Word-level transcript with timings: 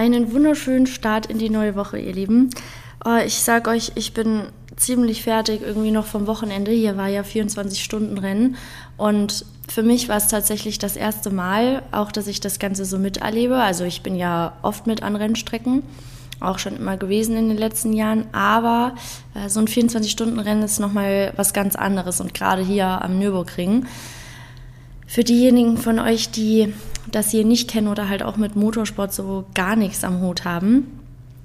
Einen 0.00 0.32
wunderschönen 0.32 0.86
Start 0.86 1.26
in 1.26 1.36
die 1.36 1.50
neue 1.50 1.76
Woche, 1.76 1.98
ihr 1.98 2.14
Lieben. 2.14 2.48
Oh, 3.04 3.18
ich 3.22 3.40
sag 3.40 3.68
euch, 3.68 3.92
ich 3.96 4.14
bin 4.14 4.44
ziemlich 4.74 5.22
fertig 5.24 5.60
irgendwie 5.60 5.90
noch 5.90 6.06
vom 6.06 6.26
Wochenende. 6.26 6.70
Hier 6.70 6.96
war 6.96 7.08
ja 7.08 7.20
24-Stunden-Rennen. 7.20 8.56
Und 8.96 9.44
für 9.68 9.82
mich 9.82 10.08
war 10.08 10.16
es 10.16 10.28
tatsächlich 10.28 10.78
das 10.78 10.96
erste 10.96 11.28
Mal, 11.28 11.82
auch 11.92 12.12
dass 12.12 12.28
ich 12.28 12.40
das 12.40 12.58
Ganze 12.58 12.86
so 12.86 12.96
miterlebe. 12.96 13.56
Also 13.56 13.84
ich 13.84 14.00
bin 14.00 14.16
ja 14.16 14.54
oft 14.62 14.86
mit 14.86 15.02
an 15.02 15.16
Rennstrecken, 15.16 15.82
auch 16.40 16.58
schon 16.58 16.78
immer 16.78 16.96
gewesen 16.96 17.36
in 17.36 17.50
den 17.50 17.58
letzten 17.58 17.92
Jahren. 17.92 18.24
Aber 18.32 18.94
äh, 19.34 19.50
so 19.50 19.60
ein 19.60 19.66
24-Stunden-Rennen 19.66 20.62
ist 20.62 20.80
nochmal 20.80 21.34
was 21.36 21.52
ganz 21.52 21.76
anderes. 21.76 22.22
Und 22.22 22.32
gerade 22.32 22.62
hier 22.62 22.86
am 22.86 23.18
Nürburgring. 23.18 23.84
Für 25.10 25.24
diejenigen 25.24 25.76
von 25.76 25.98
euch, 25.98 26.30
die 26.30 26.72
das 27.10 27.32
hier 27.32 27.44
nicht 27.44 27.68
kennen 27.68 27.88
oder 27.88 28.08
halt 28.08 28.22
auch 28.22 28.36
mit 28.36 28.54
Motorsport 28.54 29.12
so 29.12 29.44
gar 29.56 29.74
nichts 29.74 30.04
am 30.04 30.20
Hut 30.20 30.44
haben, 30.44 31.00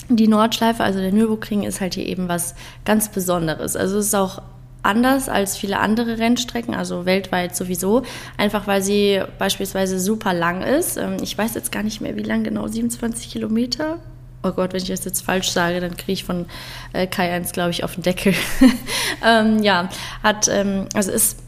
die 0.08 0.28
Nordschleife, 0.28 0.84
also 0.84 1.00
der 1.00 1.12
Nürburgring, 1.12 1.64
ist 1.64 1.82
halt 1.82 1.96
hier 1.96 2.06
eben 2.06 2.30
was 2.30 2.54
ganz 2.86 3.10
Besonderes. 3.10 3.76
Also 3.76 3.98
es 3.98 4.06
ist 4.06 4.14
auch 4.14 4.44
anders 4.84 5.30
als 5.30 5.58
viele 5.58 5.80
andere 5.80 6.20
Rennstrecken, 6.20 6.76
also 6.76 7.08
weltweit 7.08 7.56
sowieso, 7.56 8.04
einfach 8.38 8.68
weil 8.68 8.84
sie 8.84 9.24
beispielsweise 9.40 10.00
super 10.00 10.36
lang 10.36 10.62
ist. 10.62 10.98
Ähm, 10.98 11.18
ich 11.24 11.36
weiß 11.36 11.56
jetzt 11.56 11.72
gar 11.72 11.82
nicht 11.82 12.02
mehr, 12.02 12.16
wie 12.16 12.22
lang 12.22 12.44
genau, 12.44 12.68
27 12.68 13.32
Kilometer. 13.32 13.98
Oh 14.44 14.52
Gott, 14.52 14.74
wenn 14.74 14.84
ich 14.84 14.90
das 14.90 15.06
jetzt 15.06 15.22
falsch 15.22 15.50
sage, 15.50 15.80
dann 15.80 15.98
kriege 15.98 16.12
ich 16.12 16.24
von 16.24 16.46
äh, 16.94 17.08
Kai 17.08 17.32
1, 17.34 17.52
glaube 17.52 17.72
ich, 17.72 17.84
auf 17.84 17.96
den 17.96 18.04
Deckel. 18.04 18.36
ähm, 19.26 19.64
ja, 19.64 19.90
hat, 20.22 20.48
ähm, 20.50 20.86
also 20.94 21.12
ist 21.12 21.40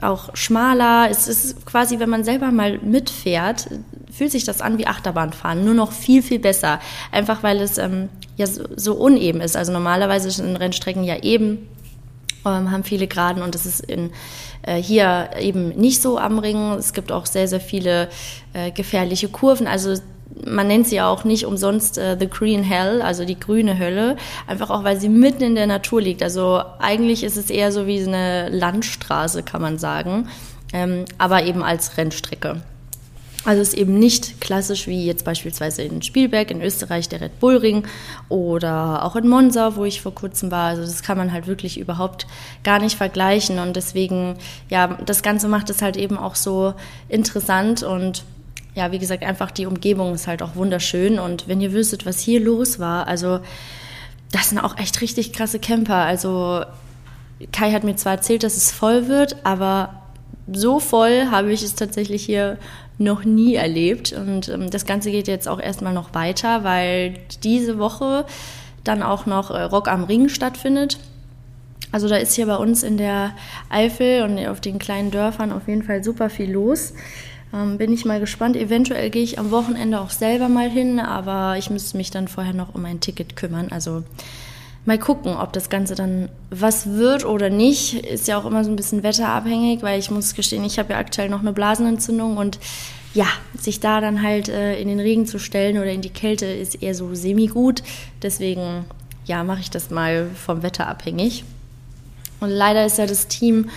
auch 0.00 0.34
schmaler. 0.34 1.08
Es 1.10 1.28
ist 1.28 1.64
quasi, 1.66 1.98
wenn 1.98 2.10
man 2.10 2.24
selber 2.24 2.50
mal 2.50 2.78
mitfährt, 2.78 3.68
fühlt 4.10 4.30
sich 4.30 4.44
das 4.44 4.60
an 4.60 4.78
wie 4.78 4.86
Achterbahnfahren, 4.86 5.64
nur 5.64 5.74
noch 5.74 5.92
viel, 5.92 6.22
viel 6.22 6.38
besser. 6.38 6.80
Einfach 7.10 7.42
weil 7.42 7.60
es 7.60 7.78
ähm, 7.78 8.08
ja 8.36 8.46
so, 8.46 8.64
so, 8.76 8.94
uneben 8.94 9.40
ist. 9.40 9.56
Also 9.56 9.72
normalerweise 9.72 10.30
sind 10.30 10.56
Rennstrecken 10.56 11.04
ja 11.04 11.22
eben, 11.22 11.68
ähm, 12.44 12.70
haben 12.70 12.84
viele 12.84 13.06
Geraden 13.06 13.42
und 13.42 13.54
das 13.54 13.66
ist 13.66 13.80
in, 13.80 14.10
äh, 14.62 14.76
hier 14.76 15.30
eben 15.38 15.70
nicht 15.70 16.02
so 16.02 16.18
am 16.18 16.38
Ring. 16.38 16.72
Es 16.72 16.92
gibt 16.92 17.12
auch 17.12 17.26
sehr, 17.26 17.48
sehr 17.48 17.60
viele 17.60 18.08
äh, 18.52 18.70
gefährliche 18.70 19.28
Kurven. 19.28 19.66
Also 19.66 19.94
man 20.46 20.66
nennt 20.66 20.86
sie 20.86 20.96
ja 20.96 21.08
auch 21.08 21.24
nicht 21.24 21.46
umsonst 21.46 21.98
äh, 21.98 22.16
The 22.18 22.28
Green 22.28 22.62
Hell, 22.62 23.02
also 23.02 23.24
die 23.24 23.38
grüne 23.38 23.78
Hölle, 23.78 24.16
einfach 24.46 24.70
auch, 24.70 24.84
weil 24.84 25.00
sie 25.00 25.08
mitten 25.08 25.42
in 25.42 25.54
der 25.54 25.66
Natur 25.66 26.00
liegt. 26.00 26.22
Also 26.22 26.62
eigentlich 26.78 27.24
ist 27.24 27.36
es 27.36 27.50
eher 27.50 27.72
so 27.72 27.86
wie 27.86 28.02
eine 28.02 28.48
Landstraße, 28.48 29.42
kann 29.42 29.62
man 29.62 29.78
sagen, 29.78 30.28
ähm, 30.72 31.04
aber 31.18 31.44
eben 31.44 31.62
als 31.62 31.96
Rennstrecke. 31.96 32.62
Also 33.44 33.60
es 33.60 33.68
ist 33.70 33.74
eben 33.74 33.98
nicht 33.98 34.40
klassisch 34.40 34.86
wie 34.86 35.04
jetzt 35.04 35.24
beispielsweise 35.24 35.82
in 35.82 36.00
Spielberg 36.00 36.52
in 36.52 36.62
Österreich 36.62 37.08
der 37.08 37.20
Red 37.20 37.40
Bull 37.40 37.56
Ring 37.56 37.84
oder 38.28 39.04
auch 39.04 39.16
in 39.16 39.26
Monza, 39.26 39.74
wo 39.74 39.84
ich 39.84 40.00
vor 40.00 40.14
kurzem 40.14 40.52
war. 40.52 40.68
Also 40.68 40.82
das 40.82 41.02
kann 41.02 41.18
man 41.18 41.32
halt 41.32 41.48
wirklich 41.48 41.78
überhaupt 41.78 42.28
gar 42.62 42.78
nicht 42.78 42.96
vergleichen 42.96 43.58
und 43.58 43.74
deswegen, 43.74 44.36
ja, 44.70 44.98
das 45.04 45.22
Ganze 45.22 45.48
macht 45.48 45.70
es 45.70 45.82
halt 45.82 45.96
eben 45.96 46.18
auch 46.18 46.36
so 46.36 46.74
interessant 47.08 47.82
und 47.82 48.22
ja, 48.74 48.90
wie 48.92 48.98
gesagt, 48.98 49.22
einfach 49.22 49.50
die 49.50 49.66
Umgebung 49.66 50.14
ist 50.14 50.26
halt 50.26 50.42
auch 50.42 50.56
wunderschön. 50.56 51.18
Und 51.18 51.48
wenn 51.48 51.60
ihr 51.60 51.72
wüsstet, 51.72 52.06
was 52.06 52.20
hier 52.20 52.40
los 52.40 52.78
war, 52.78 53.06
also 53.06 53.40
das 54.30 54.48
sind 54.48 54.58
auch 54.58 54.78
echt 54.78 55.00
richtig 55.00 55.32
krasse 55.32 55.58
Camper. 55.58 55.96
Also 55.96 56.64
Kai 57.52 57.72
hat 57.72 57.84
mir 57.84 57.96
zwar 57.96 58.12
erzählt, 58.12 58.42
dass 58.42 58.56
es 58.56 58.72
voll 58.72 59.08
wird, 59.08 59.36
aber 59.44 60.02
so 60.50 60.80
voll 60.80 61.26
habe 61.30 61.52
ich 61.52 61.62
es 61.62 61.74
tatsächlich 61.74 62.24
hier 62.24 62.58
noch 62.98 63.24
nie 63.24 63.54
erlebt. 63.54 64.12
Und 64.12 64.48
ähm, 64.48 64.70
das 64.70 64.86
Ganze 64.86 65.10
geht 65.10 65.28
jetzt 65.28 65.48
auch 65.48 65.60
erstmal 65.60 65.92
noch 65.92 66.14
weiter, 66.14 66.64
weil 66.64 67.18
diese 67.42 67.78
Woche 67.78 68.24
dann 68.84 69.02
auch 69.02 69.26
noch 69.26 69.50
äh, 69.50 69.62
Rock 69.62 69.88
am 69.88 70.04
Ring 70.04 70.28
stattfindet. 70.28 70.98
Also 71.90 72.08
da 72.08 72.16
ist 72.16 72.34
hier 72.34 72.46
bei 72.46 72.56
uns 72.56 72.82
in 72.82 72.96
der 72.96 73.32
Eifel 73.68 74.22
und 74.22 74.38
auf 74.46 74.60
den 74.60 74.78
kleinen 74.78 75.10
Dörfern 75.10 75.52
auf 75.52 75.68
jeden 75.68 75.82
Fall 75.82 76.02
super 76.02 76.30
viel 76.30 76.50
los. 76.50 76.94
Ähm, 77.52 77.78
bin 77.78 77.92
ich 77.92 78.04
mal 78.04 78.20
gespannt. 78.20 78.56
Eventuell 78.56 79.10
gehe 79.10 79.22
ich 79.22 79.38
am 79.38 79.50
Wochenende 79.50 80.00
auch 80.00 80.10
selber 80.10 80.48
mal 80.48 80.70
hin, 80.70 80.98
aber 81.00 81.58
ich 81.58 81.70
müsste 81.70 81.96
mich 81.96 82.10
dann 82.10 82.28
vorher 82.28 82.54
noch 82.54 82.74
um 82.74 82.84
ein 82.84 83.00
Ticket 83.00 83.36
kümmern. 83.36 83.68
Also 83.70 84.04
mal 84.84 84.98
gucken, 84.98 85.36
ob 85.36 85.52
das 85.52 85.68
Ganze 85.68 85.94
dann 85.94 86.28
was 86.50 86.94
wird 86.94 87.24
oder 87.24 87.50
nicht. 87.50 88.06
Ist 88.06 88.28
ja 88.28 88.38
auch 88.38 88.46
immer 88.46 88.64
so 88.64 88.70
ein 88.70 88.76
bisschen 88.76 89.02
wetterabhängig, 89.02 89.82
weil 89.82 89.98
ich 89.98 90.10
muss 90.10 90.34
gestehen, 90.34 90.64
ich 90.64 90.78
habe 90.78 90.94
ja 90.94 90.98
aktuell 90.98 91.28
noch 91.28 91.40
eine 91.40 91.52
Blasenentzündung 91.52 92.36
und 92.36 92.58
ja, 93.14 93.26
sich 93.58 93.80
da 93.80 94.00
dann 94.00 94.22
halt 94.22 94.48
äh, 94.48 94.80
in 94.80 94.88
den 94.88 95.00
Regen 95.00 95.26
zu 95.26 95.38
stellen 95.38 95.76
oder 95.76 95.92
in 95.92 96.00
die 96.00 96.10
Kälte 96.10 96.46
ist 96.46 96.82
eher 96.82 96.94
so 96.94 97.14
semi-gut. 97.14 97.82
Deswegen, 98.22 98.86
ja, 99.26 99.44
mache 99.44 99.60
ich 99.60 99.70
das 99.70 99.90
mal 99.90 100.30
vom 100.34 100.62
Wetter 100.62 100.88
abhängig. 100.88 101.44
Und 102.40 102.48
leider 102.48 102.86
ist 102.86 102.98
ja 102.98 103.06
das 103.06 103.28
Team 103.28 103.68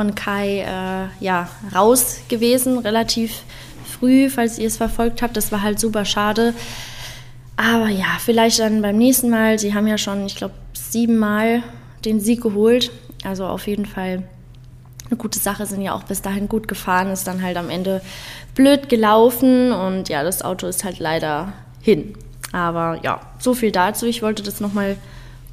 von 0.00 0.14
Kai 0.14 0.60
äh, 0.60 1.22
ja, 1.22 1.50
raus 1.74 2.20
gewesen, 2.30 2.78
relativ 2.78 3.42
früh, 3.84 4.30
falls 4.30 4.58
ihr 4.58 4.66
es 4.66 4.78
verfolgt 4.78 5.20
habt. 5.20 5.36
Das 5.36 5.52
war 5.52 5.60
halt 5.60 5.78
super 5.78 6.06
schade. 6.06 6.54
Aber 7.58 7.88
ja, 7.88 8.06
vielleicht 8.18 8.60
dann 8.60 8.80
beim 8.80 8.96
nächsten 8.96 9.28
Mal. 9.28 9.58
Sie 9.58 9.74
haben 9.74 9.86
ja 9.86 9.98
schon, 9.98 10.24
ich 10.24 10.36
glaube, 10.36 10.54
siebenmal 10.72 11.62
den 12.06 12.18
Sieg 12.18 12.40
geholt. 12.40 12.90
Also 13.24 13.44
auf 13.44 13.66
jeden 13.66 13.84
Fall 13.84 14.22
eine 15.10 15.18
gute 15.18 15.38
Sache, 15.38 15.66
sind 15.66 15.82
ja 15.82 15.92
auch 15.92 16.04
bis 16.04 16.22
dahin 16.22 16.48
gut 16.48 16.66
gefahren, 16.66 17.10
ist 17.10 17.26
dann 17.26 17.42
halt 17.42 17.58
am 17.58 17.68
Ende 17.68 18.00
blöd 18.54 18.88
gelaufen 18.88 19.70
und 19.70 20.08
ja, 20.08 20.22
das 20.22 20.40
Auto 20.40 20.66
ist 20.66 20.82
halt 20.82 20.98
leider 20.98 21.52
hin. 21.82 22.14
Aber 22.52 23.00
ja, 23.02 23.20
so 23.38 23.52
viel 23.52 23.70
dazu. 23.70 24.06
Ich 24.06 24.22
wollte 24.22 24.42
das 24.42 24.60
nochmal 24.60 24.96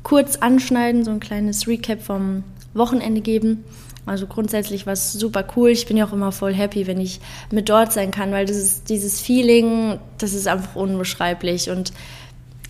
kurz 0.03 0.37
anschneiden, 0.37 1.03
so 1.03 1.11
ein 1.11 1.19
kleines 1.19 1.67
Recap 1.67 2.01
vom 2.01 2.45
Wochenende 2.73 3.19
geben. 3.19 3.65
Also 4.07 4.25
grundsätzlich 4.25 4.85
war 4.85 4.93
es 4.93 5.13
super 5.13 5.45
cool. 5.55 5.69
Ich 5.69 5.85
bin 5.85 5.97
ja 5.97 6.07
auch 6.07 6.13
immer 6.13 6.31
voll 6.31 6.53
happy, 6.53 6.87
wenn 6.87 6.99
ich 6.99 7.19
mit 7.51 7.69
dort 7.69 7.91
sein 7.91 8.11
kann, 8.11 8.31
weil 8.31 8.49
ist 8.49 8.89
dieses 8.89 9.19
Feeling, 9.19 9.99
das 10.17 10.33
ist 10.33 10.47
einfach 10.47 10.75
unbeschreiblich. 10.75 11.69
Und 11.69 11.91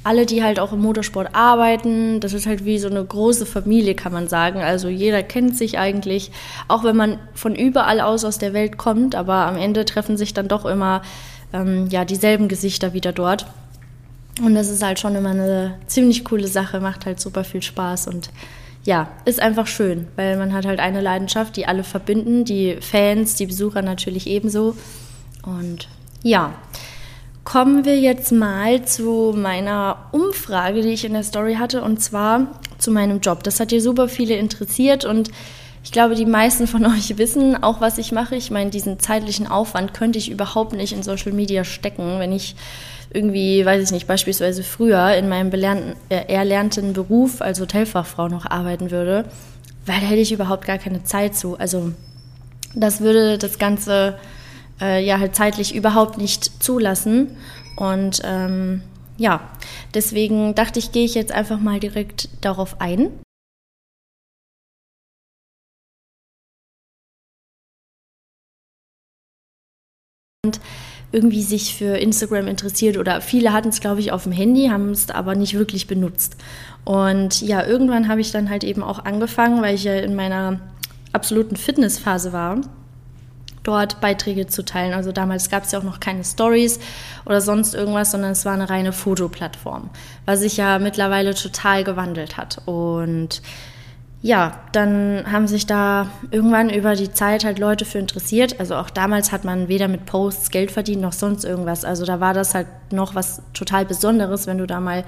alle, 0.04 0.26
die 0.26 0.42
halt 0.42 0.60
auch 0.60 0.74
im 0.74 0.80
Motorsport 0.80 1.36
arbeiten, 1.36 2.20
das 2.20 2.34
ist 2.34 2.48
halt 2.48 2.66
wie 2.66 2.80
so 2.80 2.90
eine 2.90 3.04
große 3.04 3.46
Familie, 3.46 3.94
kann 3.94 4.14
man 4.14 4.28
sagen. 4.28 4.62
Also 4.62 4.88
jeder 4.88 5.22
kennt 5.22 5.56
sich 5.56 5.78
eigentlich, 5.78 6.32
auch 6.68 6.84
wenn 6.84 6.96
man 6.96 7.20
von 7.34 7.56
überall 7.56 8.00
aus 8.00 8.26
aus 8.26 8.38
der 8.38 8.54
Welt 8.54 8.78
kommt, 8.78 9.16
aber 9.16 9.46
am 9.46 9.58
Ende 9.58 9.86
treffen 9.86 10.18
sich 10.18 10.34
dann 10.34 10.48
doch 10.48 10.66
immer 10.66 11.02
ähm, 11.54 11.88
ja, 11.90 12.06
dieselben 12.06 12.48
Gesichter 12.48 12.94
wieder 12.94 13.12
dort. 13.12 13.46
Und 14.42 14.56
das 14.56 14.70
ist 14.70 14.84
halt 14.84 15.00
schon 15.00 15.16
immer 15.16 15.32
eine 15.32 15.78
ziemlich 15.88 16.24
coole 16.24 16.48
Sache, 16.48 16.80
macht 16.80 17.06
halt 17.06 17.20
super 17.20 17.44
viel 17.44 17.62
Spaß 17.62 18.08
und 18.08 18.30
ja, 18.88 19.10
ist 19.26 19.42
einfach 19.42 19.68
schön, 19.68 20.08
weil 20.16 20.38
man 20.38 20.54
hat 20.54 20.66
halt 20.66 20.80
eine 20.80 21.02
Leidenschaft, 21.02 21.58
die 21.58 21.66
alle 21.66 21.84
verbinden, 21.84 22.46
die 22.46 22.78
Fans, 22.80 23.36
die 23.36 23.46
Besucher 23.46 23.82
natürlich 23.82 24.28
ebenso. 24.28 24.78
Und 25.44 25.90
ja, 26.24 26.54
kommen 27.44 27.84
wir 27.84 28.00
jetzt 28.00 28.32
mal 28.32 28.86
zu 28.86 29.34
meiner 29.36 30.06
Umfrage, 30.14 30.84
die 30.84 30.94
ich 30.94 31.04
in 31.04 31.12
der 31.12 31.24
Story 31.24 31.56
hatte, 31.56 31.84
und 31.84 32.02
zwar 32.02 32.48
zu 32.78 32.92
meinem 32.92 33.20
Job. 33.20 33.44
Das 33.44 33.60
hat 33.60 33.72
hier 33.72 33.82
super 33.82 34.08
viele 34.08 34.38
interessiert 34.38 35.04
und 35.04 35.32
ich 35.84 35.92
glaube, 35.92 36.16
die 36.16 36.26
meisten 36.26 36.66
von 36.66 36.86
euch 36.94 37.18
wissen 37.18 37.62
auch, 37.62 37.82
was 37.82 37.98
ich 37.98 38.14
mache. 38.14 38.38
Ich 38.38 38.52
meine, 38.52 38.70
diesen 38.70 39.02
zeitlichen 39.02 39.48
Aufwand 39.48 39.94
könnte 39.94 40.18
ich 40.18 40.32
überhaupt 40.32 40.72
nicht 40.72 40.94
in 40.94 41.04
Social 41.04 41.34
Media 41.34 41.66
stecken, 41.66 42.20
wenn 42.20 42.32
ich 42.32 42.56
irgendwie, 43.12 43.66
weiß 43.66 43.84
ich 43.84 43.92
nicht, 43.92 44.08
beispielsweise 44.08 44.64
früher 44.64 45.16
in 45.16 45.30
meinem 45.30 45.52
äh, 46.10 46.16
erlernten 46.28 46.94
Beruf 46.94 47.42
als 47.42 47.60
Hotelfachfrau 47.60 48.28
noch 48.28 48.46
arbeiten 48.46 48.92
würde, 48.92 49.26
weil 49.86 50.00
da 50.00 50.08
hätte 50.08 50.22
ich 50.22 50.32
überhaupt 50.32 50.66
gar 50.66 50.78
keine 50.78 51.04
Zeit 51.04 51.36
zu. 51.36 51.58
Also 51.58 51.94
das 52.76 53.02
würde 53.02 53.38
das 53.38 53.58
Ganze 53.60 54.18
äh, 54.82 55.04
ja 55.04 55.20
halt 55.20 55.36
zeitlich 55.36 55.76
überhaupt 55.76 56.18
nicht 56.18 56.64
zulassen. 56.64 57.38
Und 57.78 58.22
ähm, 58.24 58.82
ja, 59.18 59.42
deswegen 59.94 60.56
dachte 60.56 60.80
ich, 60.80 60.92
gehe 60.92 61.06
ich 61.06 61.16
jetzt 61.16 61.32
einfach 61.32 61.60
mal 61.60 61.80
direkt 61.80 62.30
darauf 62.42 62.82
ein. 62.82 63.12
Und 70.46 70.62
irgendwie 71.12 71.42
sich 71.42 71.76
für 71.76 71.98
Instagram 71.98 72.48
interessiert 72.48 72.98
oder 72.98 73.22
viele 73.22 73.54
hatten 73.54 73.70
es, 73.70 73.80
glaube 73.80 74.02
ich, 74.02 74.12
auf 74.12 74.24
dem 74.24 74.32
Handy, 74.32 74.68
haben 74.68 74.92
es 74.92 75.10
aber 75.10 75.36
nicht 75.36 75.54
wirklich 75.54 75.88
benutzt. 75.88 76.36
Und 76.84 77.42
ja, 77.42 77.66
irgendwann 77.66 78.08
habe 78.08 78.22
ich 78.22 78.32
dann 78.32 78.50
halt 78.50 78.64
eben 78.64 78.84
auch 78.84 79.04
angefangen, 79.06 79.62
weil 79.62 79.76
ich 79.76 79.84
ja 79.84 79.96
in 79.96 80.16
meiner 80.16 80.60
absoluten 81.14 81.56
Fitnessphase 81.56 82.34
war, 82.34 82.62
dort 83.64 84.00
Beiträge 84.02 84.48
zu 84.48 84.64
teilen. 84.64 84.94
Also 84.94 85.12
damals 85.12 85.50
gab 85.50 85.64
es 85.64 85.72
ja 85.72 85.80
auch 85.80 85.84
noch 85.84 86.00
keine 86.00 86.24
Stories 86.24 86.80
oder 87.26 87.42
sonst 87.42 87.74
irgendwas, 87.74 88.12
sondern 88.12 88.32
es 88.32 88.46
war 88.46 88.54
eine 88.54 88.70
reine 88.70 88.94
Fotoplattform, 88.94 89.90
was 90.26 90.40
sich 90.42 90.58
ja 90.58 90.80
mittlerweile 90.80 91.34
total 91.36 91.84
gewandelt 91.84 92.38
hat. 92.38 92.62
Und 92.66 93.42
ja, 94.22 94.60
dann 94.72 95.32
haben 95.32 95.48
sich 95.48 95.68
da 95.68 96.10
irgendwann 96.32 96.70
über 96.70 96.96
die 96.96 97.14
Zeit 97.14 97.46
halt 97.46 97.60
Leute 97.60 97.86
für 97.86 98.00
interessiert. 98.00 98.60
Also 98.60 98.76
auch 98.76 98.90
damals 98.90 99.32
hat 99.32 99.46
man 99.46 99.68
weder 99.68 99.88
mit 99.88 100.08
Posts 100.08 100.50
Geld 100.50 100.72
verdient 100.72 101.02
noch 101.02 101.14
sonst 101.14 101.46
irgendwas. 101.46 101.86
Also 101.86 102.04
da 102.04 102.20
war 102.20 102.34
das 102.34 102.56
halt 102.56 102.66
noch 102.92 103.14
was 103.14 103.44
total 103.54 103.86
Besonderes, 103.86 104.48
wenn 104.48 104.58
du 104.58 104.66
da 104.66 104.80
mal 104.80 105.04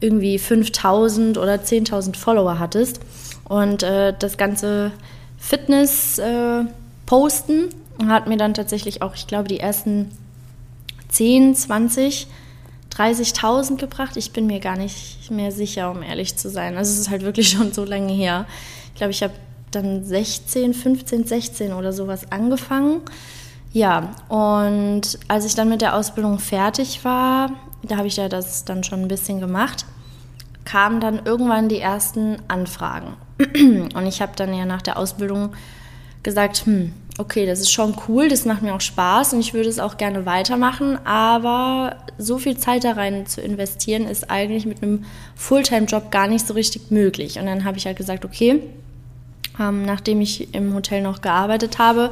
irgendwie 0.00 0.38
5000 0.38 1.38
oder 1.38 1.54
10.000 1.54 2.16
Follower 2.16 2.58
hattest. 2.58 3.00
Und 3.44 3.82
äh, 3.82 4.12
das 4.18 4.36
ganze 4.36 4.92
Fitness-Posten 5.38 7.68
äh, 7.98 8.04
hat 8.06 8.28
mir 8.28 8.36
dann 8.36 8.52
tatsächlich 8.54 9.02
auch, 9.02 9.14
ich 9.14 9.26
glaube, 9.26 9.48
die 9.48 9.60
ersten 9.60 10.10
10, 11.08 11.54
20 11.54 12.26
30.000 13.00 13.76
gebracht. 13.76 14.16
Ich 14.16 14.32
bin 14.32 14.46
mir 14.46 14.60
gar 14.60 14.76
nicht 14.76 15.30
mehr 15.30 15.52
sicher, 15.52 15.90
um 15.90 16.02
ehrlich 16.02 16.36
zu 16.36 16.50
sein. 16.50 16.76
Also 16.76 16.92
es 16.92 16.98
ist 16.98 17.10
halt 17.10 17.22
wirklich 17.22 17.48
schon 17.50 17.72
so 17.72 17.84
lange 17.84 18.12
her. 18.12 18.46
Ich 18.92 18.96
glaube, 18.96 19.12
ich 19.12 19.22
habe 19.22 19.32
dann 19.70 20.04
16, 20.04 20.74
15, 20.74 21.26
16 21.26 21.72
oder 21.72 21.92
sowas 21.92 22.30
angefangen. 22.30 23.00
Ja, 23.72 24.10
und 24.28 25.18
als 25.28 25.44
ich 25.44 25.54
dann 25.54 25.68
mit 25.68 25.80
der 25.80 25.94
Ausbildung 25.94 26.38
fertig 26.40 27.04
war, 27.04 27.52
da 27.82 27.96
habe 27.96 28.08
ich 28.08 28.16
ja 28.16 28.28
das 28.28 28.64
dann 28.64 28.82
schon 28.82 29.02
ein 29.02 29.08
bisschen 29.08 29.40
gemacht, 29.40 29.86
kamen 30.64 31.00
dann 31.00 31.24
irgendwann 31.24 31.68
die 31.68 31.78
ersten 31.78 32.38
Anfragen. 32.48 33.16
Und 33.38 34.06
ich 34.06 34.20
habe 34.20 34.32
dann 34.36 34.52
ja 34.52 34.66
nach 34.66 34.82
der 34.82 34.98
Ausbildung 34.98 35.52
gesagt, 36.22 36.66
hm, 36.66 36.92
okay, 37.20 37.46
das 37.46 37.60
ist 37.60 37.70
schon 37.70 37.94
cool, 38.08 38.28
das 38.28 38.44
macht 38.44 38.62
mir 38.62 38.74
auch 38.74 38.80
Spaß 38.80 39.34
und 39.34 39.40
ich 39.40 39.54
würde 39.54 39.68
es 39.68 39.78
auch 39.78 39.96
gerne 39.98 40.26
weitermachen, 40.26 40.98
aber 41.04 41.96
so 42.18 42.38
viel 42.38 42.56
Zeit 42.56 42.84
da 42.84 42.92
rein 42.92 43.26
zu 43.26 43.40
investieren, 43.40 44.06
ist 44.06 44.30
eigentlich 44.30 44.66
mit 44.66 44.82
einem 44.82 45.04
Fulltime-Job 45.36 46.10
gar 46.10 46.26
nicht 46.26 46.46
so 46.46 46.54
richtig 46.54 46.90
möglich. 46.90 47.38
Und 47.38 47.46
dann 47.46 47.64
habe 47.64 47.78
ich 47.78 47.86
halt 47.86 47.96
gesagt, 47.96 48.24
okay, 48.24 48.62
ähm, 49.58 49.84
nachdem 49.84 50.20
ich 50.20 50.54
im 50.54 50.74
Hotel 50.74 51.02
noch 51.02 51.20
gearbeitet 51.20 51.78
habe, 51.78 52.10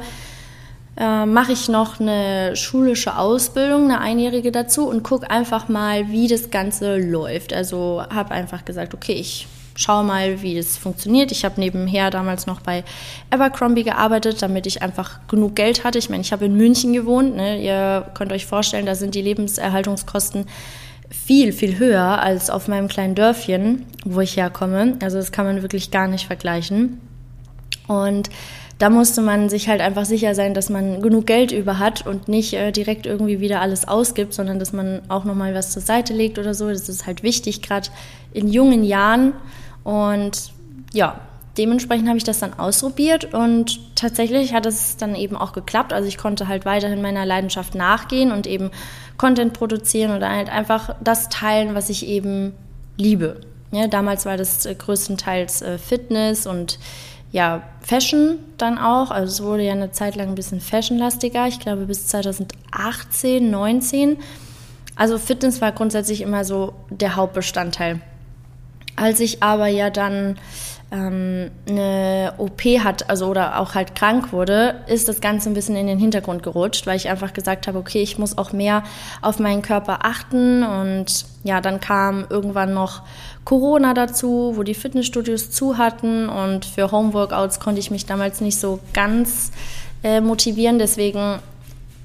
äh, 0.95 1.25
mache 1.25 1.53
ich 1.53 1.69
noch 1.69 1.99
eine 1.99 2.55
schulische 2.55 3.17
Ausbildung, 3.17 3.85
eine 3.85 4.01
einjährige 4.01 4.51
dazu 4.51 4.87
und 4.87 5.03
gucke 5.03 5.29
einfach 5.29 5.69
mal, 5.69 6.09
wie 6.09 6.27
das 6.27 6.51
Ganze 6.51 6.97
läuft. 6.97 7.53
Also 7.53 8.03
habe 8.09 8.31
einfach 8.31 8.63
gesagt, 8.63 8.93
okay, 8.93 9.13
ich 9.13 9.47
schau 9.79 10.03
mal, 10.03 10.41
wie 10.41 10.55
das 10.55 10.77
funktioniert. 10.77 11.31
Ich 11.31 11.45
habe 11.45 11.59
nebenher 11.59 12.11
damals 12.11 12.45
noch 12.45 12.59
bei 12.59 12.83
Abercrombie 13.29 13.83
gearbeitet, 13.83 14.41
damit 14.41 14.67
ich 14.67 14.81
einfach 14.81 15.19
genug 15.29 15.55
Geld 15.55 15.85
hatte. 15.85 15.97
Ich 15.97 16.09
meine, 16.09 16.21
ich 16.21 16.33
habe 16.33 16.45
in 16.45 16.57
München 16.57 16.91
gewohnt. 16.91 17.37
Ne? 17.37 17.63
Ihr 17.63 18.05
könnt 18.13 18.33
euch 18.33 18.45
vorstellen, 18.45 18.85
da 18.85 18.95
sind 18.95 19.15
die 19.15 19.21
Lebenserhaltungskosten 19.21 20.47
viel, 21.09 21.53
viel 21.53 21.79
höher 21.79 22.21
als 22.21 22.49
auf 22.49 22.67
meinem 22.67 22.89
kleinen 22.89 23.15
Dörfchen, 23.15 23.85
wo 24.03 24.19
ich 24.19 24.35
herkomme. 24.35 24.97
Also 25.01 25.17
das 25.17 25.31
kann 25.31 25.45
man 25.45 25.61
wirklich 25.61 25.91
gar 25.91 26.09
nicht 26.09 26.27
vergleichen. 26.27 26.99
Und 27.87 28.29
da 28.79 28.89
musste 28.89 29.21
man 29.21 29.47
sich 29.47 29.69
halt 29.69 29.79
einfach 29.79 30.05
sicher 30.05 30.35
sein, 30.35 30.53
dass 30.53 30.69
man 30.69 31.01
genug 31.01 31.25
Geld 31.25 31.53
über 31.53 31.79
hat 31.79 32.05
und 32.05 32.27
nicht 32.27 32.53
äh, 32.53 32.71
direkt 32.71 33.05
irgendwie 33.05 33.39
wieder 33.39 33.61
alles 33.61 33.87
ausgibt, 33.87 34.33
sondern 34.33 34.59
dass 34.59 34.73
man 34.73 35.01
auch 35.07 35.23
nochmal 35.23 35.53
was 35.55 35.71
zur 35.71 35.81
Seite 35.81 36.13
legt 36.13 36.37
oder 36.37 36.53
so. 36.53 36.67
Das 36.67 36.89
ist 36.89 37.07
halt 37.07 37.23
wichtig, 37.23 37.61
gerade 37.61 37.89
in 38.33 38.49
jungen 38.49 38.83
Jahren. 38.83 39.33
Und 39.89 40.51
ja, 40.93 41.19
dementsprechend 41.57 42.07
habe 42.07 42.19
ich 42.19 42.23
das 42.23 42.37
dann 42.37 42.53
ausprobiert 42.53 43.33
und 43.33 43.95
tatsächlich 43.95 44.53
hat 44.53 44.67
es 44.67 44.97
dann 44.97 45.15
eben 45.15 45.35
auch 45.35 45.51
geklappt. 45.51 45.93
Also 45.93 46.07
ich 46.07 46.19
konnte 46.19 46.47
halt 46.47 46.63
weiterhin 46.63 47.01
meiner 47.01 47.25
Leidenschaft 47.25 47.73
nachgehen 47.73 48.31
und 48.31 48.45
eben 48.45 48.69
Content 49.17 49.53
produzieren 49.53 50.15
oder 50.15 50.29
halt 50.29 50.47
einfach 50.51 50.95
das 51.03 51.27
teilen, 51.29 51.73
was 51.73 51.89
ich 51.89 52.05
eben 52.05 52.53
liebe. 52.97 53.41
Ja, 53.71 53.87
damals 53.87 54.27
war 54.27 54.37
das 54.37 54.67
äh, 54.67 54.75
größtenteils 54.75 55.63
äh, 55.63 55.79
Fitness 55.79 56.45
und 56.45 56.77
ja, 57.31 57.63
Fashion 57.81 58.37
dann 58.57 58.77
auch. 58.77 59.09
Also 59.09 59.31
es 59.31 59.43
wurde 59.43 59.63
ja 59.63 59.71
eine 59.71 59.91
Zeit 59.91 60.15
lang 60.15 60.29
ein 60.29 60.35
bisschen 60.35 60.61
fashionlastiger. 60.61 61.47
Ich 61.47 61.59
glaube 61.59 61.87
bis 61.87 62.05
2018, 62.05 63.49
19. 63.49 64.17
Also 64.95 65.17
Fitness 65.17 65.61
war 65.61 65.71
grundsätzlich 65.71 66.21
immer 66.21 66.45
so 66.45 66.73
der 66.91 67.15
Hauptbestandteil. 67.15 68.01
Als 68.99 69.19
ich 69.19 69.41
aber 69.41 69.67
ja 69.67 69.89
dann 69.89 70.37
ähm, 70.91 71.51
eine 71.67 72.33
OP 72.37 72.61
hat, 72.83 73.09
also 73.09 73.27
oder 73.27 73.59
auch 73.59 73.75
halt 73.75 73.95
krank 73.95 74.33
wurde, 74.33 74.75
ist 74.87 75.07
das 75.07 75.21
Ganze 75.21 75.49
ein 75.49 75.53
bisschen 75.53 75.75
in 75.75 75.87
den 75.87 75.99
Hintergrund 75.99 76.43
gerutscht, 76.43 76.87
weil 76.87 76.97
ich 76.97 77.09
einfach 77.09 77.33
gesagt 77.33 77.67
habe, 77.67 77.77
okay, 77.77 78.01
ich 78.01 78.17
muss 78.17 78.37
auch 78.37 78.51
mehr 78.51 78.83
auf 79.21 79.39
meinen 79.39 79.61
Körper 79.61 79.99
achten. 80.03 80.63
Und 80.63 81.25
ja, 81.43 81.61
dann 81.61 81.79
kam 81.79 82.25
irgendwann 82.29 82.73
noch 82.73 83.03
Corona 83.45 83.93
dazu, 83.93 84.53
wo 84.55 84.63
die 84.63 84.73
Fitnessstudios 84.73 85.51
zu 85.51 85.77
hatten. 85.77 86.27
Und 86.27 86.65
für 86.65 86.91
Homeworkouts 86.91 87.59
konnte 87.59 87.79
ich 87.79 87.91
mich 87.91 88.05
damals 88.05 88.41
nicht 88.41 88.59
so 88.59 88.79
ganz 88.93 89.51
äh, 90.03 90.21
motivieren, 90.21 90.79
deswegen 90.79 91.39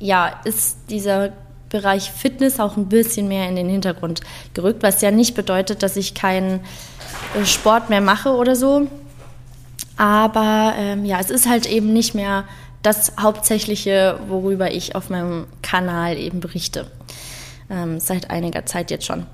ja, 0.00 0.32
ist 0.44 0.76
dieser 0.90 1.32
Bereich 1.74 2.12
Fitness 2.12 2.60
auch 2.60 2.76
ein 2.76 2.88
bisschen 2.88 3.26
mehr 3.26 3.48
in 3.48 3.56
den 3.56 3.68
Hintergrund 3.68 4.20
gerückt, 4.54 4.84
was 4.84 5.02
ja 5.02 5.10
nicht 5.10 5.34
bedeutet, 5.34 5.82
dass 5.82 5.96
ich 5.96 6.14
keinen 6.14 6.60
äh, 7.34 7.44
Sport 7.44 7.90
mehr 7.90 8.00
mache 8.00 8.30
oder 8.30 8.54
so. 8.54 8.86
Aber 9.96 10.74
ähm, 10.78 11.04
ja, 11.04 11.18
es 11.18 11.30
ist 11.30 11.48
halt 11.48 11.66
eben 11.66 11.92
nicht 11.92 12.14
mehr 12.14 12.44
das 12.82 13.14
Hauptsächliche, 13.18 14.20
worüber 14.28 14.70
ich 14.70 14.94
auf 14.94 15.10
meinem 15.10 15.46
Kanal 15.62 16.16
eben 16.16 16.38
berichte. 16.38 16.86
Ähm, 17.68 17.98
seit 17.98 18.30
einiger 18.30 18.64
Zeit 18.66 18.92
jetzt 18.92 19.06
schon. 19.06 19.26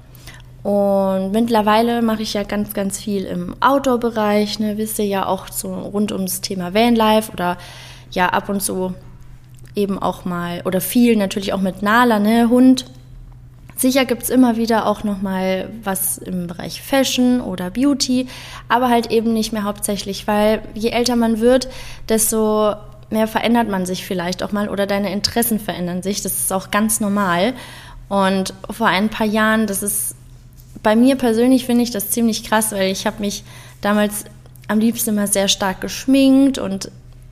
Und 0.63 1.33
mittlerweile 1.33 2.01
mache 2.01 2.23
ich 2.23 2.33
ja 2.33 2.43
ganz, 2.43 2.73
ganz 2.73 2.99
viel 2.99 3.27
im 3.27 3.55
Outdoor-Bereich. 3.61 4.61
Ne? 4.61 4.79
Wisst 4.79 4.99
ihr 4.99 5.07
ja 5.07 5.27
auch 5.27 5.49
so 5.49 5.75
rund 5.75 6.11
ums 6.11 6.41
Thema 6.41 6.73
Vanlife 6.73 7.33
oder 7.33 7.59
ja 8.13 8.31
ab 8.31 8.49
und 8.49 8.63
zu 8.63 8.95
eben 9.75 9.99
auch 9.99 10.25
mal 10.25 10.63
oder 10.65 10.81
viel 10.81 11.17
natürlich 11.17 11.53
auch 11.53 11.61
mit 11.61 11.83
Nala, 11.83 12.19
ne, 12.19 12.49
Hund. 12.49 12.87
Sicher 13.77 14.05
gibt 14.05 14.25
es 14.25 14.31
immer 14.31 14.57
wieder 14.57 14.87
auch 14.87 15.05
noch 15.05 15.23
mal 15.23 15.71
was 15.83 16.19
im 16.19 16.47
Bereich 16.47 16.83
Fashion 16.83 17.41
oder 17.41 17.71
Beauty, 17.71 18.27
aber 18.69 18.91
halt 18.91 19.11
eben 19.11 19.33
nicht 19.33 19.53
mehr 19.53 19.65
hauptsächlich, 19.65 20.27
weil 20.27 20.63
je 20.75 20.91
älter 20.91 21.17
man 21.17 21.41
wird, 21.41 21.69
desto 22.09 22.75
mehr 23.09 23.27
verändert 23.27 23.69
man 23.69 23.87
sich 23.87 24.05
vielleicht 24.05 24.43
auch 24.43 24.53
mal 24.53 24.69
oder 24.69 24.87
deine 24.87 25.13
Interessen 25.13 25.59
verändern 25.59 26.03
sich. 26.03 26.23
Das 26.23 26.33
ist 26.33 26.53
auch 26.53 26.71
ganz 26.71 27.01
normal. 27.01 27.55
Und 28.09 28.55
vor 28.71 28.87
ein 28.87 29.09
paar 29.09 29.27
Jahren, 29.27 29.67
das 29.67 29.83
ist 29.83 30.15
bei 30.83 30.97
mir 30.97 31.17
persönlich 31.17 31.67
finde 31.67 31.83
ich 31.83 31.91
das 31.91 32.11
ziemlich 32.11 32.45
krass, 32.45 32.73
weil 32.73 32.91
ich 32.91 33.07
habe 33.07 33.21
mich 33.21 33.45
damals 33.81 34.25
am 34.69 34.79
liebsten 34.79 35.11
immer 35.11 35.27
sehr 35.27 35.49
stark 35.49 35.81
geschminkt 35.81 36.59
und 36.59 36.91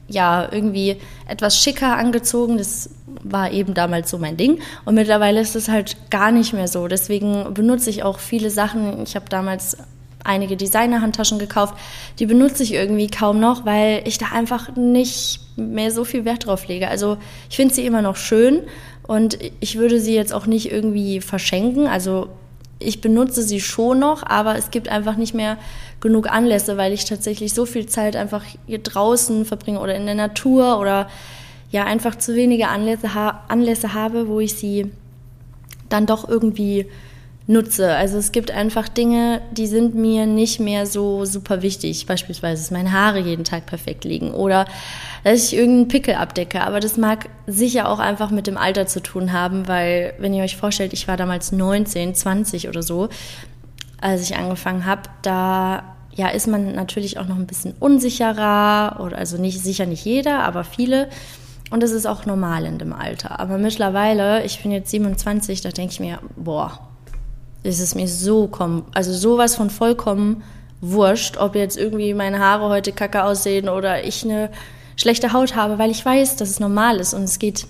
ja, 0.08 0.48
irgendwie 0.50 0.96
etwas 1.26 1.58
schicker 1.58 1.96
angezogen. 1.96 2.58
Das 2.58 2.90
war 3.22 3.50
eben 3.52 3.74
damals 3.74 4.10
so 4.10 4.18
mein 4.18 4.36
Ding. 4.36 4.60
Und 4.84 4.94
mittlerweile 4.94 5.40
ist 5.40 5.56
es 5.56 5.68
halt 5.68 6.10
gar 6.10 6.32
nicht 6.32 6.52
mehr 6.52 6.68
so. 6.68 6.88
Deswegen 6.88 7.52
benutze 7.54 7.90
ich 7.90 8.02
auch 8.02 8.18
viele 8.18 8.50
Sachen. 8.50 9.02
Ich 9.02 9.14
habe 9.16 9.26
damals 9.28 9.76
einige 10.24 10.56
Designer-Handtaschen 10.56 11.38
gekauft. 11.38 11.74
Die 12.18 12.26
benutze 12.26 12.62
ich 12.62 12.74
irgendwie 12.74 13.08
kaum 13.08 13.40
noch, 13.40 13.64
weil 13.64 14.02
ich 14.04 14.18
da 14.18 14.26
einfach 14.32 14.76
nicht 14.76 15.40
mehr 15.56 15.90
so 15.90 16.04
viel 16.04 16.24
Wert 16.24 16.46
drauf 16.46 16.68
lege. 16.68 16.88
Also 16.88 17.18
ich 17.50 17.56
finde 17.56 17.74
sie 17.74 17.86
immer 17.86 18.02
noch 18.02 18.16
schön 18.16 18.62
und 19.06 19.38
ich 19.60 19.78
würde 19.78 20.00
sie 20.00 20.14
jetzt 20.14 20.32
auch 20.32 20.46
nicht 20.46 20.70
irgendwie 20.70 21.20
verschenken. 21.20 21.86
Also 21.86 22.28
ich 22.78 23.00
benutze 23.00 23.42
sie 23.42 23.60
schon 23.60 23.98
noch, 23.98 24.22
aber 24.22 24.56
es 24.56 24.70
gibt 24.70 24.88
einfach 24.88 25.16
nicht 25.16 25.34
mehr 25.34 25.58
genug 26.00 26.30
Anlässe, 26.30 26.76
weil 26.76 26.92
ich 26.92 27.04
tatsächlich 27.04 27.52
so 27.52 27.66
viel 27.66 27.86
Zeit 27.86 28.14
einfach 28.14 28.44
hier 28.66 28.78
draußen 28.78 29.44
verbringe 29.44 29.80
oder 29.80 29.94
in 29.96 30.06
der 30.06 30.14
Natur 30.14 30.78
oder 30.78 31.08
ja 31.70 31.84
einfach 31.84 32.16
zu 32.16 32.34
wenige 32.34 32.68
Anlässe, 32.68 33.14
ha 33.14 33.42
Anlässe 33.48 33.94
habe, 33.94 34.28
wo 34.28 34.40
ich 34.40 34.54
sie 34.54 34.90
dann 35.88 36.06
doch 36.06 36.28
irgendwie 36.28 36.86
nutze. 37.48 37.94
Also 37.94 38.18
es 38.18 38.30
gibt 38.30 38.50
einfach 38.50 38.88
Dinge, 38.88 39.40
die 39.50 39.66
sind 39.66 39.94
mir 39.94 40.26
nicht 40.26 40.60
mehr 40.60 40.86
so 40.86 41.24
super 41.24 41.62
wichtig. 41.62 42.04
Beispielsweise, 42.06 42.62
dass 42.62 42.70
meine 42.70 42.92
Haare 42.92 43.18
jeden 43.18 43.44
Tag 43.44 43.64
perfekt 43.66 44.04
liegen 44.04 44.32
oder 44.32 44.66
dass 45.24 45.46
ich 45.46 45.56
irgendeinen 45.56 45.88
Pickel 45.88 46.14
abdecke. 46.14 46.60
Aber 46.60 46.78
das 46.78 46.98
mag 46.98 47.30
sicher 47.46 47.88
auch 47.88 47.98
einfach 47.98 48.30
mit 48.30 48.46
dem 48.46 48.58
Alter 48.58 48.86
zu 48.86 49.00
tun 49.00 49.32
haben, 49.32 49.66
weil 49.66 50.12
wenn 50.18 50.34
ihr 50.34 50.44
euch 50.44 50.56
vorstellt, 50.56 50.92
ich 50.92 51.08
war 51.08 51.16
damals 51.16 51.50
19, 51.50 52.14
20 52.14 52.68
oder 52.68 52.82
so, 52.82 53.08
als 54.00 54.22
ich 54.22 54.36
angefangen 54.36 54.84
habe, 54.84 55.02
da 55.22 55.96
ja, 56.14 56.28
ist 56.28 56.48
man 56.48 56.74
natürlich 56.74 57.18
auch 57.18 57.26
noch 57.26 57.36
ein 57.36 57.46
bisschen 57.46 57.74
unsicherer 57.80 59.00
oder 59.00 59.16
also 59.16 59.38
nicht 59.38 59.62
sicher 59.62 59.86
nicht 59.86 60.04
jeder, 60.04 60.40
aber 60.40 60.64
viele. 60.64 61.08
Und 61.70 61.82
das 61.82 61.92
ist 61.92 62.06
auch 62.06 62.26
normal 62.26 62.66
in 62.66 62.78
dem 62.78 62.92
Alter. 62.92 63.40
Aber 63.40 63.56
mittlerweile, 63.56 64.44
ich 64.44 64.62
bin 64.62 64.70
jetzt 64.70 64.90
27, 64.90 65.60
da 65.60 65.70
denke 65.70 65.92
ich 65.92 66.00
mir, 66.00 66.18
boah, 66.36 66.87
ist 67.62 67.80
es 67.80 67.94
mir 67.94 68.08
so 68.08 68.46
kommen, 68.46 68.84
also 68.92 69.12
sowas 69.12 69.56
von 69.56 69.70
vollkommen 69.70 70.42
wurscht, 70.80 71.36
ob 71.36 71.54
jetzt 71.54 71.76
irgendwie 71.76 72.14
meine 72.14 72.38
Haare 72.38 72.68
heute 72.68 72.92
kacke 72.92 73.24
aussehen 73.24 73.68
oder 73.68 74.04
ich 74.04 74.24
eine 74.24 74.50
schlechte 74.96 75.32
Haut 75.32 75.56
habe, 75.56 75.78
weil 75.78 75.90
ich 75.90 76.04
weiß, 76.04 76.36
dass 76.36 76.50
es 76.50 76.60
normal 76.60 76.98
ist 76.98 77.14
und 77.14 77.24
es 77.24 77.38
geht 77.38 77.66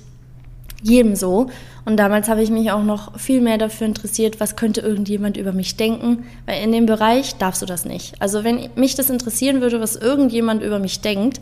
jedem 0.83 1.17
so. 1.17 1.49
Und 1.85 1.97
damals 1.97 2.29
habe 2.29 2.43
ich 2.43 2.51
mich 2.51 2.71
auch 2.71 2.83
noch 2.83 3.19
viel 3.19 3.41
mehr 3.41 3.59
dafür 3.59 3.87
interessiert, 3.87 4.41
was 4.41 4.57
könnte 4.57 4.81
irgendjemand 4.81 5.37
über 5.37 5.53
mich 5.53 5.77
denken, 5.77 6.25
weil 6.47 6.63
in 6.63 6.73
dem 6.73 6.87
Bereich 6.87 7.37
darfst 7.37 7.63
du 7.63 7.67
das 7.67 7.85
nicht. 7.85 8.21
Also 8.21 8.45
wenn 8.45 8.69
mich 8.75 8.95
das 8.95 9.11
interessieren 9.11 9.61
würde, 9.61 9.81
was 9.81 9.97
irgendjemand 9.97 10.63
über 10.63 10.79
mich 10.79 11.01
denkt, 11.01 11.41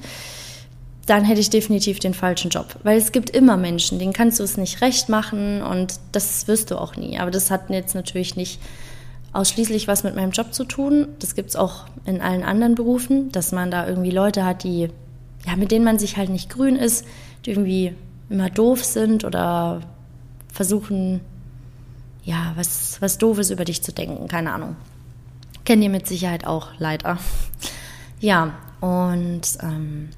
dann 1.07 1.25
hätte 1.25 1.41
ich 1.41 1.51
definitiv 1.51 2.01
den 2.01 2.15
falschen 2.15 2.51
Job. 2.51 2.77
Weil 2.83 2.99
es 2.99 3.13
gibt 3.13 3.31
immer 3.31 3.57
Menschen, 3.57 3.99
denen 3.99 4.13
kannst 4.13 4.41
du 4.41 4.43
es 4.45 4.57
nicht 4.57 4.81
recht 4.83 5.09
machen 5.09 5.63
und 5.63 6.01
das 6.13 6.49
wirst 6.49 6.71
du 6.71 6.81
auch 6.81 6.97
nie. 6.97 7.19
Aber 7.19 7.31
das 7.31 7.51
hat 7.51 7.71
jetzt 7.71 7.95
natürlich 7.95 8.37
nicht 8.37 8.61
ausschließlich 9.33 9.87
was 9.87 10.03
mit 10.03 10.17
meinem 10.17 10.33
Job 10.33 10.53
zu 10.53 10.65
tun. 10.65 11.09
Das 11.21 11.35
gibt 11.35 11.51
es 11.51 11.57
auch 11.57 11.85
in 12.05 12.21
allen 12.21 12.43
anderen 12.43 12.75
Berufen, 12.75 13.31
dass 13.31 13.53
man 13.53 13.71
da 13.71 13.87
irgendwie 13.87 14.11
Leute 14.11 14.45
hat, 14.45 14.65
die, 14.65 14.89
ja, 15.47 15.57
mit 15.57 15.71
denen 15.71 15.85
man 15.85 15.99
sich 15.99 16.17
halt 16.17 16.31
nicht 16.31 16.51
grün 16.51 16.75
ist, 16.75 17.05
die 17.45 17.51
irgendwie 17.51 17.95
immer 18.29 18.51
doof 18.51 18.85
sind 18.85 19.25
oder 19.25 19.83
versuchen, 20.53 21.21
ja, 22.25 22.53
was, 22.57 23.01
was 23.01 23.19
Doofes 23.19 23.51
über 23.51 23.65
dich 23.65 23.83
zu 23.83 23.93
denken. 23.93 24.27
Keine 24.27 24.53
Ahnung. 24.53 24.75
Kennt 25.65 25.85
ihr 25.85 25.91
mit 25.91 26.09
Sicherheit 26.09 26.47
auch, 26.47 26.71
leider. 26.79 27.19
Ja, 28.19 28.55
und 28.81 29.43
ähm, 29.63 30.09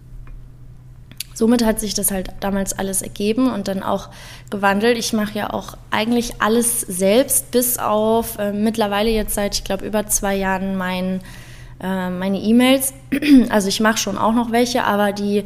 somit 1.38 1.64
hat 1.64 1.78
sich 1.78 1.95
das 1.95 2.11
halt 2.11 2.30
damals 2.40 2.76
alles 2.76 3.00
ergeben 3.00 3.52
und 3.52 3.68
dann 3.68 3.85
auch 3.85 4.09
gewandelt. 4.50 4.99
Ich 4.99 5.12
mache 5.12 5.38
ja 5.38 5.50
auch 5.50 5.76
eigentlich 5.92 6.42
alles 6.42 6.80
selbst, 6.80 7.52
bis 7.52 7.78
auf 7.78 8.38
äh, 8.38 8.52
mittlerweile 8.52 9.11
jetzt 9.11 9.35
seit, 9.35 9.54
ich 9.54 9.62
glaube, 9.62 9.87
über 9.87 10.09
zwei 10.09 10.35
Jahren 10.35 10.75
mein, 10.76 11.21
äh, 11.80 12.11
meine 12.11 12.40
E-Mails. 12.40 12.92
Also 13.50 13.68
ich 13.68 13.78
mache 13.78 13.99
schon 13.99 14.18
auch 14.18 14.35
noch 14.35 14.50
welche, 14.50 14.83
aber 14.83 15.12
die 15.12 15.45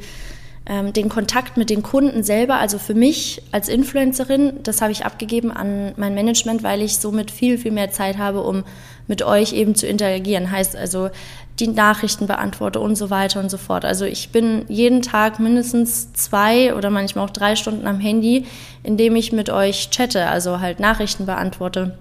ähm, 0.67 0.93
den 0.93 1.09
Kontakt 1.09 1.57
mit 1.57 1.71
den 1.71 1.83
Kunden 1.83 2.23
selber, 2.23 2.57
also 2.57 2.79
für 2.79 2.95
mich 2.95 3.43
als 3.51 3.69
Influencerin, 3.69 4.61
das 4.63 4.81
habe 4.81 4.93
ich 4.93 5.05
abgegeben 5.05 5.51
an 5.51 5.93
mein 5.97 6.15
Management, 6.15 6.63
weil 6.63 6.83
ich 6.83 6.99
somit 6.99 7.31
viel, 7.31 7.59
viel 7.59 7.73
mehr 7.73 7.91
Zeit 7.91 8.19
habe, 8.19 8.43
um 8.43 8.63
mit 9.09 9.23
euch 9.23 9.53
eben 9.53 9.75
zu 9.75 9.87
interagieren. 9.87 10.51
Heißt 10.51 10.77
also, 10.77 11.11
die 11.59 11.69
Nachrichten 11.69 12.27
beantworte 12.27 12.81
und 12.81 12.97
so 12.97 13.11
weiter 13.11 13.41
und 13.41 13.51
so 13.51 13.59
fort. 13.59 13.85
Also 13.85 14.05
ich 14.05 14.31
bin 14.31 14.65
jeden 14.69 15.03
Tag 15.03 15.39
mindestens 15.39 16.13
zwei 16.13 16.75
oder 16.75 16.91
manchmal 16.91 17.25
auch 17.25 17.31
drei 17.31 17.57
Stunden 17.57 17.87
am 17.87 18.01
Handy, 18.01 18.47
indem 18.83 19.17
ich 19.17 19.33
mit 19.33 19.51
euch 19.51 19.91
chatte, 19.91 20.29
also 20.29 20.61
halt 20.61 20.81
Nachrichten 20.81 21.27
beantworte, 21.27 21.99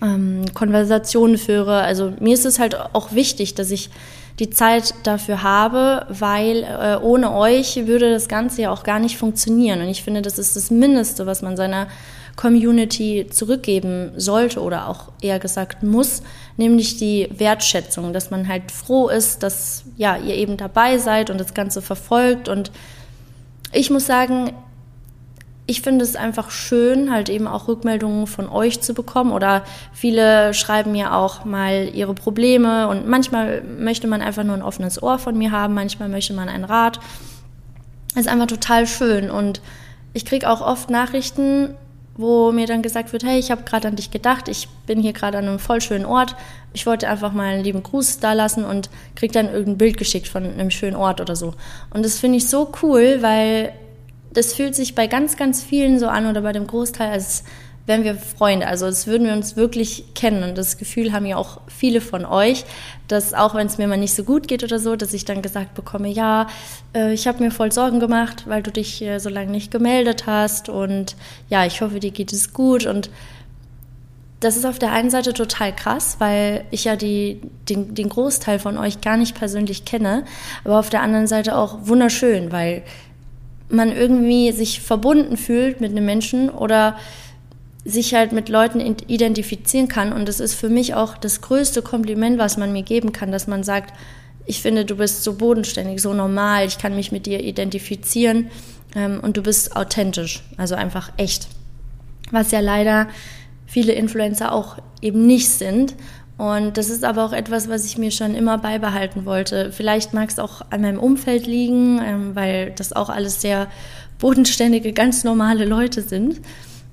ähm, 0.00 0.44
Konversationen 0.54 1.38
führe. 1.38 1.82
Also 1.82 2.14
mir 2.20 2.34
ist 2.34 2.46
es 2.46 2.58
halt 2.58 2.76
auch 2.94 3.12
wichtig, 3.12 3.54
dass 3.54 3.70
ich 3.70 3.90
die 4.38 4.50
Zeit 4.50 4.94
dafür 5.04 5.42
habe, 5.42 6.06
weil 6.08 6.64
äh, 6.64 6.96
ohne 7.00 7.32
euch 7.32 7.86
würde 7.86 8.10
das 8.10 8.28
Ganze 8.28 8.62
ja 8.62 8.70
auch 8.70 8.82
gar 8.82 8.98
nicht 8.98 9.16
funktionieren. 9.16 9.80
Und 9.80 9.88
ich 9.88 10.02
finde, 10.02 10.22
das 10.22 10.38
ist 10.38 10.56
das 10.56 10.70
Mindeste, 10.70 11.26
was 11.26 11.42
man 11.42 11.56
seiner 11.56 11.86
Community 12.36 13.28
zurückgeben 13.30 14.10
sollte 14.16 14.60
oder 14.60 14.88
auch 14.88 15.12
eher 15.20 15.38
gesagt 15.38 15.84
muss, 15.84 16.22
nämlich 16.56 16.96
die 16.96 17.28
Wertschätzung, 17.36 18.12
dass 18.12 18.30
man 18.30 18.48
halt 18.48 18.72
froh 18.72 19.08
ist, 19.08 19.44
dass 19.44 19.84
ja 19.96 20.16
ihr 20.16 20.34
eben 20.34 20.56
dabei 20.56 20.98
seid 20.98 21.30
und 21.30 21.38
das 21.38 21.54
Ganze 21.54 21.80
verfolgt. 21.80 22.48
Und 22.48 22.72
ich 23.72 23.90
muss 23.90 24.06
sagen, 24.06 24.52
ich 25.66 25.80
finde 25.80 26.04
es 26.04 26.14
einfach 26.14 26.50
schön, 26.50 27.10
halt 27.10 27.30
eben 27.30 27.46
auch 27.46 27.68
Rückmeldungen 27.68 28.26
von 28.26 28.48
euch 28.48 28.82
zu 28.82 28.92
bekommen. 28.92 29.32
Oder 29.32 29.64
viele 29.92 30.52
schreiben 30.52 30.92
mir 30.92 31.14
auch 31.14 31.44
mal 31.46 31.88
ihre 31.94 32.14
Probleme 32.14 32.88
und 32.88 33.08
manchmal 33.08 33.62
möchte 33.62 34.06
man 34.06 34.20
einfach 34.20 34.44
nur 34.44 34.54
ein 34.54 34.62
offenes 34.62 35.02
Ohr 35.02 35.18
von 35.18 35.38
mir 35.38 35.52
haben, 35.52 35.72
manchmal 35.72 36.10
möchte 36.10 36.34
man 36.34 36.50
einen 36.50 36.64
Rat. 36.64 37.00
Ist 38.14 38.28
einfach 38.28 38.46
total 38.46 38.86
schön. 38.86 39.30
Und 39.30 39.62
ich 40.12 40.26
kriege 40.26 40.50
auch 40.50 40.60
oft 40.60 40.90
Nachrichten, 40.90 41.74
wo 42.16 42.52
mir 42.52 42.66
dann 42.66 42.82
gesagt 42.82 43.12
wird, 43.12 43.24
hey, 43.24 43.38
ich 43.38 43.50
habe 43.50 43.62
gerade 43.62 43.88
an 43.88 43.96
dich 43.96 44.10
gedacht, 44.10 44.48
ich 44.48 44.68
bin 44.86 45.00
hier 45.00 45.14
gerade 45.14 45.38
an 45.38 45.48
einem 45.48 45.58
voll 45.58 45.80
schönen 45.80 46.04
Ort, 46.04 46.36
ich 46.72 46.86
wollte 46.86 47.08
einfach 47.08 47.32
mal 47.32 47.54
einen 47.54 47.64
lieben 47.64 47.82
Gruß 47.82 48.20
da 48.20 48.34
lassen 48.34 48.64
und 48.64 48.88
krieg 49.16 49.32
dann 49.32 49.46
irgendein 49.46 49.78
Bild 49.78 49.96
geschickt 49.96 50.28
von 50.28 50.44
einem 50.44 50.70
schönen 50.70 50.94
Ort 50.94 51.20
oder 51.20 51.34
so. 51.34 51.54
Und 51.90 52.04
das 52.04 52.18
finde 52.18 52.36
ich 52.38 52.48
so 52.48 52.70
cool, 52.82 53.18
weil 53.20 53.72
das 54.34 54.52
fühlt 54.52 54.74
sich 54.74 54.94
bei 54.94 55.06
ganz, 55.06 55.36
ganz 55.36 55.62
vielen 55.62 55.98
so 55.98 56.08
an 56.08 56.26
oder 56.26 56.42
bei 56.42 56.52
dem 56.52 56.66
Großteil, 56.66 57.10
als 57.10 57.44
wären 57.86 58.04
wir 58.04 58.14
Freunde. 58.14 58.66
Also 58.66 58.86
als 58.86 59.06
würden 59.06 59.26
wir 59.26 59.34
uns 59.34 59.56
wirklich 59.56 60.14
kennen. 60.14 60.42
Und 60.42 60.56
das 60.56 60.78
Gefühl 60.78 61.12
haben 61.12 61.26
ja 61.26 61.36
auch 61.36 61.60
viele 61.66 62.00
von 62.00 62.24
euch, 62.24 62.64
dass 63.08 63.34
auch 63.34 63.54
wenn 63.54 63.66
es 63.66 63.78
mir 63.78 63.86
mal 63.86 63.96
nicht 63.96 64.14
so 64.14 64.24
gut 64.24 64.48
geht 64.48 64.64
oder 64.64 64.78
so, 64.78 64.96
dass 64.96 65.12
ich 65.12 65.24
dann 65.24 65.42
gesagt 65.42 65.74
bekomme, 65.74 66.08
ja, 66.08 66.46
äh, 66.94 67.12
ich 67.12 67.26
habe 67.26 67.42
mir 67.42 67.50
voll 67.50 67.72
Sorgen 67.72 68.00
gemacht, 68.00 68.44
weil 68.46 68.62
du 68.62 68.70
dich 68.70 69.02
äh, 69.02 69.18
so 69.18 69.28
lange 69.28 69.50
nicht 69.50 69.70
gemeldet 69.70 70.26
hast. 70.26 70.68
Und 70.68 71.16
ja, 71.48 71.66
ich 71.66 71.80
hoffe, 71.80 72.00
dir 72.00 72.10
geht 72.10 72.32
es 72.32 72.52
gut. 72.52 72.86
Und 72.86 73.10
das 74.40 74.56
ist 74.56 74.66
auf 74.66 74.78
der 74.78 74.92
einen 74.92 75.10
Seite 75.10 75.32
total 75.32 75.74
krass, 75.74 76.16
weil 76.18 76.64
ich 76.70 76.84
ja 76.84 76.96
die, 76.96 77.40
den, 77.68 77.94
den 77.94 78.08
Großteil 78.08 78.58
von 78.58 78.76
euch 78.76 79.00
gar 79.00 79.16
nicht 79.16 79.34
persönlich 79.34 79.84
kenne, 79.84 80.24
aber 80.64 80.78
auf 80.78 80.90
der 80.90 81.02
anderen 81.02 81.26
Seite 81.26 81.56
auch 81.56 81.86
wunderschön, 81.86 82.52
weil 82.52 82.82
man 83.68 83.92
irgendwie 83.92 84.52
sich 84.52 84.80
verbunden 84.80 85.36
fühlt 85.36 85.80
mit 85.80 85.90
einem 85.90 86.04
Menschen 86.04 86.50
oder 86.50 86.96
sich 87.84 88.14
halt 88.14 88.32
mit 88.32 88.48
Leuten 88.48 88.80
identifizieren 88.80 89.88
kann. 89.88 90.12
Und 90.12 90.26
das 90.26 90.40
ist 90.40 90.54
für 90.54 90.68
mich 90.68 90.94
auch 90.94 91.18
das 91.18 91.40
größte 91.40 91.82
Kompliment, 91.82 92.38
was 92.38 92.56
man 92.56 92.72
mir 92.72 92.82
geben 92.82 93.12
kann, 93.12 93.30
dass 93.30 93.46
man 93.46 93.62
sagt, 93.62 93.92
ich 94.46 94.60
finde, 94.60 94.84
du 94.84 94.96
bist 94.96 95.24
so 95.24 95.34
bodenständig, 95.34 96.00
so 96.00 96.12
normal, 96.12 96.66
ich 96.66 96.78
kann 96.78 96.94
mich 96.94 97.12
mit 97.12 97.26
dir 97.26 97.42
identifizieren 97.42 98.50
ähm, 98.94 99.20
und 99.20 99.36
du 99.36 99.42
bist 99.42 99.76
authentisch, 99.76 100.42
also 100.56 100.74
einfach 100.74 101.12
echt. 101.16 101.48
Was 102.30 102.50
ja 102.50 102.60
leider 102.60 103.08
viele 103.66 103.92
Influencer 103.92 104.52
auch 104.52 104.78
eben 105.00 105.26
nicht 105.26 105.48
sind. 105.48 105.94
Und 106.36 106.76
das 106.76 106.90
ist 106.90 107.04
aber 107.04 107.24
auch 107.24 107.32
etwas, 107.32 107.68
was 107.68 107.84
ich 107.84 107.96
mir 107.96 108.10
schon 108.10 108.34
immer 108.34 108.58
beibehalten 108.58 109.24
wollte. 109.24 109.70
Vielleicht 109.70 110.14
mag 110.14 110.30
es 110.30 110.38
auch 110.38 110.62
an 110.70 110.80
meinem 110.80 110.98
Umfeld 110.98 111.46
liegen, 111.46 112.00
ähm, 112.02 112.34
weil 112.34 112.72
das 112.72 112.92
auch 112.92 113.08
alles 113.08 113.40
sehr 113.40 113.68
bodenständige, 114.18 114.92
ganz 114.92 115.22
normale 115.22 115.64
Leute 115.64 116.02
sind. 116.02 116.40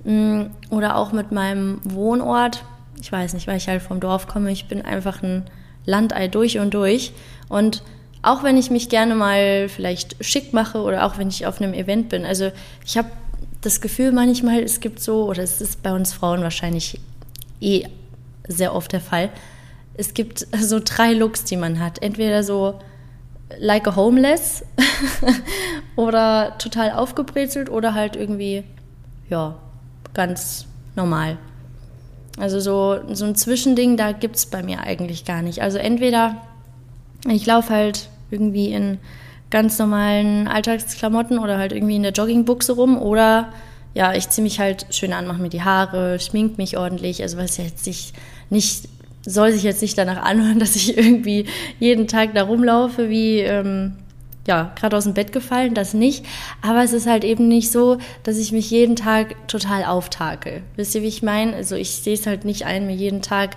Mm, 0.04 0.44
oder 0.70 0.96
auch 0.96 1.12
mit 1.12 1.32
meinem 1.32 1.80
Wohnort. 1.84 2.64
Ich 3.02 3.12
weiß 3.12 3.34
nicht, 3.34 3.48
weil 3.48 3.58
ich 3.58 3.68
halt 3.68 3.82
vom 3.82 4.00
Dorf 4.00 4.28
komme. 4.28 4.52
Ich 4.52 4.68
bin 4.68 4.84
einfach 4.84 5.24
ein 5.24 5.46
Landei 5.86 6.28
durch 6.28 6.60
und 6.60 6.74
durch. 6.76 7.12
Und 7.50 7.84
auch 8.22 8.44
wenn 8.44 8.58
ich 8.58 8.70
mich 8.70 8.90
gerne 8.90 9.16
mal 9.16 9.68
vielleicht 9.70 10.24
schick 10.24 10.54
mache 10.54 10.82
oder 10.82 11.06
auch 11.06 11.18
wenn 11.18 11.30
ich 11.30 11.48
auf 11.48 11.60
einem 11.60 11.74
Event 11.74 12.10
bin. 12.10 12.26
Also 12.26 12.52
ich 12.86 12.98
habe 12.98 13.10
das 13.62 13.82
Gefühl 13.82 14.12
manchmal, 14.12 14.60
es 14.62 14.80
gibt 14.80 15.00
so, 15.00 15.26
oder 15.26 15.42
es 15.42 15.62
ist 15.62 15.82
bei 15.82 15.94
uns 15.94 16.14
Frauen 16.14 16.42
wahrscheinlich 16.42 17.00
eh 17.60 17.86
sehr 18.48 18.76
oft 18.76 18.92
der 18.92 19.02
Fall. 19.02 19.30
Es 19.96 20.14
gibt 20.14 20.48
so 20.58 20.80
drei 20.84 21.14
Looks, 21.14 21.44
die 21.44 21.58
man 21.58 21.80
hat. 21.80 22.02
Entweder 22.02 22.44
so 22.44 22.80
like 23.60 23.88
a 23.88 23.96
homeless 23.96 24.64
oder 25.96 26.58
total 26.58 26.92
aufgebrezelt 26.92 27.70
oder 27.70 27.94
halt 27.94 28.16
irgendwie, 28.16 28.64
ja, 29.30 29.58
ganz 30.14 30.66
normal. 30.96 31.38
Also 32.38 32.60
so, 32.60 33.00
so 33.14 33.26
ein 33.26 33.36
Zwischending, 33.36 33.98
da 33.98 34.14
gibt 34.14 34.38
es 34.38 34.46
bei 34.46 34.64
mir 34.64 34.82
eigentlich 34.82 35.26
gar 35.26 35.42
nicht. 35.42 35.62
Also 35.62 35.78
entweder 35.78 36.38
ich 37.28 37.46
laufe 37.46 37.74
halt 37.74 38.10
irgendwie 38.32 38.72
in 38.72 39.00
ganz 39.50 39.78
normalen 39.78 40.48
Alltagsklamotten 40.48 41.38
oder 41.38 41.58
halt 41.58 41.74
irgendwie 41.74 41.98
in 41.98 42.04
der 42.04 42.14
Joggingbuchse 42.14 42.74
rum 42.74 42.98
oder 42.98 43.50
ja, 43.94 44.14
ich 44.14 44.30
ziehe 44.30 44.44
mich 44.44 44.60
halt 44.60 44.86
schön 44.90 45.14
an, 45.14 45.28
mache 45.28 45.42
mir 45.42 45.50
die 45.50 45.64
Haare, 45.64 46.20
schmink 46.20 46.58
mich 46.58 46.78
ordentlich. 46.78 47.22
Also 47.22 47.38
was 47.38 47.58
jetzt 47.58 47.86
nicht, 47.86 48.14
nicht 48.50 48.88
soll 49.26 49.52
sich 49.52 49.64
jetzt 49.64 49.82
nicht 49.82 49.98
danach 49.98 50.24
anhören, 50.24 50.60
dass 50.60 50.76
ich 50.76 50.98
irgendwie 50.98 51.46
jeden 51.80 52.08
Tag 52.08 52.34
da 52.34 52.44
rumlaufe 52.44 53.10
wie 53.10 53.40
ähm, 53.40 53.94
ja, 54.48 54.72
gerade 54.76 54.98
aus 54.98 55.04
dem 55.04 55.14
Bett 55.14 55.32
gefallen, 55.32 55.76
das 55.76 55.94
nicht. 55.94 56.26
Aber 56.62 56.84
es 56.84 56.94
ist 56.94 57.06
halt 57.08 57.24
eben 57.24 57.48
nicht 57.48 57.72
so, 57.72 58.00
dass 58.24 58.38
ich 58.38 58.52
mich 58.52 58.72
jeden 58.72 58.96
Tag 58.96 59.36
total 59.48 59.86
auftakel. 59.86 60.64
Wisst 60.76 60.96
ihr, 60.96 61.04
wie 61.04 61.08
ich 61.08 61.22
meine? 61.22 61.56
Also 61.56 61.76
ich 61.76 61.92
sehe 61.92 62.16
es 62.16 62.26
halt 62.26 62.44
nicht 62.44 62.66
ein, 62.66 62.88
mir 62.88 62.96
jeden 62.96 63.22
Tag 63.22 63.56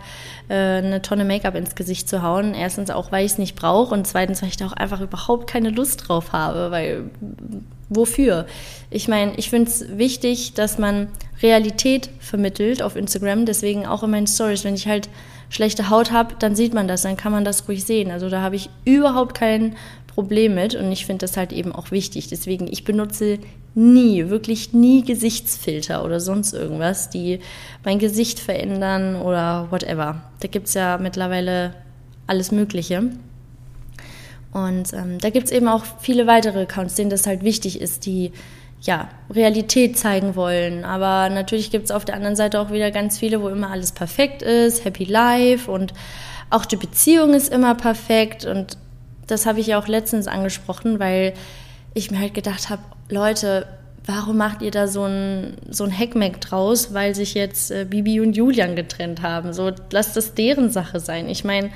äh, 0.49 0.55
eine 0.55 1.01
Tonne 1.01 1.25
Make-up 1.25 1.55
ins 1.55 1.75
Gesicht 1.75 2.09
zu 2.09 2.23
hauen. 2.23 2.55
Erstens 2.55 2.91
auch, 2.91 3.13
weil 3.13 3.25
ich 3.25 3.33
es 3.33 3.39
nicht 3.39 3.57
brauche 3.57 3.95
und 3.95 4.07
zweitens, 4.07 4.43
weil 4.43 4.51
ich 4.51 4.59
da 4.59 4.67
auch 4.67 4.73
einfach 4.75 5.01
überhaupt 5.01 5.47
keine 5.47 5.71
Lust 5.71 6.07
drauf 6.07 6.33
habe, 6.33 6.71
weil 6.71 7.11
wofür? 7.89 8.47
Ich 8.91 9.09
meine, 9.09 9.35
ich 9.37 9.51
finde 9.51 9.71
es 9.71 9.99
wichtig, 9.99 10.55
dass 10.55 10.79
man 10.79 11.09
Realität 11.43 12.11
vermittelt 12.21 12.83
auf 12.83 12.97
Instagram, 12.97 13.47
deswegen 13.47 13.87
auch 13.87 14.03
in 14.03 14.11
meinen 14.11 14.27
Stories, 14.27 14.65
wenn 14.65 14.75
ich 14.75 14.87
halt 14.87 15.09
schlechte 15.49 15.91
Haut 15.91 16.11
habe, 16.11 16.35
dann 16.39 16.57
sieht 16.57 16.75
man 16.75 16.89
das, 16.89 17.03
dann 17.03 17.17
kann 17.17 17.33
man 17.33 17.45
das 17.45 17.69
ruhig 17.69 17.85
sehen. 17.85 18.11
Also 18.11 18.29
da 18.29 18.41
habe 18.41 18.57
ich 18.57 18.71
überhaupt 18.85 19.35
kein 19.35 19.77
Problem 20.07 20.55
mit 20.55 20.75
und 20.75 20.91
ich 20.93 21.07
finde 21.07 21.27
das 21.27 21.37
halt 21.37 21.53
eben 21.53 21.73
auch 21.73 21.91
wichtig. 21.91 22.29
Deswegen, 22.29 22.67
ich 22.69 22.85
benutze 22.85 23.39
nie, 23.75 24.29
wirklich 24.29 24.73
nie 24.73 25.03
Gesichtsfilter 25.03 26.05
oder 26.05 26.21
sonst 26.21 26.55
irgendwas, 26.55 27.11
die 27.11 27.41
mein 27.85 27.99
Gesicht 27.99 28.39
verändern 28.39 29.17
oder 29.17 29.69
whatever. 29.71 30.23
Da 30.41 30.49
gibt 30.49 30.69
es 30.69 30.75
ja 30.75 30.99
mittlerweile 30.99 31.75
alles 32.27 32.53
Mögliche. 32.53 33.11
Und 34.55 34.93
ähm, 34.93 35.19
da 35.19 35.31
gibt 35.31 35.47
es 35.47 35.53
eben 35.53 35.67
auch 35.67 35.85
viele 36.01 36.27
weitere 36.27 36.63
Accounts, 36.63 36.95
denen 36.95 37.11
das 37.11 37.27
halt 37.27 37.43
wichtig 37.43 37.81
ist, 37.81 38.07
die 38.07 38.33
ja, 38.81 39.09
Realität 39.29 39.99
zeigen 39.99 40.37
wollen. 40.37 40.85
Aber 40.85 41.29
natürlich 41.29 41.73
gibt 41.73 41.87
es 41.87 41.91
auf 41.91 42.05
der 42.05 42.15
anderen 42.15 42.37
Seite 42.37 42.61
auch 42.61 42.71
wieder 42.71 42.93
ganz 42.93 43.19
viele, 43.19 43.43
wo 43.43 43.49
immer 43.49 43.71
alles 43.71 43.93
perfekt 43.93 44.43
ist, 44.43 44.85
Happy 44.85 45.05
Life 45.05 45.71
und 45.71 45.93
auch 46.51 46.67
die 46.67 46.77
Beziehung 46.77 47.35
ist 47.35 47.53
immer 47.53 47.75
perfekt. 47.75 48.45
Und 48.45 48.79
das 49.27 49.45
habe 49.45 49.59
ich 49.59 49.67
ja 49.67 49.79
auch 49.79 49.89
letztens 49.89 50.29
angesprochen, 50.29 51.01
weil 51.01 51.35
ich 51.93 52.13
mir 52.13 52.21
halt 52.21 52.35
gedacht 52.35 52.71
habe, 52.71 52.83
Leute, 53.09 53.67
warum 54.07 54.37
macht 54.37 54.63
ihr 54.63 54.71
da 54.71 54.87
so 54.87 55.05
ein, 55.05 55.57
so 55.69 55.83
ein 55.83 55.91
Heckmeck 55.91 56.41
draus, 56.41 56.95
weil 56.95 57.17
sich 57.17 57.35
jetzt 57.35 57.73
äh, 57.73 57.87
Bibi 57.89 58.21
und 58.21 58.37
Julian 58.37 58.77
getrennt 58.77 59.21
haben? 59.23 59.53
So, 59.53 59.73
lasst 59.91 60.17
das 60.17 60.35
deren 60.35 60.71
Sache 60.71 61.01
sein. 61.01 61.29
Ich 61.29 61.43
meine, 61.43 61.71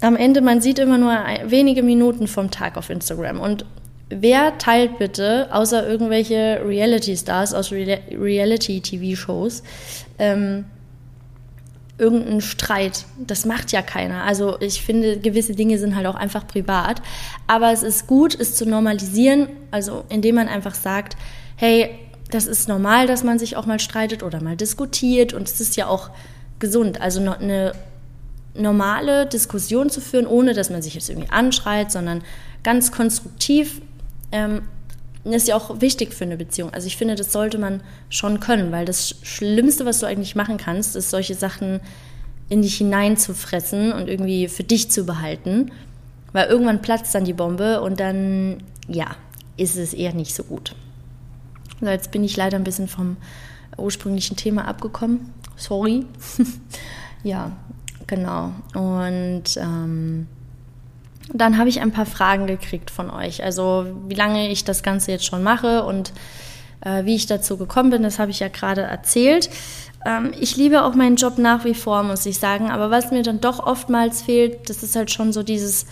am 0.00 0.16
Ende, 0.16 0.40
man 0.40 0.60
sieht 0.60 0.78
immer 0.78 0.98
nur 0.98 1.12
wenige 1.46 1.82
Minuten 1.82 2.26
vom 2.26 2.50
Tag 2.50 2.76
auf 2.76 2.90
Instagram. 2.90 3.40
Und 3.40 3.64
wer 4.10 4.58
teilt 4.58 4.98
bitte, 4.98 5.48
außer 5.50 5.86
irgendwelche 5.86 6.60
Reality-Stars 6.64 7.54
aus 7.54 7.72
Re 7.72 8.00
Reality-TV-Shows, 8.10 9.62
ähm, 10.18 10.64
irgendeinen 11.96 12.40
Streit? 12.40 13.06
Das 13.18 13.44
macht 13.44 13.72
ja 13.72 13.82
keiner. 13.82 14.24
Also 14.24 14.60
ich 14.60 14.82
finde, 14.82 15.18
gewisse 15.18 15.54
Dinge 15.54 15.78
sind 15.78 15.96
halt 15.96 16.06
auch 16.06 16.16
einfach 16.16 16.46
privat. 16.46 17.00
Aber 17.46 17.72
es 17.72 17.82
ist 17.82 18.06
gut, 18.06 18.38
es 18.38 18.54
zu 18.56 18.66
normalisieren, 18.66 19.48
also 19.70 20.04
indem 20.08 20.36
man 20.36 20.48
einfach 20.48 20.74
sagt, 20.74 21.16
hey, 21.56 21.90
das 22.30 22.46
ist 22.46 22.68
normal, 22.68 23.06
dass 23.06 23.22
man 23.22 23.38
sich 23.38 23.56
auch 23.56 23.66
mal 23.66 23.78
streitet 23.78 24.22
oder 24.22 24.42
mal 24.42 24.56
diskutiert 24.56 25.32
und 25.34 25.48
es 25.48 25.60
ist 25.60 25.76
ja 25.76 25.86
auch 25.86 26.10
gesund. 26.58 27.00
Also 27.00 27.20
eine 27.20 27.72
normale 28.54 29.26
Diskussion 29.26 29.90
zu 29.90 30.00
führen, 30.00 30.26
ohne 30.26 30.54
dass 30.54 30.70
man 30.70 30.82
sich 30.82 30.94
jetzt 30.94 31.10
irgendwie 31.10 31.30
anschreit, 31.30 31.90
sondern 31.90 32.22
ganz 32.62 32.92
konstruktiv, 32.92 33.80
ähm, 34.32 34.62
ist 35.24 35.48
ja 35.48 35.56
auch 35.56 35.80
wichtig 35.80 36.12
für 36.12 36.24
eine 36.24 36.36
Beziehung. 36.36 36.72
Also 36.72 36.86
ich 36.86 36.96
finde, 36.96 37.14
das 37.14 37.32
sollte 37.32 37.58
man 37.58 37.80
schon 38.10 38.40
können, 38.40 38.72
weil 38.72 38.84
das 38.84 39.16
Schlimmste, 39.22 39.86
was 39.86 40.00
du 40.00 40.06
eigentlich 40.06 40.36
machen 40.36 40.58
kannst, 40.58 40.96
ist 40.96 41.10
solche 41.10 41.34
Sachen 41.34 41.80
in 42.48 42.60
dich 42.60 42.76
hineinzufressen 42.76 43.92
und 43.92 44.08
irgendwie 44.08 44.48
für 44.48 44.64
dich 44.64 44.90
zu 44.90 45.06
behalten, 45.06 45.72
weil 46.32 46.48
irgendwann 46.48 46.82
platzt 46.82 47.14
dann 47.14 47.24
die 47.24 47.32
Bombe 47.32 47.80
und 47.80 48.00
dann, 48.00 48.62
ja, 48.86 49.16
ist 49.56 49.76
es 49.76 49.94
eher 49.94 50.12
nicht 50.12 50.34
so 50.34 50.44
gut. 50.44 50.74
Also 51.80 51.92
jetzt 51.92 52.10
bin 52.10 52.22
ich 52.22 52.36
leider 52.36 52.58
ein 52.58 52.64
bisschen 52.64 52.88
vom 52.88 53.16
ursprünglichen 53.78 54.36
Thema 54.36 54.66
abgekommen. 54.66 55.32
Sorry. 55.56 56.04
ja, 57.22 57.52
Genau. 58.06 58.52
Und 58.74 59.56
ähm, 59.56 60.26
dann 61.32 61.58
habe 61.58 61.68
ich 61.68 61.80
ein 61.80 61.92
paar 61.92 62.06
Fragen 62.06 62.46
gekriegt 62.46 62.90
von 62.90 63.10
euch. 63.10 63.42
Also 63.42 63.86
wie 64.08 64.14
lange 64.14 64.50
ich 64.50 64.64
das 64.64 64.82
Ganze 64.82 65.12
jetzt 65.12 65.24
schon 65.24 65.42
mache 65.42 65.84
und 65.84 66.12
äh, 66.80 67.04
wie 67.04 67.14
ich 67.14 67.26
dazu 67.26 67.56
gekommen 67.56 67.90
bin, 67.90 68.02
das 68.02 68.18
habe 68.18 68.30
ich 68.30 68.40
ja 68.40 68.48
gerade 68.48 68.82
erzählt. 68.82 69.48
Ähm, 70.04 70.32
ich 70.38 70.56
liebe 70.56 70.84
auch 70.84 70.94
meinen 70.94 71.16
Job 71.16 71.38
nach 71.38 71.64
wie 71.64 71.74
vor, 71.74 72.02
muss 72.02 72.26
ich 72.26 72.38
sagen. 72.38 72.70
Aber 72.70 72.90
was 72.90 73.10
mir 73.10 73.22
dann 73.22 73.40
doch 73.40 73.64
oftmals 73.64 74.22
fehlt, 74.22 74.68
das 74.68 74.82
ist 74.82 74.96
halt 74.96 75.10
schon 75.10 75.32
so 75.32 75.42
dieses 75.42 75.86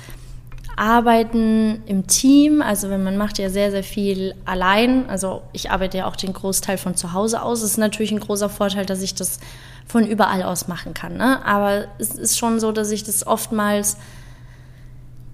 Arbeiten 0.77 1.83
im 1.87 2.07
Team. 2.07 2.63
Also 2.63 2.91
wenn 2.91 3.03
man 3.03 3.17
macht 3.17 3.39
ja 3.39 3.51
sehr, 3.51 3.71
sehr 3.71 3.85
viel 3.85 4.35
allein. 4.45 5.09
Also 5.09 5.43
ich 5.53 5.71
arbeite 5.71 5.99
ja 5.99 6.07
auch 6.07 6.17
den 6.17 6.33
Großteil 6.33 6.79
von 6.79 6.97
zu 6.97 7.13
Hause 7.13 7.43
aus. 7.43 7.63
Es 7.63 7.73
ist 7.73 7.79
natürlich 7.79 8.13
ein 8.13 8.21
großer 8.21 8.49
Vorteil, 8.49 8.87
dass 8.87 9.03
ich 9.03 9.15
das 9.15 9.39
von 9.87 10.07
überall 10.07 10.43
aus 10.43 10.69
machen 10.69 10.95
kann. 10.95 11.17
Ne? 11.17 11.45
Aber 11.45 11.87
es 11.99 12.15
ist 12.15 12.39
schon 12.39 12.61
so, 12.61 12.73
dass 12.73 12.91
ich 12.91 13.05
das 13.05 13.27
oftmals 13.27 13.97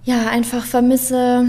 ja 0.05 0.29
einfach 0.29 0.65
vermisse, 0.65 1.47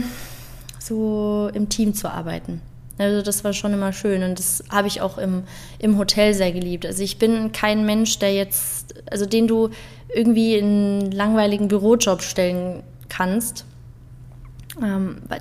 so 0.79 1.50
im 1.53 1.69
Team 1.69 1.93
zu 1.93 2.10
arbeiten. 2.10 2.62
Also 2.98 3.22
das 3.22 3.46
war 3.46 3.53
schon 3.53 3.74
immer 3.74 3.93
schön 3.93 4.24
und 4.24 4.39
das 4.39 4.62
habe 4.69 4.89
ich 4.89 5.00
auch 5.00 5.17
im, 5.17 5.43
im 5.79 5.98
Hotel 5.98 6.34
sehr 6.34 6.51
geliebt. 6.51 6.86
Also 6.86 7.01
ich 7.01 7.17
bin 7.17 7.53
kein 7.53 7.86
Mensch, 7.86 8.19
der 8.19 8.34
jetzt, 8.34 8.93
also 9.10 9.25
den 9.25 9.48
du 9.48 9.69
irgendwie 10.13 10.55
in 10.58 10.65
einen 10.65 11.12
langweiligen 11.12 11.69
Bürojob 11.69 12.22
stellen 12.22 12.84
kannst, 13.08 13.63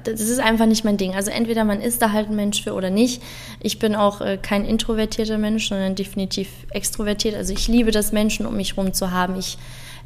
das 0.05 0.21
ist 0.21 0.41
einfach 0.41 0.67
nicht 0.67 0.85
mein 0.85 0.97
Ding. 0.97 1.15
Also 1.15 1.31
entweder 1.31 1.65
man 1.65 1.81
ist 1.81 2.03
da 2.03 2.13
halt 2.13 2.29
ein 2.29 2.37
Mensch 2.37 2.63
für 2.63 2.75
oder 2.75 2.91
nicht. 2.91 3.23
Ich 3.61 3.79
bin 3.79 3.95
auch 3.95 4.21
äh, 4.21 4.39
kein 4.41 4.65
introvertierter 4.65 5.39
Mensch, 5.39 5.69
sondern 5.69 5.95
definitiv 5.95 6.49
extrovertiert. 6.71 7.35
Also 7.35 7.53
ich 7.53 7.69
liebe 7.69 7.91
das, 7.91 8.13
Menschen 8.13 8.47
um 8.47 8.57
mich 8.57 8.77
herum 8.77 8.93
zu 8.93 9.11
haben. 9.11 9.37
Ich 9.37 9.59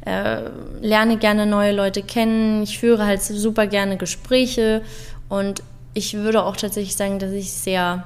äh, 0.05 0.41
lerne 0.81 1.17
gerne 1.17 1.45
neue 1.45 1.71
Leute 1.71 2.03
kennen. 2.03 2.63
Ich 2.63 2.79
führe 2.79 3.05
halt 3.05 3.21
super 3.21 3.67
gerne 3.67 3.97
Gespräche 3.97 4.81
und 5.29 5.63
ich 5.93 6.13
würde 6.15 6.43
auch 6.43 6.57
tatsächlich 6.57 6.95
sagen, 6.95 7.19
dass 7.19 7.31
ich 7.31 7.51
sehr, 7.51 8.03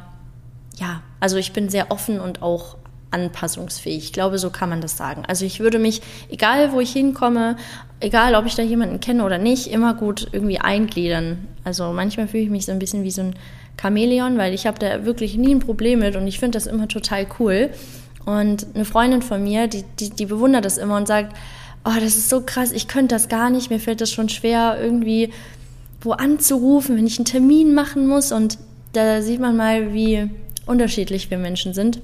ja, 0.75 1.01
also 1.19 1.37
ich 1.37 1.53
bin 1.53 1.69
sehr 1.69 1.91
offen 1.91 2.19
und 2.19 2.41
auch 2.41 2.77
anpassungsfähig. 3.11 4.03
Ich 4.03 4.13
glaube, 4.13 4.37
so 4.37 4.49
kann 4.49 4.69
man 4.69 4.81
das 4.81 4.97
sagen. 4.97 5.23
Also 5.27 5.45
ich 5.45 5.59
würde 5.59 5.79
mich, 5.79 6.01
egal 6.29 6.71
wo 6.71 6.79
ich 6.79 6.91
hinkomme, 6.91 7.55
egal 7.99 8.35
ob 8.35 8.45
ich 8.45 8.55
da 8.55 8.63
jemanden 8.63 8.99
kenne 8.99 9.23
oder 9.23 9.37
nicht, 9.37 9.67
immer 9.67 9.93
gut 9.93 10.27
irgendwie 10.31 10.59
eingliedern. 10.59 11.47
Also 11.63 11.91
manchmal 11.93 12.27
fühle 12.27 12.43
ich 12.43 12.49
mich 12.49 12.65
so 12.65 12.71
ein 12.71 12.79
bisschen 12.79 13.03
wie 13.03 13.11
so 13.11 13.21
ein 13.21 13.35
Chamäleon, 13.79 14.37
weil 14.37 14.53
ich 14.53 14.67
habe 14.67 14.79
da 14.79 15.05
wirklich 15.05 15.37
nie 15.37 15.53
ein 15.53 15.59
Problem 15.59 15.99
mit 15.99 16.15
und 16.15 16.27
ich 16.27 16.39
finde 16.39 16.57
das 16.57 16.67
immer 16.67 16.87
total 16.87 17.27
cool. 17.39 17.69
Und 18.25 18.67
eine 18.75 18.85
Freundin 18.85 19.21
von 19.21 19.41
mir, 19.43 19.67
die, 19.67 19.83
die, 19.99 20.09
die 20.09 20.25
bewundert 20.25 20.65
das 20.65 20.77
immer 20.77 20.97
und 20.97 21.07
sagt, 21.07 21.35
oh, 21.85 21.95
das 21.95 22.17
ist 22.17 22.29
so 22.29 22.41
krass, 22.41 22.71
ich 22.71 22.87
könnte 22.87 23.15
das 23.15 23.29
gar 23.29 23.49
nicht, 23.49 23.69
mir 23.69 23.79
fällt 23.79 24.01
das 24.01 24.11
schon 24.11 24.27
schwer, 24.29 24.77
irgendwie 24.81 25.31
wo 26.01 26.11
anzurufen, 26.11 26.97
wenn 26.97 27.07
ich 27.07 27.17
einen 27.17 27.25
Termin 27.25 27.73
machen 27.73 28.07
muss. 28.07 28.31
Und 28.31 28.57
da 28.93 29.21
sieht 29.21 29.39
man 29.39 29.55
mal, 29.55 29.93
wie 29.93 30.29
unterschiedlich 30.65 31.31
wir 31.31 31.37
Menschen 31.37 31.73
sind. 31.73 32.01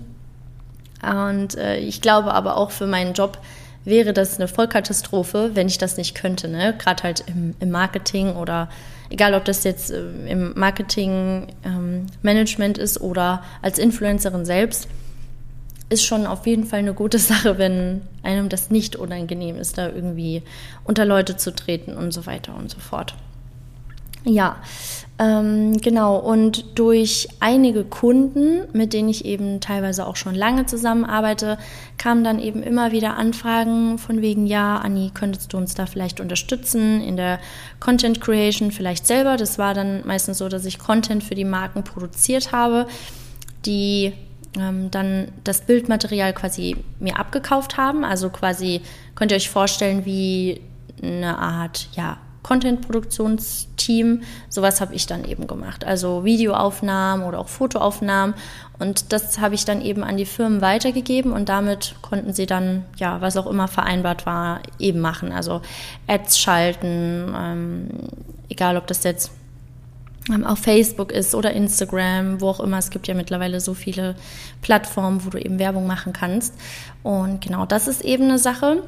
Und 1.04 1.58
äh, 1.58 1.78
ich 1.78 2.02
glaube 2.02 2.34
aber 2.34 2.58
auch 2.58 2.72
für 2.72 2.88
meinen 2.88 3.13
Job 3.13 3.38
wäre 3.86 4.13
das 4.13 4.38
eine 4.38 4.48
Vollkatastrophe, 4.48 5.52
wenn 5.56 5.68
ich 5.68 5.78
das 5.78 5.98
nicht 5.98 6.16
könnte. 6.16 6.48
Ne? 6.48 6.74
Gerade 6.78 7.04
halt 7.04 7.26
im, 7.28 7.54
im, 7.60 7.70
Marketing 7.70 8.36
oder 8.36 8.70
egal, 9.10 9.34
ob 9.34 9.44
das 9.46 9.63
jetzt 9.63 9.92
äh, 9.92 10.02
im 10.28 10.54
Marketing-Management 10.56 12.78
ähm, 12.78 12.84
ist 12.84 13.02
oder 13.02 13.44
als 13.62 13.80
Influencerin 13.80 14.46
selbst, 14.46 14.88
ist 15.89 16.06
schon 16.06 16.26
auf 16.26 16.48
jeden 16.48 16.63
Fall 16.66 16.80
eine 16.80 16.94
gute 16.94 17.20
Sache, 17.20 17.58
wenn 17.58 18.02
einem 18.24 18.48
das 18.50 18.70
nicht 18.70 18.96
unangenehm 18.96 19.58
ist, 19.58 19.78
da 19.78 19.89
irgendwie 19.89 20.44
unter 20.84 21.06
Leute 21.06 21.38
zu 21.38 21.54
treten 21.54 21.96
und 21.96 22.12
so 22.12 22.26
weiter 22.26 22.56
und 22.56 22.72
so 22.72 22.80
fort. 22.80 23.16
Ja, 24.26 24.56
ähm, 25.19 25.78
genau. 25.78 26.17
Und 26.17 26.78
durch 26.78 27.28
einige 27.39 27.84
Kunden, 27.84 28.63
mit 28.73 28.93
denen 28.93 29.10
ich 29.10 29.26
eben 29.26 29.60
teilweise 29.60 30.08
auch 30.08 30.15
schon 30.15 30.34
lange 30.34 30.65
zusammenarbeite, 30.65 31.60
kamen 31.97 32.23
dann 32.23 32.39
eben 32.39 32.63
immer 32.63 32.91
wieder 32.91 33.15
Anfragen 33.15 33.99
von 33.99 34.21
wegen, 34.21 34.47
ja, 34.47 34.78
Anni, 34.78 35.12
könntest 35.13 35.54
du 35.54 35.58
uns 35.58 35.76
da 35.76 35.86
vielleicht 35.86 36.19
unterstützen 36.19 37.02
in 37.02 37.15
der 37.15 37.39
Content 37.80 38.21
Creation 38.21 38.71
vielleicht 38.71 39.06
selber. 39.06 39.38
Das 39.38 39.60
war 39.60 39.76
dann 39.76 40.06
meistens 40.06 40.39
so, 40.39 40.49
dass 40.49 40.65
ich 40.65 40.80
Content 40.80 41.23
für 41.23 41.36
die 41.36 41.45
Marken 41.45 41.84
produziert 41.84 42.52
habe, 42.52 42.88
die 43.65 44.13
ähm, 44.60 44.89
dann 44.89 45.28
das 45.43 45.62
Bildmaterial 45.62 46.34
quasi 46.34 46.76
mir 46.99 47.19
abgekauft 47.19 47.78
haben. 47.78 48.04
Also 48.04 48.30
quasi 48.32 48.82
könnt 49.13 49.32
ihr 49.32 49.38
euch 49.38 49.49
vorstellen 49.49 50.06
wie 50.06 50.62
eine 51.02 51.38
Art, 51.38 51.89
ja, 51.93 52.17
Content-Produktionsteam. 52.43 54.21
Sowas 54.49 54.82
habe 54.82 54.93
ich 54.93 55.08
dann 55.08 55.23
eben 55.25 55.47
gemacht. 55.47 55.86
Also 55.86 56.23
Videoaufnahmen 56.25 57.25
oder 57.25 57.39
auch 57.39 57.47
Fotoaufnahmen. 57.47 58.36
Und 58.77 59.13
das 59.13 59.39
habe 59.39 59.56
ich 59.56 59.65
dann 59.65 59.82
eben 59.82 60.03
an 60.03 60.17
die 60.17 60.25
Firmen 60.25 60.62
weitergegeben 60.62 61.32
und 61.32 61.47
damit 61.47 61.95
konnten 62.01 62.34
sie 62.34 62.45
dann, 62.45 62.84
ja, 62.97 63.21
was 63.21 63.38
auch 63.38 63.47
immer 63.47 63.67
vereinbart 63.67 64.25
war, 64.25 64.62
eben 64.77 64.99
machen. 64.99 65.32
Also 65.32 65.62
Ads 66.08 66.38
schalten, 66.38 67.34
ähm, 67.36 67.89
egal 68.49 68.75
ob 68.77 68.88
das 68.88 69.03
jetzt 69.03 69.32
ähm, 70.29 70.45
auf 70.45 70.60
Facebook 70.60 71.12
ist 71.12 71.36
oder 71.36 71.51
Instagram, 71.51 72.41
wo 72.41 72.49
auch 72.49 72.60
immer. 72.60 72.77
Es 72.77 72.89
gibt 72.89 73.08
ja 73.08 73.13
mittlerweile 73.13 73.60
so 73.60 73.73
viele 73.73 74.15
Plattformen, 74.62 75.25
wo 75.25 75.29
du 75.29 75.38
eben 75.38 75.60
Werbung 75.60 75.88
machen 75.88 76.13
kannst. 76.13 76.53
Und 77.03 77.41
genau 77.41 77.65
das 77.65 77.88
ist 77.88 78.01
eben 78.01 78.25
eine 78.25 78.39
Sache. 78.39 78.84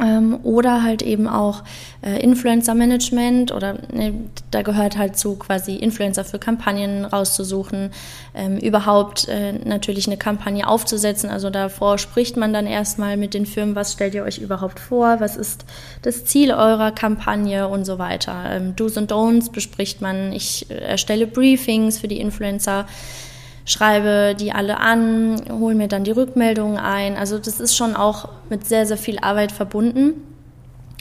Ähm, 0.00 0.40
oder 0.42 0.82
halt 0.82 1.02
eben 1.02 1.28
auch 1.28 1.62
äh, 2.02 2.18
Influencer-Management 2.22 3.52
oder 3.52 3.74
ne, 3.92 4.14
da 4.50 4.62
gehört 4.62 4.96
halt 4.96 5.18
zu 5.18 5.36
quasi 5.36 5.76
Influencer 5.76 6.24
für 6.24 6.38
Kampagnen 6.38 7.04
rauszusuchen, 7.04 7.90
ähm, 8.34 8.56
überhaupt 8.56 9.28
äh, 9.28 9.52
natürlich 9.52 10.06
eine 10.06 10.16
Kampagne 10.16 10.66
aufzusetzen. 10.66 11.28
Also 11.28 11.50
davor 11.50 11.98
spricht 11.98 12.38
man 12.38 12.54
dann 12.54 12.66
erstmal 12.66 13.18
mit 13.18 13.34
den 13.34 13.44
Firmen, 13.44 13.74
was 13.74 13.92
stellt 13.92 14.14
ihr 14.14 14.24
euch 14.24 14.38
überhaupt 14.38 14.80
vor, 14.80 15.20
was 15.20 15.36
ist 15.36 15.66
das 16.00 16.24
Ziel 16.24 16.52
eurer 16.52 16.90
Kampagne 16.90 17.68
und 17.68 17.84
so 17.84 17.98
weiter. 17.98 18.44
Ähm, 18.50 18.74
Do's 18.76 18.96
und 18.96 19.12
Don'ts 19.12 19.52
bespricht 19.52 20.00
man, 20.00 20.32
ich 20.32 20.70
äh, 20.70 20.76
erstelle 20.76 21.26
Briefings 21.26 21.98
für 21.98 22.08
die 22.08 22.20
Influencer 22.20 22.86
schreibe 23.64 24.34
die 24.38 24.52
alle 24.52 24.78
an, 24.78 25.40
hole 25.50 25.74
mir 25.74 25.88
dann 25.88 26.04
die 26.04 26.10
Rückmeldungen 26.10 26.76
ein. 26.78 27.16
Also 27.16 27.38
das 27.38 27.60
ist 27.60 27.76
schon 27.76 27.96
auch 27.96 28.28
mit 28.50 28.66
sehr, 28.66 28.86
sehr 28.86 28.98
viel 28.98 29.18
Arbeit 29.18 29.52
verbunden. 29.52 30.14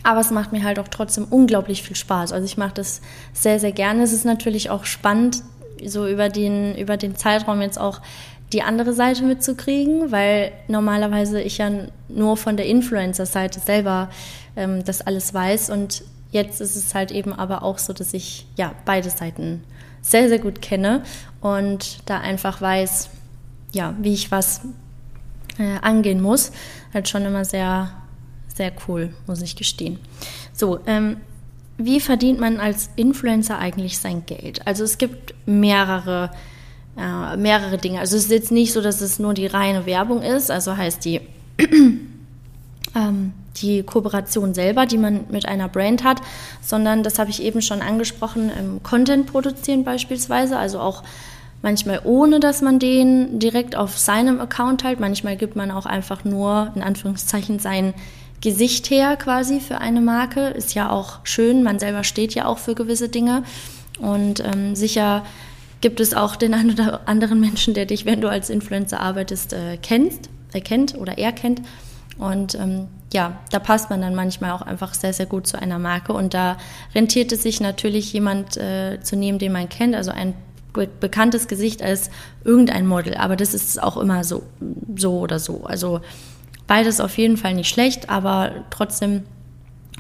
Aber 0.04 0.20
es 0.20 0.32
macht 0.32 0.52
mir 0.52 0.64
halt 0.64 0.80
auch 0.80 0.88
trotzdem 0.90 1.26
unglaublich 1.30 1.84
viel 1.84 1.96
Spaß. 1.96 2.34
Also 2.34 2.46
ich 2.46 2.58
mache 2.58 2.74
das 2.76 3.02
sehr, 3.32 3.60
sehr 3.60 3.72
gerne. 3.72 4.04
Es 4.04 4.12
ist 4.12 4.26
natürlich 4.26 4.70
auch 4.70 4.86
spannend, 4.86 5.44
so 5.86 6.08
über 6.08 6.30
den, 6.30 6.76
über 6.76 6.98
den 6.98 7.16
Zeitraum 7.16 7.62
jetzt 7.62 7.80
auch 7.80 8.02
die 8.52 8.62
andere 8.62 8.94
Seite 8.94 9.24
mitzukriegen, 9.24 10.12
weil 10.12 10.52
normalerweise 10.68 11.42
ich 11.42 11.58
ja 11.58 11.70
nur 12.08 12.38
von 12.38 12.56
der 12.56 12.68
Influencer-Seite 12.68 13.60
selber 13.60 14.10
ähm, 14.56 14.84
das 14.84 15.02
alles 15.02 15.34
weiß 15.34 15.70
und 15.72 16.04
jetzt 16.32 16.62
ist 16.62 16.76
es 16.76 16.94
halt 16.94 17.12
eben 17.12 17.34
aber 17.34 17.64
auch 17.64 17.80
so, 17.80 17.94
dass 17.94 18.14
ich 18.14 18.46
ja 18.56 18.74
beide 18.86 19.10
Seiten 19.10 19.64
sehr, 20.04 20.30
sehr 20.30 20.40
gut 20.40 20.62
kenne 20.62 21.02
und 21.42 21.98
da 22.06 22.20
einfach 22.20 22.62
weiß, 22.62 23.10
ja, 23.72 23.96
wie 24.00 24.14
ich 24.14 24.30
was 24.30 24.62
äh, 25.58 25.80
angehen 25.82 26.22
muss. 26.22 26.52
Halt 26.94 27.10
schon 27.10 27.26
immer 27.26 27.46
sehr, 27.46 27.92
sehr 28.54 28.72
cool, 28.88 29.14
muss 29.26 29.42
ich 29.42 29.56
gestehen. 29.56 29.98
So, 30.52 30.80
ähm, 30.86 31.18
wie 31.78 32.00
verdient 32.00 32.40
man 32.40 32.60
als 32.60 32.92
Influencer 32.96 33.58
eigentlich 33.58 33.98
sein 33.98 34.26
Geld? 34.28 34.68
Also 34.68 34.84
es 34.84 35.00
gibt 35.00 35.34
mehrere, 35.48 36.30
äh, 36.98 37.36
mehrere 37.38 37.78
Dinge. 37.80 38.00
Also 38.00 38.16
es 38.16 38.26
ist 38.26 38.32
jetzt 38.32 38.52
nicht 38.52 38.74
so, 38.74 38.82
dass 38.82 39.02
es 39.02 39.18
nur 39.18 39.34
die 39.34 39.48
reine 39.48 39.88
Werbung 39.88 40.22
ist, 40.22 40.52
also 40.52 40.78
heißt 40.78 41.04
die, 41.04 41.22
ähm, 42.96 43.34
die 43.58 43.84
Kooperation 43.84 44.54
selber, 44.54 44.86
die 44.86 44.98
man 44.98 45.26
mit 45.30 45.48
einer 45.48 45.70
Brand 45.70 46.04
hat, 46.04 46.22
sondern 46.62 47.04
das 47.04 47.20
habe 47.20 47.30
ich 47.30 47.42
eben 47.42 47.62
schon 47.62 47.82
angesprochen, 47.82 48.52
ähm, 48.58 48.82
Content 48.84 49.28
produzieren 49.28 49.84
beispielsweise, 49.84 50.58
also 50.58 50.80
auch 50.80 51.04
manchmal 51.62 52.02
ohne, 52.04 52.40
dass 52.40 52.62
man 52.62 52.80
den 52.80 53.40
direkt 53.40 53.76
auf 53.76 53.98
seinem 53.98 54.40
Account 54.40 54.84
halt, 54.84 55.00
manchmal 55.00 55.38
gibt 55.38 55.56
man 55.56 55.72
auch 55.72 55.86
einfach 55.86 56.26
nur 56.26 56.72
in 56.76 56.84
Anführungszeichen 56.84 57.60
sein 57.60 57.94
Gesicht 58.42 58.90
her 58.90 59.16
quasi 59.16 59.62
für 59.62 59.78
eine 59.78 60.02
Marke. 60.02 60.48
Ist 60.48 60.76
ja 60.76 60.90
auch 60.90 61.20
schön, 61.24 61.64
man 61.64 61.80
selber 61.80 62.04
steht 62.04 62.36
ja 62.36 62.46
auch 62.46 62.58
für 62.58 62.76
gewisse 62.76 63.08
Dinge. 63.08 63.44
Und 64.00 64.44
ähm, 64.44 64.76
sicher 64.76 65.24
gibt 65.80 66.02
es 66.02 66.14
auch 66.14 66.36
den 66.36 66.54
einen 66.54 66.72
oder 66.72 67.08
anderen 67.08 67.40
Menschen, 67.40 67.74
der 67.74 67.86
dich, 67.86 68.06
wenn 68.06 68.20
du 68.20 68.30
als 68.30 68.50
Influencer 68.50 69.00
arbeitest, 69.00 69.54
äh, 69.54 69.78
kennst, 69.82 70.30
erkennt 70.52 70.96
oder 70.96 71.18
er 71.18 71.32
kennt. 71.32 71.62
Und 72.18 72.56
ähm, 72.56 72.88
ja, 73.14 73.40
da 73.52 73.60
passt 73.60 73.90
man 73.90 74.02
dann 74.02 74.16
manchmal 74.16 74.52
auch 74.52 74.62
einfach 74.62 74.94
sehr, 74.94 75.14
sehr 75.14 75.26
gut 75.26 75.48
zu 75.48 75.60
einer 75.60 75.80
Marke. 75.80 76.14
Und 76.14 76.34
da 76.34 76.58
rentiert 76.94 77.32
es 77.32 77.44
sich 77.44 77.62
natürlich, 77.62 78.12
jemand 78.12 78.58
äh, 78.58 79.00
zu 79.02 79.16
nehmen, 79.16 79.40
den 79.40 79.54
man 79.54 79.70
kennt, 79.70 79.96
also 79.96 80.12
ein 80.12 80.34
be 80.74 80.88
bekanntes 81.00 81.48
Gesicht 81.48 81.82
als 81.84 82.10
irgendein 82.44 82.88
Model. 82.88 83.16
Aber 83.16 83.36
das 83.36 83.54
ist 83.54 83.82
auch 83.82 83.96
immer 83.96 84.24
so, 84.24 84.44
so 84.96 85.20
oder 85.20 85.40
so. 85.40 85.64
Also 85.64 86.02
Beides 86.68 87.02
auf 87.02 87.18
jeden 87.18 87.38
Fall 87.38 87.54
nicht 87.54 87.70
schlecht, 87.70 88.10
aber 88.10 88.52
trotzdem 88.70 89.24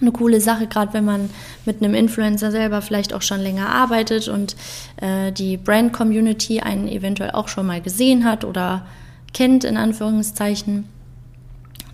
eine 0.01 0.11
coole 0.11 0.41
Sache, 0.41 0.67
gerade 0.67 0.93
wenn 0.93 1.05
man 1.05 1.29
mit 1.65 1.83
einem 1.83 1.93
Influencer 1.93 2.51
selber 2.51 2.81
vielleicht 2.81 3.13
auch 3.13 3.21
schon 3.21 3.39
länger 3.39 3.69
arbeitet 3.69 4.27
und 4.27 4.55
äh, 4.97 5.31
die 5.31 5.57
Brand-Community 5.57 6.61
einen 6.61 6.87
eventuell 6.87 7.31
auch 7.31 7.47
schon 7.47 7.67
mal 7.67 7.81
gesehen 7.81 8.25
hat 8.25 8.43
oder 8.43 8.85
kennt, 9.33 9.63
in 9.63 9.77
Anführungszeichen, 9.77 10.85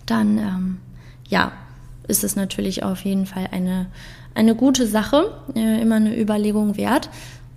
dann 0.06 0.38
ähm, 0.38 0.78
ja, 1.30 1.52
ist 2.06 2.24
es 2.24 2.36
natürlich 2.36 2.82
auf 2.82 3.04
jeden 3.04 3.24
Fall 3.24 3.48
eine, 3.52 3.86
eine 4.34 4.54
gute 4.54 4.86
Sache, 4.86 5.32
äh, 5.54 5.80
immer 5.80 5.96
eine 5.96 6.18
Überlegung 6.18 6.76
wert. 6.76 7.08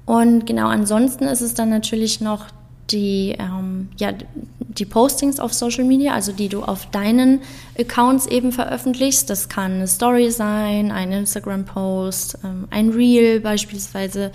Und 0.05 0.45
genau 0.45 0.67
ansonsten 0.67 1.25
ist 1.25 1.41
es 1.41 1.53
dann 1.53 1.69
natürlich 1.69 2.21
noch 2.21 2.47
die, 2.91 3.35
ähm, 3.39 3.89
ja, 3.97 4.11
die 4.59 4.85
Postings 4.85 5.39
auf 5.39 5.53
Social 5.53 5.85
Media, 5.85 6.13
also 6.13 6.31
die 6.31 6.49
du 6.49 6.63
auf 6.63 6.89
deinen 6.91 7.41
Accounts 7.79 8.27
eben 8.27 8.51
veröffentlichst. 8.51 9.29
Das 9.29 9.49
kann 9.49 9.73
eine 9.73 9.87
Story 9.87 10.31
sein, 10.31 10.91
ein 10.91 11.11
Instagram-Post, 11.11 12.39
ähm, 12.43 12.67
ein 12.69 12.89
Reel 12.89 13.39
beispielsweise 13.39 14.31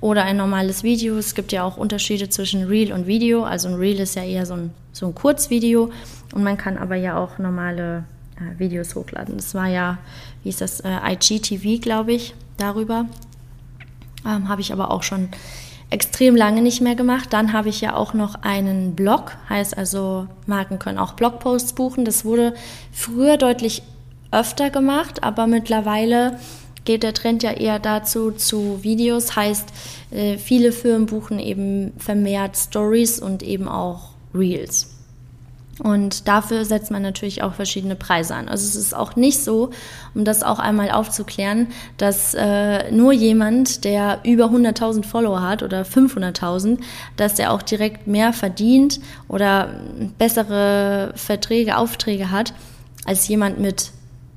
oder 0.00 0.24
ein 0.24 0.36
normales 0.36 0.82
Video. 0.82 1.16
Es 1.16 1.34
gibt 1.34 1.52
ja 1.52 1.62
auch 1.62 1.76
Unterschiede 1.76 2.28
zwischen 2.28 2.64
Reel 2.64 2.92
und 2.92 3.06
Video. 3.06 3.44
Also 3.44 3.68
ein 3.68 3.74
Reel 3.74 4.00
ist 4.00 4.16
ja 4.16 4.24
eher 4.24 4.46
so 4.46 4.54
ein, 4.54 4.70
so 4.92 5.06
ein 5.06 5.14
Kurzvideo 5.14 5.90
und 6.34 6.42
man 6.42 6.56
kann 6.56 6.78
aber 6.78 6.96
ja 6.96 7.16
auch 7.16 7.38
normale 7.38 8.04
äh, 8.50 8.58
Videos 8.58 8.94
hochladen. 8.94 9.36
Das 9.36 9.54
war 9.54 9.68
ja, 9.68 9.98
wie 10.42 10.48
ist 10.48 10.60
das, 10.60 10.80
äh, 10.80 10.98
IGTV, 11.12 11.80
glaube 11.80 12.12
ich, 12.12 12.34
darüber. 12.56 13.06
Ähm, 14.26 14.48
Habe 14.48 14.60
ich 14.60 14.72
aber 14.72 14.90
auch 14.90 15.02
schon 15.02 15.28
extrem 15.90 16.34
lange 16.34 16.62
nicht 16.62 16.80
mehr 16.80 16.94
gemacht. 16.94 17.32
Dann 17.32 17.52
habe 17.52 17.68
ich 17.68 17.80
ja 17.80 17.94
auch 17.94 18.14
noch 18.14 18.36
einen 18.42 18.94
Blog, 18.94 19.36
heißt 19.48 19.76
also, 19.76 20.26
Marken 20.46 20.78
können 20.78 20.98
auch 20.98 21.12
Blogposts 21.12 21.74
buchen. 21.74 22.04
Das 22.04 22.24
wurde 22.24 22.54
früher 22.92 23.36
deutlich 23.36 23.82
öfter 24.30 24.70
gemacht, 24.70 25.22
aber 25.22 25.46
mittlerweile 25.46 26.38
geht 26.84 27.02
der 27.02 27.12
Trend 27.12 27.42
ja 27.42 27.52
eher 27.52 27.78
dazu 27.78 28.32
zu 28.32 28.82
Videos, 28.82 29.36
heißt, 29.36 29.68
äh, 30.10 30.38
viele 30.38 30.72
Firmen 30.72 31.06
buchen 31.06 31.38
eben 31.38 31.92
vermehrt 31.98 32.56
Stories 32.56 33.20
und 33.20 33.42
eben 33.42 33.68
auch 33.68 34.10
Reels. 34.34 34.91
Und 35.82 36.28
dafür 36.28 36.64
setzt 36.64 36.92
man 36.92 37.02
natürlich 37.02 37.42
auch 37.42 37.54
verschiedene 37.54 37.96
Preise 37.96 38.36
an. 38.36 38.48
Also 38.48 38.66
es 38.66 38.76
ist 38.76 38.94
auch 38.94 39.16
nicht 39.16 39.42
so, 39.42 39.70
um 40.14 40.24
das 40.24 40.44
auch 40.44 40.60
einmal 40.60 40.92
aufzuklären, 40.92 41.68
dass 41.96 42.34
äh, 42.34 42.92
nur 42.92 43.12
jemand, 43.12 43.84
der 43.84 44.20
über 44.22 44.44
100.000 44.44 45.04
Follower 45.04 45.42
hat 45.42 45.64
oder 45.64 45.82
500.000, 45.82 46.78
dass 47.16 47.34
der 47.34 47.52
auch 47.52 47.62
direkt 47.62 48.06
mehr 48.06 48.32
verdient 48.32 49.00
oder 49.26 49.70
bessere 50.18 51.12
Verträge, 51.16 51.76
Aufträge 51.76 52.30
hat, 52.30 52.54
als 53.04 53.26
jemand 53.26 53.58
mit 53.58 53.90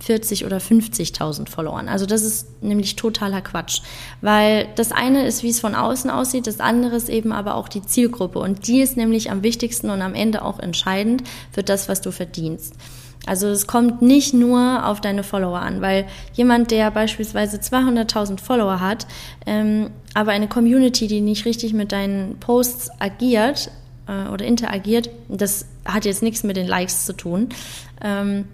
40 0.05 0.45
oder 0.45 0.57
50.000 0.57 1.49
Followern. 1.49 1.89
Also 1.89 2.05
das 2.05 2.21
ist 2.21 2.61
nämlich 2.61 2.95
totaler 2.95 3.41
Quatsch, 3.41 3.81
weil 4.21 4.67
das 4.75 4.91
eine 4.91 5.25
ist, 5.25 5.41
wie 5.41 5.49
es 5.49 5.59
von 5.59 5.73
außen 5.73 6.11
aussieht, 6.11 6.45
das 6.45 6.59
andere 6.59 6.95
ist 6.95 7.09
eben 7.09 7.31
aber 7.31 7.55
auch 7.55 7.67
die 7.67 7.81
Zielgruppe 7.81 8.37
und 8.37 8.67
die 8.67 8.81
ist 8.81 8.97
nämlich 8.97 9.31
am 9.31 9.41
wichtigsten 9.41 9.89
und 9.89 10.03
am 10.03 10.13
Ende 10.13 10.43
auch 10.43 10.59
entscheidend 10.59 11.23
für 11.51 11.63
das, 11.63 11.89
was 11.89 12.01
du 12.01 12.11
verdienst. 12.11 12.75
Also 13.25 13.47
es 13.47 13.65
kommt 13.65 14.03
nicht 14.03 14.35
nur 14.35 14.85
auf 14.85 15.01
deine 15.01 15.23
Follower 15.23 15.59
an, 15.59 15.81
weil 15.81 16.05
jemand, 16.33 16.69
der 16.69 16.91
beispielsweise 16.91 17.57
200.000 17.57 18.39
Follower 18.39 18.79
hat, 18.79 19.07
ähm, 19.47 19.89
aber 20.13 20.31
eine 20.31 20.47
Community, 20.47 21.07
die 21.07 21.21
nicht 21.21 21.45
richtig 21.45 21.73
mit 21.73 21.91
deinen 21.91 22.37
Posts 22.39 22.91
agiert 22.99 23.71
äh, 24.07 24.29
oder 24.29 24.45
interagiert, 24.45 25.09
das 25.27 25.65
hat 25.83 26.05
jetzt 26.05 26.21
nichts 26.21 26.43
mit 26.43 26.57
den 26.57 26.67
Likes 26.67 27.05
zu 27.05 27.13
tun. 27.13 27.49
Ähm, 28.03 28.45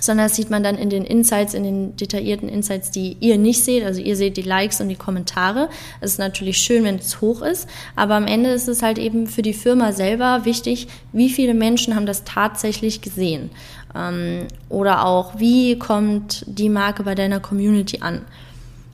sondern 0.00 0.26
das 0.26 0.36
sieht 0.36 0.50
man 0.50 0.62
dann 0.62 0.76
in 0.76 0.90
den 0.90 1.04
Insights, 1.04 1.54
in 1.54 1.62
den 1.62 1.96
detaillierten 1.96 2.48
Insights, 2.48 2.90
die 2.90 3.16
ihr 3.20 3.38
nicht 3.38 3.64
seht. 3.64 3.84
Also 3.84 4.00
ihr 4.00 4.16
seht 4.16 4.36
die 4.36 4.42
Likes 4.42 4.80
und 4.80 4.88
die 4.88 4.96
Kommentare. 4.96 5.68
Es 6.00 6.12
ist 6.12 6.18
natürlich 6.18 6.58
schön, 6.58 6.84
wenn 6.84 6.96
es 6.96 7.20
hoch 7.20 7.42
ist, 7.42 7.68
aber 7.96 8.14
am 8.14 8.26
Ende 8.26 8.50
ist 8.50 8.68
es 8.68 8.82
halt 8.82 8.98
eben 8.98 9.26
für 9.26 9.42
die 9.42 9.52
Firma 9.52 9.92
selber 9.92 10.44
wichtig, 10.44 10.88
wie 11.12 11.30
viele 11.30 11.54
Menschen 11.54 11.94
haben 11.94 12.06
das 12.06 12.24
tatsächlich 12.24 13.00
gesehen. 13.02 13.50
Ähm, 13.94 14.46
oder 14.68 15.06
auch, 15.06 15.38
wie 15.38 15.78
kommt 15.78 16.44
die 16.46 16.68
Marke 16.68 17.02
bei 17.02 17.14
deiner 17.14 17.40
Community 17.40 18.00
an. 18.00 18.22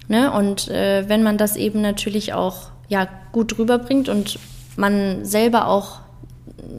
Ne? 0.08 0.32
Und 0.32 0.68
äh, 0.68 1.08
wenn 1.08 1.22
man 1.22 1.38
das 1.38 1.56
eben 1.56 1.80
natürlich 1.80 2.32
auch 2.32 2.70
ja, 2.88 3.08
gut 3.32 3.58
rüberbringt 3.58 4.08
und 4.08 4.38
man 4.76 5.24
selber 5.24 5.68
auch 5.68 6.00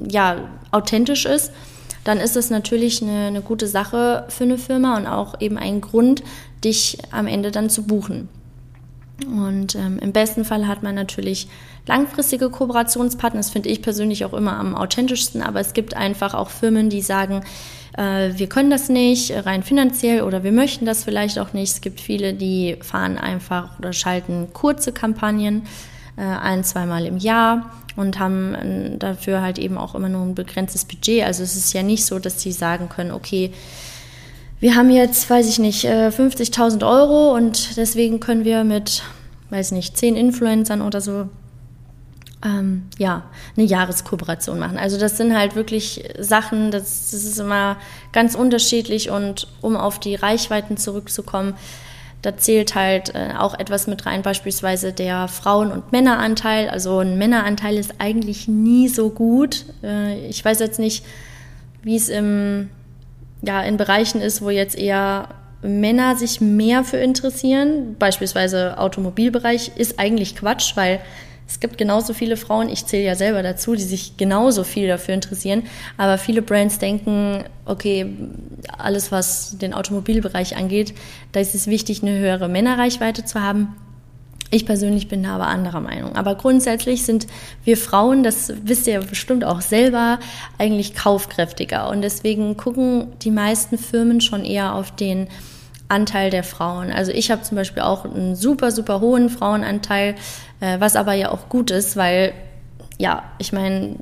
ja, 0.09 0.37
authentisch 0.71 1.25
ist, 1.25 1.51
dann 2.07 2.19
ist 2.19 2.37
es 2.37 2.49
natürlich 2.49 3.01
eine, 3.01 3.27
eine 3.27 3.41
gute 3.41 3.67
Sache 3.67 4.25
für 4.29 4.45
eine 4.45 4.57
Firma 4.57 4.95
und 4.95 5.07
auch 5.07 5.41
eben 5.41 5.57
ein 5.57 5.81
Grund, 5.81 6.23
dich 6.63 6.99
am 7.11 7.27
Ende 7.27 7.51
dann 7.51 7.69
zu 7.69 7.83
buchen. 7.83 8.29
Und 9.25 9.75
ähm, 9.75 9.99
im 9.99 10.13
besten 10.13 10.45
Fall 10.45 10.67
hat 10.67 10.83
man 10.83 10.95
natürlich 10.95 11.49
langfristige 11.85 12.49
Kooperationspartner. 12.49 13.39
Das 13.39 13.49
finde 13.49 13.69
ich 13.69 13.81
persönlich 13.81 14.23
auch 14.23 14.33
immer 14.33 14.57
am 14.57 14.73
authentischsten. 14.73 15.41
Aber 15.41 15.59
es 15.59 15.73
gibt 15.73 15.97
einfach 15.97 16.33
auch 16.33 16.49
Firmen, 16.49 16.89
die 16.89 17.01
sagen, 17.01 17.43
äh, 17.97 18.31
wir 18.35 18.47
können 18.47 18.69
das 18.69 18.87
nicht 18.87 19.33
rein 19.45 19.63
finanziell 19.63 20.21
oder 20.21 20.43
wir 20.43 20.53
möchten 20.53 20.85
das 20.85 21.03
vielleicht 21.03 21.39
auch 21.39 21.51
nicht. 21.51 21.73
Es 21.73 21.81
gibt 21.81 21.99
viele, 21.99 22.33
die 22.33 22.77
fahren 22.81 23.17
einfach 23.17 23.77
oder 23.79 23.91
schalten 23.91 24.47
kurze 24.53 24.93
Kampagnen 24.93 25.63
äh, 26.15 26.21
ein, 26.21 26.63
zweimal 26.63 27.05
im 27.05 27.17
Jahr 27.17 27.71
und 27.97 28.19
haben 28.19 28.55
äh, 28.55 28.97
dafür 28.97 29.41
halt 29.41 29.59
eben 29.59 29.77
auch 29.77 29.95
immer 29.95 30.07
nur 30.07 30.21
ein 30.21 30.35
begrenztes 30.35 30.85
Budget. 30.85 31.23
Also 31.23 31.43
es 31.43 31.57
ist 31.57 31.73
ja 31.73 31.83
nicht 31.83 32.05
so, 32.05 32.19
dass 32.19 32.41
sie 32.41 32.53
sagen 32.53 32.87
können, 32.87 33.11
okay, 33.11 33.51
wir 34.59 34.75
haben 34.75 34.89
jetzt, 34.89 35.29
weiß 35.29 35.49
ich 35.49 35.59
nicht, 35.59 35.85
50.000 35.85 36.81
äh, 36.81 36.85
Euro 36.85 37.35
und 37.35 37.75
deswegen 37.77 38.19
können 38.19 38.45
wir 38.45 38.63
mit, 38.63 39.03
weiß 39.49 39.71
nicht, 39.71 39.97
10 39.97 40.15
Influencern 40.15 40.81
oder 40.81 41.01
so 41.01 41.27
ähm, 42.43 42.83
ja, 42.97 43.23
eine 43.55 43.65
Jahreskooperation 43.65 44.59
machen. 44.59 44.77
Also 44.77 44.97
das 44.99 45.17
sind 45.17 45.35
halt 45.35 45.55
wirklich 45.55 46.03
Sachen, 46.19 46.71
das, 46.71 47.11
das 47.11 47.23
ist 47.23 47.39
immer 47.39 47.77
ganz 48.13 48.35
unterschiedlich 48.35 49.09
und 49.09 49.47
um 49.61 49.75
auf 49.75 49.99
die 49.99 50.15
Reichweiten 50.15 50.77
zurückzukommen, 50.77 51.55
da 52.21 52.35
zählt 52.35 52.75
halt 52.75 53.13
äh, 53.15 53.33
auch 53.37 53.57
etwas 53.57 53.87
mit 53.87 54.05
rein, 54.05 54.21
beispielsweise 54.21 54.91
der 54.91 55.27
Frauen- 55.27 55.71
und 55.71 55.91
Männeranteil. 55.91 56.69
Also 56.69 56.99
ein 56.99 57.17
Männeranteil 57.17 57.75
ist 57.75 57.95
eigentlich 57.99 58.47
nie 58.47 58.87
so 58.87 59.09
gut. 59.09 59.65
Äh, 59.83 60.27
ich 60.27 60.43
weiß 60.43 60.59
jetzt 60.59 60.79
nicht, 60.79 61.05
wie 61.83 61.95
es 61.95 62.09
im, 62.09 62.69
ja, 63.41 63.61
in 63.61 63.77
Bereichen 63.77 64.19
ist, 64.19 64.41
wo 64.41 64.49
jetzt 64.49 64.77
eher 64.77 65.29
Männer 65.61 66.15
sich 66.15 66.41
mehr 66.41 66.83
für 66.83 66.97
interessieren. 66.97 67.95
Beispielsweise 67.99 68.77
Automobilbereich 68.79 69.71
ist 69.75 69.99
eigentlich 69.99 70.35
Quatsch, 70.35 70.75
weil 70.75 70.99
es 71.47 71.61
gibt 71.61 71.77
genauso 71.77 72.13
viele 72.13 72.35
Frauen, 72.35 72.67
ich 72.67 72.85
zähle 72.85 73.05
ja 73.05 73.15
selber 73.15 73.41
dazu, 73.41 73.73
die 73.73 73.83
sich 73.83 74.17
genauso 74.17 74.65
viel 74.65 74.87
dafür 74.87 75.13
interessieren. 75.13 75.63
Aber 75.95 76.17
viele 76.17 76.41
Brands 76.41 76.77
denken, 76.77 77.45
okay, 77.65 78.05
alles 78.77 79.11
was 79.13 79.57
den 79.57 79.73
Automobilbereich 79.73 80.57
angeht, 80.57 80.93
da 81.31 81.39
ist 81.39 81.55
es 81.55 81.67
wichtig, 81.67 82.01
eine 82.01 82.17
höhere 82.17 82.49
Männerreichweite 82.49 83.23
zu 83.23 83.41
haben. 83.41 83.75
Ich 84.49 84.65
persönlich 84.65 85.07
bin 85.07 85.23
da 85.23 85.35
aber 85.35 85.47
anderer 85.47 85.81
Meinung. 85.81 86.15
Aber 86.15 86.35
grundsätzlich 86.35 87.05
sind 87.05 87.27
wir 87.63 87.77
Frauen, 87.77 88.23
das 88.23 88.53
wisst 88.63 88.87
ihr 88.87 88.99
bestimmt 89.01 89.43
auch 89.43 89.61
selber, 89.61 90.19
eigentlich 90.57 90.95
kaufkräftiger. 90.95 91.89
Und 91.89 92.01
deswegen 92.01 92.55
gucken 92.57 93.07
die 93.21 93.31
meisten 93.31 93.77
Firmen 93.77 94.21
schon 94.21 94.45
eher 94.45 94.75
auf 94.75 94.95
den 94.95 95.27
Anteil 95.89 96.29
der 96.29 96.43
Frauen. 96.43 96.91
Also 96.91 97.11
ich 97.11 97.31
habe 97.31 97.43
zum 97.43 97.55
Beispiel 97.55 97.83
auch 97.83 98.05
einen 98.05 98.35
super, 98.35 98.71
super 98.71 98.99
hohen 98.99 99.29
Frauenanteil, 99.29 100.15
äh, 100.59 100.79
was 100.79 100.95
aber 100.95 101.13
ja 101.13 101.31
auch 101.31 101.49
gut 101.49 101.71
ist, 101.71 101.95
weil, 101.95 102.33
ja, 102.97 103.23
ich 103.37 103.53
meine, 103.53 103.95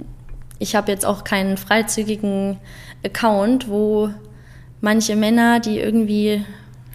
ich 0.59 0.75
habe 0.75 0.91
jetzt 0.91 1.05
auch 1.05 1.23
keinen 1.23 1.57
freizügigen 1.57 2.57
Account, 3.03 3.69
wo 3.69 4.09
manche 4.81 5.15
Männer, 5.15 5.59
die 5.59 5.79
irgendwie, 5.79 6.45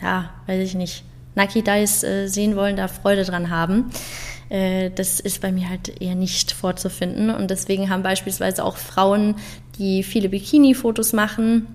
ja, 0.03 0.31
weiß 0.47 0.63
ich 0.63 0.75
nicht, 0.75 1.05
Naki 1.35 1.63
Dice 1.63 2.05
äh, 2.05 2.27
sehen 2.27 2.57
wollen, 2.57 2.77
da 2.77 2.89
Freude 2.89 3.25
dran 3.25 3.51
haben. 3.51 3.91
Äh, 4.49 4.91
das 4.91 5.21
ist 5.21 5.41
bei 5.41 5.53
mir 5.53 5.69
halt 5.69 6.01
eher 6.01 6.15
nicht 6.15 6.53
vorzufinden. 6.53 7.31
Und 7.31 7.51
deswegen 7.51 7.89
haben 7.89 8.03
beispielsweise 8.03 8.65
auch 8.65 8.77
Frauen, 8.77 9.37
die 9.79 10.03
viele 10.03 10.29
Bikini-Fotos 10.29 11.13
machen 11.13 11.67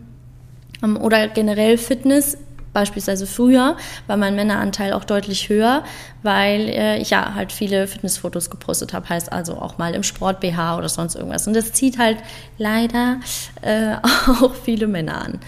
ähm, 0.83 0.97
oder 0.97 1.27
generell 1.27 1.77
Fitness, 1.77 2.37
beispielsweise 2.75 3.25
früher 3.25 3.77
war 4.05 4.17
mein 4.17 4.35
Männeranteil 4.35 4.93
auch 4.93 5.05
deutlich 5.05 5.49
höher, 5.49 5.83
weil 6.21 6.69
äh, 6.69 6.97
ich 6.97 7.09
ja 7.09 7.33
halt 7.33 7.51
viele 7.51 7.87
Fitnessfotos 7.87 8.51
gepostet 8.51 8.93
habe, 8.93 9.09
heißt 9.09 9.31
also 9.31 9.57
auch 9.57 9.79
mal 9.79 9.95
im 9.95 10.03
Sport 10.03 10.41
BH 10.41 10.77
oder 10.77 10.89
sonst 10.89 11.15
irgendwas. 11.15 11.47
Und 11.47 11.55
das 11.55 11.71
zieht 11.71 11.97
halt 11.97 12.17
leider 12.57 13.21
äh, 13.61 13.95
auch 14.41 14.53
viele 14.53 14.85
Männer 14.87 15.23
an. 15.23 15.39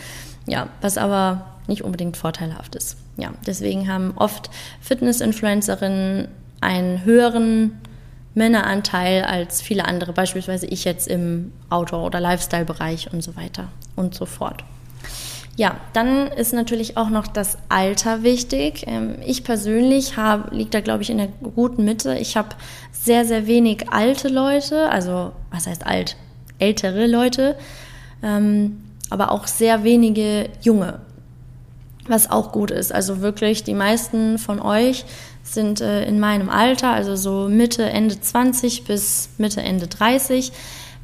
Ja, 0.48 0.70
was 0.82 0.98
aber 0.98 1.46
nicht 1.68 1.84
unbedingt 1.84 2.16
vorteilhaft 2.16 2.76
ist. 2.76 2.96
Ja, 3.18 3.32
deswegen 3.46 3.92
haben 3.92 4.14
oft 4.16 4.50
Fitness-Influencerinnen 4.80 6.30
einen 6.62 7.04
höheren 7.04 7.78
Männeranteil 8.36 9.24
als 9.24 9.62
viele 9.62 9.84
andere, 9.84 10.14
beispielsweise 10.14 10.66
ich 10.68 10.86
jetzt 10.86 11.08
im 11.08 11.52
Outdoor- 11.70 12.06
oder 12.06 12.22
Lifestyle-Bereich 12.22 13.12
und 13.12 13.22
so 13.22 13.36
weiter 13.36 13.68
und 13.98 14.16
so 14.16 14.26
fort. 14.26 14.64
Ja, 15.58 15.78
dann 15.94 16.28
ist 16.28 16.54
natürlich 16.54 16.98
auch 16.98 17.10
noch 17.10 17.26
das 17.26 17.58
Alter 17.68 18.22
wichtig. 18.22 18.84
Ähm, 18.86 19.16
ich 19.26 19.44
persönlich 19.44 20.16
habe, 20.16 20.56
liegt 20.56 20.76
da 20.76 20.82
glaube 20.82 21.02
ich 21.02 21.10
in 21.10 21.18
der 21.18 21.30
guten 21.56 21.84
Mitte. 21.84 22.16
Ich 22.20 22.38
habe 22.38 22.50
sehr, 22.92 23.26
sehr 23.26 23.48
wenig 23.48 23.90
alte 23.90 24.28
Leute, 24.28 24.90
also 24.92 25.32
was 25.50 25.66
heißt 25.66 25.86
alt? 25.86 26.16
Ältere 26.60 27.08
Leute, 27.08 27.58
ähm, 28.22 28.84
aber 29.10 29.32
auch 29.32 29.48
sehr 29.48 29.84
wenige 29.84 30.50
junge, 30.62 31.00
was 32.08 32.30
auch 32.30 32.52
gut 32.52 32.70
ist. 32.70 32.94
Also 32.94 33.22
wirklich, 33.22 33.64
die 33.64 33.74
meisten 33.74 34.38
von 34.38 34.60
euch 34.62 35.06
sind 35.42 35.82
äh, 35.82 36.06
in 36.06 36.20
meinem 36.20 36.50
Alter, 36.50 36.92
also 36.92 37.16
so 37.16 37.50
Mitte, 37.50 37.84
Ende 37.84 38.20
20 38.22 38.84
bis 38.84 39.30
Mitte, 39.40 39.62
Ende 39.62 39.88
30 39.88 40.52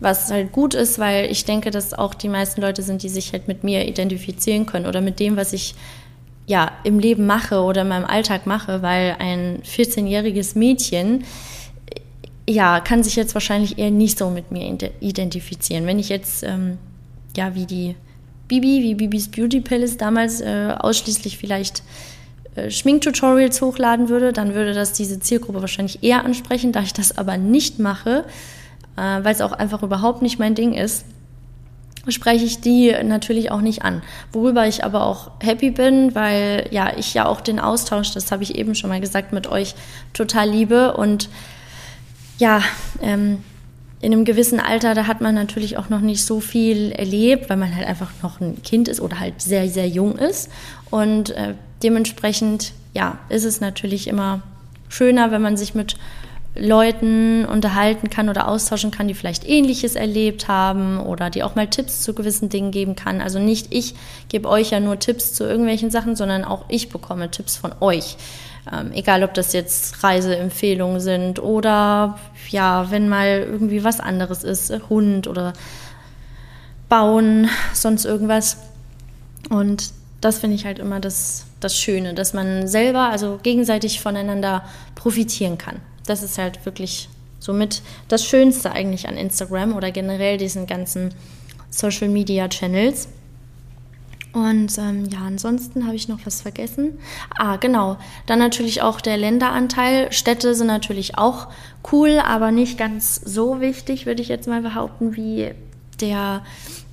was 0.04 0.30
halt 0.32 0.52
gut 0.52 0.74
ist, 0.74 1.00
weil 1.00 1.32
ich 1.32 1.46
denke, 1.46 1.72
dass 1.72 1.94
auch 1.94 2.14
die 2.14 2.30
meisten 2.30 2.62
Leute 2.62 2.84
sind, 2.84 3.04
die 3.04 3.10
sich 3.10 3.32
halt 3.32 3.48
mit 3.48 3.64
mir 3.64 3.88
identifizieren 3.88 4.66
können 4.66 4.86
oder 4.86 5.02
mit 5.02 5.20
dem, 5.20 5.38
was 5.38 5.54
ich 5.54 5.76
ja 6.46 6.72
im 6.84 7.00
Leben 7.00 7.26
mache 7.26 7.62
oder 7.62 7.82
in 7.84 7.88
meinem 7.88 8.06
Alltag 8.06 8.46
mache, 8.46 8.82
weil 8.82 9.16
ein 9.20 9.62
14-jähriges 9.64 10.58
Mädchen 10.58 11.24
ja 12.48 12.82
kann 12.82 13.04
sich 13.04 13.16
jetzt 13.16 13.34
wahrscheinlich 13.34 13.78
eher 13.78 13.92
nicht 13.92 14.18
so 14.18 14.30
mit 14.30 14.52
mir 14.52 14.78
identifizieren. 15.00 15.86
Wenn 15.86 16.00
ich 16.00 16.10
jetzt 16.10 16.44
ähm, 16.44 16.78
ja 17.38 17.56
wie 17.56 17.66
die 17.66 17.96
Bibi, 18.50 18.84
wie 18.84 18.96
Bibis 18.96 19.30
Beauty 19.30 19.62
Palace 19.62 19.96
damals 19.96 20.42
äh, 20.42 20.76
ausschließlich 20.78 21.38
vielleicht 21.38 21.82
äh, 22.56 22.70
Schminktutorials 22.70 23.62
hochladen 23.62 24.10
würde, 24.10 24.34
dann 24.34 24.54
würde 24.54 24.74
das 24.74 24.92
diese 24.92 25.20
Zielgruppe 25.20 25.62
wahrscheinlich 25.62 26.04
eher 26.04 26.26
ansprechen. 26.26 26.74
Da 26.74 26.82
ich 26.82 26.94
das 26.94 27.18
aber 27.18 27.38
nicht 27.38 27.80
mache, 27.80 28.26
äh, 28.98 29.24
weil 29.24 29.34
es 29.34 29.42
auch 29.42 29.52
einfach 29.52 29.84
überhaupt 29.84 30.22
nicht 30.22 30.40
mein 30.40 30.56
Ding 30.56 30.74
ist, 30.74 31.06
spreche 32.08 32.44
ich 32.44 32.60
die 32.60 32.94
natürlich 33.04 33.50
auch 33.52 33.62
nicht 33.62 33.84
an. 33.84 34.02
Worüber 34.34 34.68
ich 34.68 34.84
aber 34.84 35.06
auch 35.06 35.32
happy 35.40 35.72
bin, 35.72 36.14
weil 36.16 36.68
ja 36.72 36.92
ich 36.98 37.14
ja 37.14 37.26
auch 37.26 37.40
den 37.40 37.60
Austausch, 37.60 38.12
das 38.12 38.32
habe 38.32 38.44
ich 38.44 38.56
eben 38.56 38.76
schon 38.76 38.90
mal 38.90 39.00
gesagt, 39.00 39.32
mit 39.32 39.48
euch 39.48 39.76
total 40.14 40.50
liebe 40.50 40.98
und 40.98 41.30
ja, 42.40 42.62
ähm, 43.02 43.40
in 44.02 44.12
einem 44.12 44.26
gewissen 44.26 44.60
Alter, 44.60 44.96
da 44.96 45.08
hat 45.08 45.22
man 45.22 45.34
natürlich 45.34 45.78
auch 45.78 45.88
noch 45.88 46.02
nicht 46.02 46.26
so 46.26 46.42
viel 46.42 46.92
erlebt, 46.92 47.50
weil 47.50 47.56
man 47.56 47.74
halt 47.74 47.88
einfach 47.88 48.12
noch 48.22 48.42
ein 48.42 48.62
Kind 48.62 48.90
ist 48.90 49.00
oder 49.00 49.22
halt 49.22 49.42
sehr, 49.42 49.70
sehr 49.70 49.88
jung 49.88 50.18
ist. 50.18 50.50
Und 50.90 51.30
äh, 51.30 51.54
dementsprechend, 51.84 52.74
ja, 52.94 53.20
ist 53.30 53.46
es 53.46 53.62
natürlich 53.62 54.08
immer 54.08 54.42
schöner, 54.90 55.32
wenn 55.32 55.42
man 55.42 55.56
sich 55.56 55.74
mit 55.74 55.96
Leuten 56.56 57.46
unterhalten 57.46 58.12
kann 58.12 58.30
oder 58.30 58.48
austauschen 58.48 58.92
kann, 58.92 59.08
die 59.08 59.16
vielleicht 59.16 59.48
Ähnliches 59.48 59.96
erlebt 59.96 60.48
haben 60.48 61.00
oder 61.00 61.32
die 61.32 61.42
auch 61.42 61.56
mal 61.56 61.68
Tipps 61.68 62.02
zu 62.02 62.14
gewissen 62.14 62.50
Dingen 62.50 62.70
geben 62.70 62.96
kann. 62.96 63.22
Also 63.22 63.40
nicht 63.40 63.74
ich 63.74 63.96
gebe 64.30 64.48
euch 64.48 64.70
ja 64.70 64.80
nur 64.80 65.00
Tipps 65.00 65.34
zu 65.34 65.46
irgendwelchen 65.46 65.90
Sachen, 65.90 66.16
sondern 66.16 66.44
auch 66.44 66.66
ich 66.70 66.90
bekomme 66.90 67.32
Tipps 67.32 67.58
von 67.58 67.74
euch. 67.80 68.18
Ähm, 68.72 68.92
egal, 68.94 69.24
ob 69.24 69.34
das 69.34 69.52
jetzt 69.54 70.04
Reiseempfehlungen 70.04 71.00
sind 71.00 71.40
oder 71.42 72.20
ja, 72.50 72.92
wenn 72.92 73.10
mal 73.10 73.40
irgendwie 73.40 73.84
was 73.84 74.00
anderes 74.00 74.44
ist, 74.44 74.72
Hund 74.90 75.28
oder 75.28 75.54
Bauen, 76.88 77.50
sonst 77.74 78.06
irgendwas. 78.06 78.58
Und 79.50 79.92
das 80.22 80.38
finde 80.38 80.56
ich 80.56 80.66
halt 80.66 80.78
immer 80.78 81.00
das, 81.00 81.46
das 81.60 81.76
Schöne, 81.76 82.14
dass 82.14 82.34
man 82.34 82.68
selber, 82.68 83.10
also 83.10 83.40
gegenseitig 83.42 84.00
voneinander 84.02 84.64
profitieren 84.94 85.58
kann 85.58 85.82
das 86.06 86.24
ist 86.24 86.38
halt 86.38 86.66
wirklich 86.66 87.10
somit 87.40 87.82
das 88.08 88.26
Schönste 88.26 88.72
eigentlich 88.72 89.08
an 89.08 89.18
Instagram 89.18 89.76
oder 89.76 89.92
generell 89.92 90.38
diesen 90.38 90.66
ganzen 90.66 91.14
Social 91.70 92.10
Media 92.10 92.48
Channels. 92.48 93.08
Und 94.32 94.76
ähm, 94.80 95.06
ja, 95.12 95.20
ansonsten 95.28 95.86
habe 95.86 95.96
ich 95.96 96.08
noch 96.08 96.26
was 96.26 96.42
vergessen. 96.42 96.98
Ah, 97.38 97.58
genau. 97.58 97.98
Dann 98.26 98.40
natürlich 98.40 98.82
auch 98.82 99.00
der 99.00 99.16
Länderanteil. 99.16 100.12
Städte 100.12 100.56
sind 100.56 100.68
natürlich 100.68 101.20
auch 101.20 101.48
cool, 101.92 102.20
aber 102.20 102.52
nicht 102.52 102.78
ganz 102.80 103.16
so 103.24 103.62
wichtig, 103.62 104.08
würde 104.08 104.24
ich 104.24 104.30
jetzt 104.30 104.48
mal 104.48 104.62
behaupten, 104.62 105.16
wie 105.16 105.52
der 106.02 106.42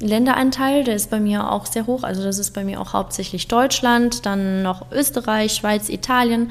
Länderanteil. 0.00 0.84
Der 0.84 0.96
ist 0.96 1.10
bei 1.10 1.18
mir 1.18 1.50
auch 1.50 1.64
sehr 1.64 1.86
hoch. 1.86 2.02
Also 2.02 2.22
das 2.22 2.38
ist 2.38 2.52
bei 2.52 2.62
mir 2.62 2.78
auch 2.78 2.92
hauptsächlich 2.92 3.48
Deutschland, 3.48 4.26
dann 4.26 4.62
noch 4.62 4.92
Österreich, 4.92 5.54
Schweiz, 5.54 5.88
Italien. 5.88 6.50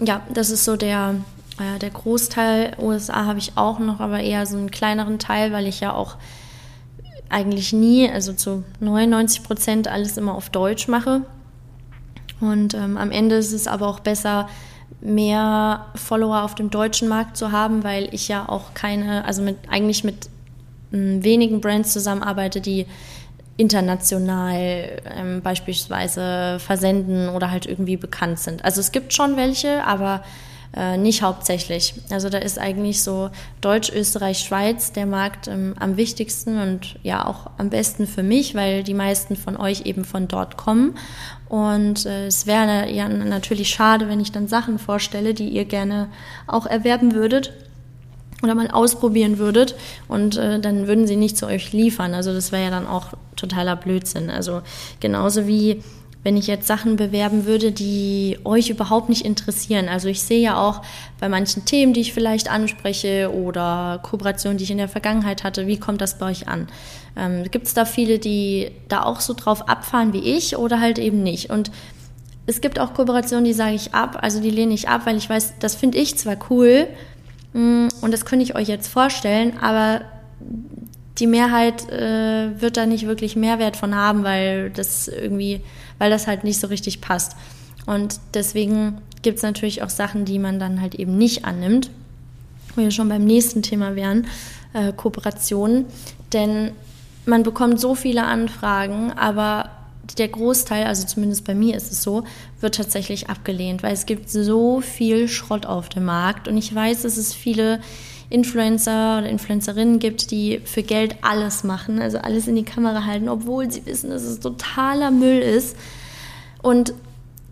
Ja, 0.00 0.22
das 0.34 0.50
ist 0.50 0.64
so 0.64 0.76
der 0.76 1.14
äh, 1.60 1.78
der 1.78 1.90
Großteil 1.90 2.76
USA 2.78 3.26
habe 3.26 3.38
ich 3.38 3.52
auch 3.56 3.78
noch, 3.78 4.00
aber 4.00 4.20
eher 4.20 4.46
so 4.46 4.56
einen 4.56 4.70
kleineren 4.70 5.18
Teil, 5.18 5.52
weil 5.52 5.66
ich 5.66 5.80
ja 5.80 5.92
auch 5.92 6.16
eigentlich 7.28 7.72
nie, 7.72 8.10
also 8.10 8.32
zu 8.32 8.64
99 8.80 9.42
Prozent 9.42 9.88
alles 9.88 10.16
immer 10.16 10.34
auf 10.34 10.50
Deutsch 10.50 10.88
mache. 10.88 11.22
Und 12.40 12.74
ähm, 12.74 12.96
am 12.96 13.10
Ende 13.10 13.36
ist 13.36 13.52
es 13.52 13.66
aber 13.66 13.86
auch 13.86 14.00
besser, 14.00 14.48
mehr 15.00 15.86
Follower 15.94 16.42
auf 16.42 16.54
dem 16.54 16.70
deutschen 16.70 17.08
Markt 17.08 17.36
zu 17.36 17.52
haben, 17.52 17.84
weil 17.84 18.12
ich 18.12 18.28
ja 18.28 18.48
auch 18.48 18.74
keine, 18.74 19.24
also 19.24 19.42
mit, 19.42 19.56
eigentlich 19.70 20.04
mit 20.04 20.28
ähm, 20.92 21.22
wenigen 21.22 21.60
Brands 21.60 21.92
zusammenarbeite, 21.92 22.60
die 22.60 22.86
international 23.56 25.02
ähm, 25.14 25.42
beispielsweise 25.42 26.58
versenden 26.58 27.28
oder 27.28 27.50
halt 27.50 27.66
irgendwie 27.66 27.96
bekannt 27.96 28.38
sind. 28.38 28.64
Also 28.64 28.80
es 28.80 28.90
gibt 28.90 29.12
schon 29.12 29.36
welche, 29.36 29.84
aber 29.84 30.22
äh, 30.76 30.96
nicht 30.96 31.22
hauptsächlich. 31.22 31.94
Also 32.10 32.28
da 32.28 32.38
ist 32.38 32.58
eigentlich 32.58 33.02
so 33.02 33.30
Deutsch, 33.60 33.90
Österreich, 33.90 34.38
Schweiz 34.38 34.92
der 34.92 35.06
Markt 35.06 35.48
ähm, 35.48 35.74
am 35.80 35.96
wichtigsten 35.96 36.58
und 36.58 36.96
ja 37.02 37.26
auch 37.26 37.50
am 37.58 37.70
besten 37.70 38.06
für 38.06 38.22
mich, 38.22 38.54
weil 38.54 38.84
die 38.84 38.94
meisten 38.94 39.34
von 39.34 39.56
euch 39.56 39.86
eben 39.86 40.04
von 40.04 40.28
dort 40.28 40.56
kommen. 40.56 40.96
Und 41.48 42.06
äh, 42.06 42.26
es 42.26 42.46
wäre 42.46 42.88
ja 42.88 43.08
natürlich 43.08 43.70
schade, 43.70 44.08
wenn 44.08 44.20
ich 44.20 44.30
dann 44.30 44.46
Sachen 44.46 44.78
vorstelle, 44.78 45.34
die 45.34 45.48
ihr 45.48 45.64
gerne 45.64 46.08
auch 46.46 46.66
erwerben 46.66 47.14
würdet 47.14 47.52
oder 48.42 48.54
mal 48.54 48.70
ausprobieren 48.70 49.38
würdet 49.38 49.74
und 50.06 50.36
äh, 50.36 50.60
dann 50.60 50.86
würden 50.86 51.08
sie 51.08 51.16
nicht 51.16 51.36
zu 51.36 51.46
euch 51.46 51.72
liefern. 51.72 52.14
Also 52.14 52.32
das 52.32 52.52
wäre 52.52 52.64
ja 52.64 52.70
dann 52.70 52.86
auch 52.86 53.08
totaler 53.34 53.74
Blödsinn. 53.74 54.30
Also 54.30 54.62
genauso 55.00 55.46
wie 55.48 55.82
wenn 56.22 56.36
ich 56.36 56.46
jetzt 56.46 56.66
Sachen 56.66 56.96
bewerben 56.96 57.46
würde, 57.46 57.72
die 57.72 58.38
euch 58.44 58.70
überhaupt 58.70 59.08
nicht 59.08 59.24
interessieren. 59.24 59.88
Also 59.88 60.08
ich 60.08 60.22
sehe 60.22 60.40
ja 60.40 60.58
auch 60.58 60.82
bei 61.18 61.28
manchen 61.28 61.64
Themen, 61.64 61.92
die 61.92 62.00
ich 62.00 62.12
vielleicht 62.12 62.50
anspreche 62.50 63.32
oder 63.32 64.00
Kooperationen, 64.02 64.58
die 64.58 64.64
ich 64.64 64.70
in 64.70 64.78
der 64.78 64.88
Vergangenheit 64.88 65.44
hatte, 65.44 65.66
wie 65.66 65.78
kommt 65.78 66.00
das 66.00 66.18
bei 66.18 66.26
euch 66.26 66.48
an? 66.48 66.68
Ähm, 67.16 67.44
Gibt 67.50 67.66
es 67.66 67.74
da 67.74 67.84
viele, 67.84 68.18
die 68.18 68.70
da 68.88 69.02
auch 69.02 69.20
so 69.20 69.34
drauf 69.34 69.68
abfahren 69.68 70.12
wie 70.12 70.36
ich 70.36 70.56
oder 70.56 70.80
halt 70.80 70.98
eben 70.98 71.22
nicht? 71.22 71.50
Und 71.50 71.70
es 72.46 72.60
gibt 72.60 72.78
auch 72.78 72.94
Kooperationen, 72.94 73.44
die 73.44 73.52
sage 73.52 73.74
ich 73.74 73.94
ab, 73.94 74.18
also 74.20 74.40
die 74.40 74.50
lehne 74.50 74.74
ich 74.74 74.88
ab, 74.88 75.02
weil 75.06 75.16
ich 75.16 75.30
weiß, 75.30 75.54
das 75.58 75.74
finde 75.74 75.98
ich 75.98 76.18
zwar 76.18 76.36
cool, 76.50 76.88
Mm, 77.52 77.88
und 78.00 78.12
das 78.12 78.24
könnte 78.24 78.44
ich 78.44 78.54
euch 78.54 78.68
jetzt 78.68 78.88
vorstellen, 78.88 79.58
aber 79.60 80.02
die 81.18 81.26
Mehrheit 81.26 81.88
äh, 81.90 82.60
wird 82.60 82.76
da 82.76 82.86
nicht 82.86 83.06
wirklich 83.06 83.36
Mehrwert 83.36 83.76
von 83.76 83.94
haben, 83.94 84.24
weil 84.24 84.70
das 84.70 85.08
irgendwie, 85.08 85.60
weil 86.00 86.10
das 86.10 86.26
halt 86.26 86.42
nicht 86.42 86.58
so 86.58 86.66
richtig 86.66 87.00
passt. 87.00 87.36
Und 87.86 88.18
deswegen 88.34 88.98
gibt 89.22 89.36
es 89.36 89.42
natürlich 89.42 89.82
auch 89.82 89.90
Sachen, 89.90 90.24
die 90.24 90.38
man 90.38 90.58
dann 90.58 90.80
halt 90.80 90.96
eben 90.96 91.16
nicht 91.16 91.44
annimmt. 91.44 91.90
Wo 92.74 92.82
wir 92.82 92.90
schon 92.90 93.08
beim 93.08 93.24
nächsten 93.24 93.62
Thema 93.62 93.94
wären, 93.94 94.26
äh, 94.72 94.92
Kooperationen. 94.92 95.84
Denn 96.32 96.72
man 97.26 97.42
bekommt 97.42 97.78
so 97.78 97.94
viele 97.94 98.24
Anfragen, 98.24 99.12
aber 99.12 99.70
der 100.18 100.28
Großteil, 100.28 100.86
also 100.86 101.06
zumindest 101.06 101.44
bei 101.44 101.54
mir 101.54 101.76
ist 101.76 101.92
es 101.92 102.02
so, 102.02 102.24
wird 102.60 102.76
tatsächlich 102.76 103.28
abgelehnt, 103.28 103.82
weil 103.82 103.92
es 103.92 104.06
gibt 104.06 104.30
so 104.30 104.80
viel 104.80 105.28
Schrott 105.28 105.66
auf 105.66 105.88
dem 105.88 106.04
Markt 106.04 106.48
und 106.48 106.56
ich 106.56 106.74
weiß, 106.74 107.02
dass 107.02 107.16
es 107.16 107.34
viele 107.34 107.80
Influencer 108.30 109.18
oder 109.18 109.28
Influencerinnen 109.28 109.98
gibt, 109.98 110.30
die 110.30 110.60
für 110.64 110.82
Geld 110.82 111.16
alles 111.22 111.64
machen, 111.64 112.00
also 112.00 112.18
alles 112.18 112.46
in 112.46 112.56
die 112.56 112.64
Kamera 112.64 113.04
halten, 113.04 113.28
obwohl 113.28 113.70
sie 113.70 113.84
wissen, 113.86 114.10
dass 114.10 114.22
es 114.22 114.40
totaler 114.40 115.10
Müll 115.10 115.40
ist. 115.40 115.76
Und 116.62 116.94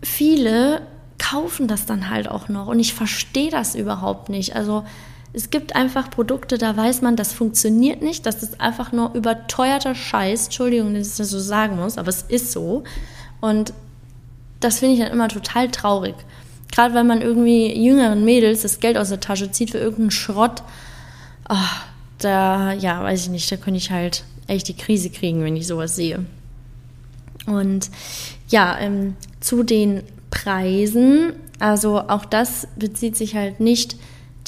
viele 0.01 0.81
kaufen 1.17 1.67
das 1.67 1.85
dann 1.85 2.09
halt 2.09 2.29
auch 2.29 2.47
noch 2.47 2.67
und 2.67 2.79
ich 2.79 2.93
verstehe 2.93 3.51
das 3.51 3.75
überhaupt 3.75 4.29
nicht. 4.29 4.55
Also 4.55 4.85
es 5.33 5.49
gibt 5.49 5.75
einfach 5.75 6.09
Produkte, 6.09 6.57
da 6.57 6.75
weiß 6.75 7.01
man, 7.01 7.15
das 7.15 7.33
funktioniert 7.33 8.01
nicht, 8.01 8.25
das 8.25 8.41
ist 8.41 8.61
einfach 8.61 8.91
nur 8.91 9.13
überteuerter 9.13 9.93
Scheiß. 9.93 10.45
Entschuldigung, 10.45 10.93
dass 10.93 11.11
ich 11.11 11.17
das 11.17 11.29
so 11.29 11.39
sagen 11.39 11.75
muss, 11.75 11.97
aber 11.97 12.09
es 12.09 12.23
ist 12.23 12.51
so. 12.51 12.83
Und 13.41 13.73
das 14.59 14.79
finde 14.79 14.95
ich 14.95 15.01
dann 15.01 15.11
immer 15.11 15.27
total 15.27 15.69
traurig. 15.69 16.15
Gerade 16.71 16.93
wenn 16.93 17.07
man 17.07 17.21
irgendwie 17.21 17.75
jüngeren 17.83 18.23
Mädels 18.23 18.61
das 18.61 18.79
Geld 18.79 18.97
aus 18.97 19.09
der 19.09 19.19
Tasche 19.19 19.51
zieht 19.51 19.71
für 19.71 19.79
irgendeinen 19.79 20.11
Schrott, 20.11 20.63
oh, 21.49 21.55
da, 22.19 22.73
ja, 22.73 23.01
weiß 23.03 23.23
ich 23.23 23.29
nicht, 23.29 23.51
da 23.51 23.55
könnte 23.55 23.77
ich 23.77 23.91
halt 23.91 24.23
echt 24.47 24.67
die 24.67 24.75
Krise 24.75 25.09
kriegen, 25.09 25.43
wenn 25.43 25.55
ich 25.55 25.67
sowas 25.67 25.95
sehe. 25.95 26.25
Und 27.45 27.89
ja, 28.49 28.77
ähm, 28.79 29.15
zu 29.39 29.63
den 29.63 30.03
Preisen, 30.29 31.33
also 31.59 31.99
auch 31.99 32.25
das 32.25 32.67
bezieht 32.77 33.15
sich 33.15 33.35
halt 33.35 33.59
nicht 33.59 33.95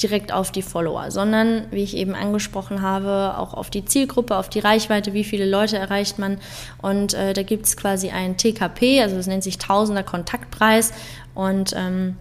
direkt 0.02 0.32
auf 0.32 0.50
die 0.50 0.62
Follower, 0.62 1.10
sondern, 1.10 1.66
wie 1.70 1.82
ich 1.82 1.96
eben 1.96 2.14
angesprochen 2.14 2.82
habe, 2.82 3.38
auch 3.38 3.54
auf 3.54 3.70
die 3.70 3.84
Zielgruppe, 3.84 4.36
auf 4.36 4.48
die 4.48 4.58
Reichweite, 4.58 5.12
wie 5.12 5.24
viele 5.24 5.48
Leute 5.48 5.78
erreicht 5.78 6.18
man. 6.18 6.38
Und 6.80 7.14
äh, 7.14 7.32
da 7.34 7.42
gibt 7.42 7.66
es 7.66 7.76
quasi 7.76 8.10
ein 8.10 8.36
TKP, 8.36 9.02
also 9.02 9.16
das 9.16 9.26
nennt 9.26 9.44
sich 9.44 9.58
Tausender 9.58 10.02
Kontaktpreis. 10.02 10.92
Und 11.34 11.72
ähm, 11.76 12.16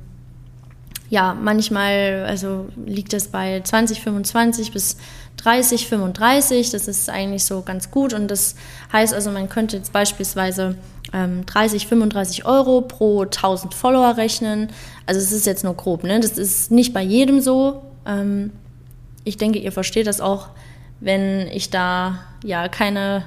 ja, 1.09 1.33
manchmal 1.33 2.25
also 2.25 2.69
liegt 2.85 3.13
es 3.13 3.27
bei 3.27 3.61
20, 3.61 4.01
25 4.01 4.71
bis 4.71 4.97
30, 5.37 5.87
35. 5.87 6.71
Das 6.71 6.87
ist 6.87 7.09
eigentlich 7.09 7.45
so 7.45 7.61
ganz 7.61 7.91
gut. 7.91 8.13
Und 8.13 8.29
das 8.29 8.55
heißt 8.93 9.13
also, 9.13 9.29
man 9.31 9.49
könnte 9.49 9.77
jetzt 9.77 9.91
beispielsweise 9.91 10.77
ähm, 11.13 11.45
30, 11.45 11.87
35 11.87 12.45
Euro 12.45 12.81
pro 12.81 13.23
1000 13.23 13.73
Follower 13.73 14.15
rechnen. 14.15 14.69
Also 15.05 15.19
es 15.19 15.31
ist 15.31 15.45
jetzt 15.45 15.63
nur 15.63 15.75
grob, 15.75 16.03
ne? 16.03 16.19
Das 16.19 16.37
ist 16.37 16.71
nicht 16.71 16.93
bei 16.93 17.01
jedem 17.01 17.41
so. 17.41 17.81
Ähm, 18.05 18.51
ich 19.23 19.37
denke, 19.37 19.59
ihr 19.59 19.71
versteht 19.71 20.07
das 20.07 20.21
auch, 20.21 20.47
wenn 20.99 21.47
ich 21.47 21.69
da 21.69 22.19
ja 22.43 22.67
keine 22.69 23.25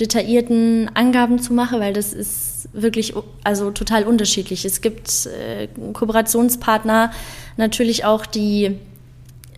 detaillierten 0.00 0.90
Angaben 0.94 1.38
zu 1.38 1.52
mache, 1.52 1.78
weil 1.80 1.92
das 1.92 2.12
ist 2.12 2.68
wirklich 2.72 3.14
also 3.44 3.70
total 3.70 4.04
unterschiedlich. 4.04 4.64
Es 4.64 4.80
gibt 4.80 5.26
äh, 5.26 5.68
Kooperationspartner 5.92 7.12
natürlich 7.56 8.04
auch, 8.04 8.26
die 8.26 8.76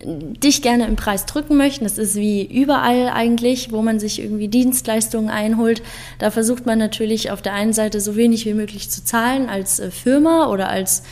dich 0.05 0.61
gerne 0.61 0.85
im 0.85 0.95
Preis 0.95 1.25
drücken 1.25 1.57
möchten. 1.57 1.83
Das 1.83 1.97
ist 1.97 2.15
wie 2.15 2.43
überall 2.45 3.09
eigentlich, 3.09 3.71
wo 3.71 3.81
man 3.81 3.99
sich 3.99 4.21
irgendwie 4.21 4.47
Dienstleistungen 4.47 5.29
einholt. 5.29 5.81
Da 6.19 6.29
versucht 6.29 6.65
man 6.65 6.77
natürlich 6.77 7.31
auf 7.31 7.41
der 7.41 7.53
einen 7.53 7.73
Seite 7.73 7.99
so 7.99 8.15
wenig 8.15 8.45
wie 8.45 8.53
möglich 8.53 8.89
zu 8.89 9.03
zahlen 9.03 9.49
als 9.49 9.79
äh, 9.79 9.89
Firma 9.89 10.47
oder 10.47 10.69
als, 10.69 11.03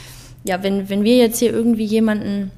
ja, 0.44 0.62
wenn, 0.62 0.90
wenn 0.90 1.04
wir 1.04 1.18
jetzt 1.18 1.40
hier 1.40 1.52
irgendwie 1.52 1.86
jemanden 1.86 2.52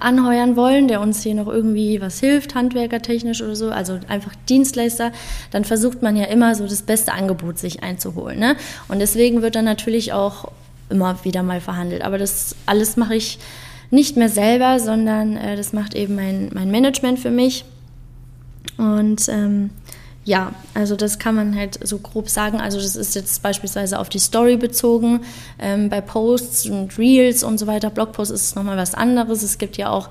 anheuern 0.00 0.56
wollen, 0.56 0.88
der 0.88 1.00
uns 1.00 1.22
hier 1.22 1.34
noch 1.34 1.46
irgendwie 1.46 2.00
was 2.00 2.20
hilft, 2.20 2.54
handwerkertechnisch 2.54 3.42
oder 3.42 3.56
so, 3.56 3.70
also 3.70 3.98
einfach 4.08 4.32
Dienstleister, 4.48 5.12
dann 5.50 5.64
versucht 5.64 6.02
man 6.02 6.16
ja 6.16 6.24
immer 6.24 6.54
so 6.54 6.66
das 6.66 6.82
beste 6.82 7.12
Angebot 7.12 7.58
sich 7.58 7.82
einzuholen. 7.82 8.38
Ne? 8.38 8.56
Und 8.88 8.98
deswegen 8.98 9.42
wird 9.42 9.54
dann 9.54 9.64
natürlich 9.64 10.12
auch 10.12 10.50
immer 10.90 11.24
wieder 11.24 11.42
mal 11.42 11.60
verhandelt. 11.60 12.02
Aber 12.02 12.18
das 12.18 12.54
alles 12.66 12.96
mache 12.96 13.14
ich 13.14 13.38
nicht 13.90 14.16
mehr 14.16 14.28
selber, 14.28 14.78
sondern 14.80 15.36
äh, 15.36 15.56
das 15.56 15.72
macht 15.72 15.94
eben 15.94 16.14
mein, 16.14 16.50
mein 16.52 16.70
Management 16.70 17.18
für 17.18 17.30
mich. 17.30 17.64
Und 18.76 19.28
ähm, 19.28 19.70
ja, 20.28 20.52
also 20.74 20.94
das 20.94 21.18
kann 21.18 21.34
man 21.34 21.56
halt 21.56 21.80
so 21.82 21.98
grob 21.98 22.28
sagen. 22.28 22.60
Also 22.60 22.78
das 22.78 22.96
ist 22.96 23.14
jetzt 23.14 23.42
beispielsweise 23.42 23.98
auf 23.98 24.10
die 24.10 24.18
Story 24.18 24.58
bezogen. 24.58 25.22
Ähm, 25.58 25.88
bei 25.88 26.02
Posts 26.02 26.66
und 26.66 26.98
Reels 26.98 27.42
und 27.42 27.56
so 27.56 27.66
weiter, 27.66 27.88
Blogposts 27.88 28.34
ist 28.34 28.42
es 28.42 28.54
nochmal 28.54 28.76
was 28.76 28.94
anderes. 28.94 29.42
Es 29.42 29.56
gibt 29.56 29.78
ja 29.78 29.88
auch 29.88 30.10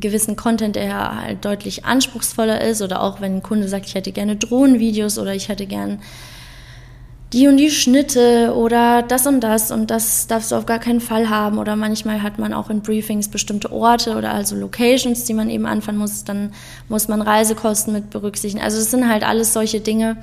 gewissen 0.00 0.36
Content, 0.36 0.76
der 0.76 1.20
halt 1.20 1.44
deutlich 1.44 1.84
anspruchsvoller 1.84 2.62
ist 2.62 2.80
oder 2.80 3.02
auch 3.02 3.20
wenn 3.20 3.36
ein 3.36 3.42
Kunde 3.42 3.68
sagt, 3.68 3.84
ich 3.84 3.94
hätte 3.94 4.12
gerne 4.12 4.36
Drohnenvideos 4.36 5.18
oder 5.18 5.34
ich 5.34 5.50
hätte 5.50 5.66
gern 5.66 6.00
die 7.34 7.48
und 7.48 7.56
die 7.56 7.70
Schnitte 7.70 8.54
oder 8.54 9.02
das 9.02 9.26
und 9.26 9.40
das 9.40 9.72
und 9.72 9.90
das 9.90 10.28
darfst 10.28 10.52
du 10.52 10.54
auf 10.54 10.66
gar 10.66 10.78
keinen 10.78 11.00
Fall 11.00 11.28
haben. 11.28 11.58
Oder 11.58 11.74
manchmal 11.74 12.22
hat 12.22 12.38
man 12.38 12.54
auch 12.54 12.70
in 12.70 12.80
Briefings 12.80 13.28
bestimmte 13.28 13.72
Orte 13.72 14.14
oder 14.16 14.32
also 14.32 14.54
Locations, 14.54 15.24
die 15.24 15.34
man 15.34 15.50
eben 15.50 15.66
anfangen 15.66 15.98
muss. 15.98 16.22
Dann 16.22 16.52
muss 16.88 17.08
man 17.08 17.20
Reisekosten 17.20 17.92
mit 17.92 18.10
berücksichtigen. 18.10 18.62
Also 18.62 18.78
das 18.78 18.92
sind 18.92 19.08
halt 19.08 19.24
alles 19.24 19.52
solche 19.52 19.80
Dinge, 19.80 20.16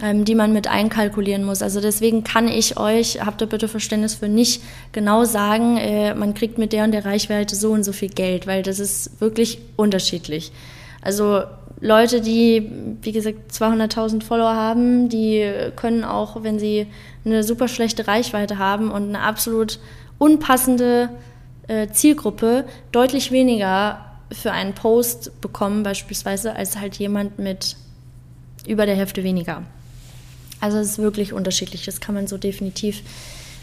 ähm, 0.00 0.24
die 0.24 0.36
man 0.36 0.52
mit 0.52 0.68
einkalkulieren 0.68 1.42
muss. 1.42 1.62
Also 1.62 1.80
deswegen 1.80 2.22
kann 2.22 2.46
ich 2.46 2.78
euch, 2.78 3.18
habt 3.26 3.40
ihr 3.40 3.48
bitte 3.48 3.66
Verständnis 3.66 4.14
für, 4.14 4.28
nicht 4.28 4.62
genau 4.92 5.24
sagen, 5.24 5.78
äh, 5.78 6.14
man 6.14 6.32
kriegt 6.32 6.58
mit 6.58 6.72
der 6.72 6.84
und 6.84 6.92
der 6.92 7.04
Reichweite 7.04 7.56
so 7.56 7.72
und 7.72 7.82
so 7.82 7.92
viel 7.92 8.10
Geld, 8.10 8.46
weil 8.46 8.62
das 8.62 8.78
ist 8.78 9.20
wirklich 9.20 9.58
unterschiedlich. 9.74 10.52
Also 11.00 11.42
Leute, 11.82 12.20
die, 12.20 12.70
wie 13.02 13.10
gesagt, 13.10 13.50
200.000 13.50 14.22
Follower 14.22 14.54
haben, 14.54 15.08
die 15.08 15.44
können 15.74 16.04
auch, 16.04 16.44
wenn 16.44 16.60
sie 16.60 16.86
eine 17.24 17.42
super 17.42 17.66
schlechte 17.66 18.06
Reichweite 18.06 18.56
haben 18.56 18.88
und 18.88 19.08
eine 19.08 19.20
absolut 19.20 19.80
unpassende 20.16 21.08
äh, 21.66 21.88
Zielgruppe, 21.88 22.66
deutlich 22.92 23.32
weniger 23.32 23.98
für 24.30 24.52
einen 24.52 24.74
Post 24.74 25.40
bekommen, 25.40 25.82
beispielsweise, 25.82 26.54
als 26.54 26.78
halt 26.78 27.00
jemand 27.00 27.40
mit 27.40 27.74
über 28.64 28.86
der 28.86 28.94
Hälfte 28.94 29.24
weniger. 29.24 29.64
Also 30.60 30.78
es 30.78 30.90
ist 30.90 30.98
wirklich 30.98 31.32
unterschiedlich, 31.32 31.84
das 31.84 32.00
kann 32.00 32.14
man 32.14 32.28
so 32.28 32.38
definitiv 32.38 33.02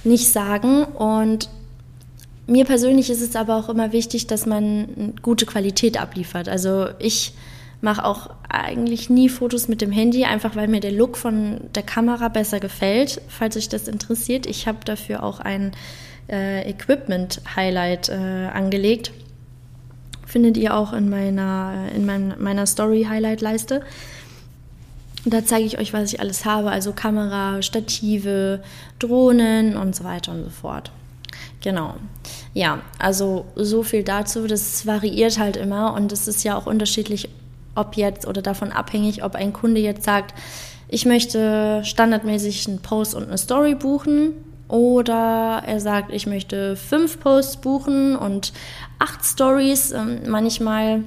nicht 0.03 0.27
sagen. 0.27 0.84
Und 0.84 1.49
mir 2.47 2.65
persönlich 2.65 3.10
ist 3.10 3.21
es 3.21 3.38
aber 3.38 3.55
auch 3.55 3.69
immer 3.69 3.93
wichtig, 3.93 4.27
dass 4.27 4.45
man 4.45 5.13
gute 5.21 5.45
Qualität 5.45 5.97
abliefert. 5.97 6.49
Also 6.49 6.88
ich 6.99 7.34
mache 7.82 8.04
auch 8.04 8.30
eigentlich 8.50 9.10
nie 9.10 9.30
Fotos 9.30 9.68
mit 9.68 9.82
dem 9.82 9.92
Handy, 9.92 10.26
einfach 10.26 10.56
weil 10.56 10.68
mir 10.68 10.82
der 10.82 10.92
Look 10.92 11.18
von 11.18 11.62
der 11.76 11.84
Kamera 11.84 12.28
besser 12.28 12.60
gefällt. 12.60 13.22
Falls 13.28 13.56
euch 13.56 13.70
das 13.70 13.88
interessiert, 13.88 14.46
ich 14.46 14.68
habe 14.68 14.80
dafür 14.84 15.24
auch 15.24 15.39
ein 15.39 15.72
äh, 16.30 16.70
Equipment-Highlight 16.70 18.10
äh, 18.10 18.48
angelegt. 18.54 19.12
Findet 20.26 20.58
ihr 20.58 20.76
auch 20.76 20.94
in 20.94 21.10
meiner, 21.10 21.88
in 21.96 22.06
mein, 22.06 22.36
meiner 22.38 22.68
Story-Highlight-Leiste. 22.68 23.82
Da 25.26 25.44
zeige 25.44 25.65
ich 25.65 25.80
euch, 25.80 25.92
was 25.92 26.13
ich 26.13 26.20
alles 26.20 26.46
habe, 26.46 26.72
also 26.72 26.94
Kamera, 26.94 27.62
Stative, 27.62 28.62
Drohnen 29.00 29.76
und 29.76 29.96
so 29.96 30.04
weiter 30.04 30.32
und 30.32 30.44
so 30.44 30.50
fort. 30.50 30.92
Genau. 31.62 31.96
Ja, 32.54 32.82
also 33.00 33.46
so 33.56 33.84
viel 33.84 34.04
dazu. 34.04 34.48
Das 34.48 34.86
variiert 34.86 35.39
halt 35.39 35.58
immer 35.58 35.94
und 35.94 36.12
es 36.12 36.28
ist 36.28 36.44
ja 36.44 36.58
auch 36.58 36.68
unterschiedlich, 36.68 37.30
ob 37.80 37.96
jetzt 37.96 38.28
oder 38.28 38.42
davon 38.42 38.72
abhängig, 38.72 39.24
ob 39.24 39.36
ein 39.36 39.54
Kunde 39.54 39.80
jetzt 39.80 40.04
sagt, 40.04 40.34
ich 40.88 41.06
möchte 41.06 41.82
standardmäßig 41.84 42.68
einen 42.68 42.82
Post 42.82 43.15
und 43.15 43.28
eine 43.28 43.38
Story 43.38 43.76
buchen 43.76 44.34
oder 44.68 45.63
er 45.65 45.80
sagt, 45.80 46.12
ich 46.12 46.28
möchte 46.28 46.76
fünf 46.76 47.20
Posts 47.20 47.58
buchen 47.58 48.15
und 48.15 48.54
acht 49.00 49.24
Stories. 49.24 49.92
Ähm, 49.92 50.22
manchmal 50.28 51.04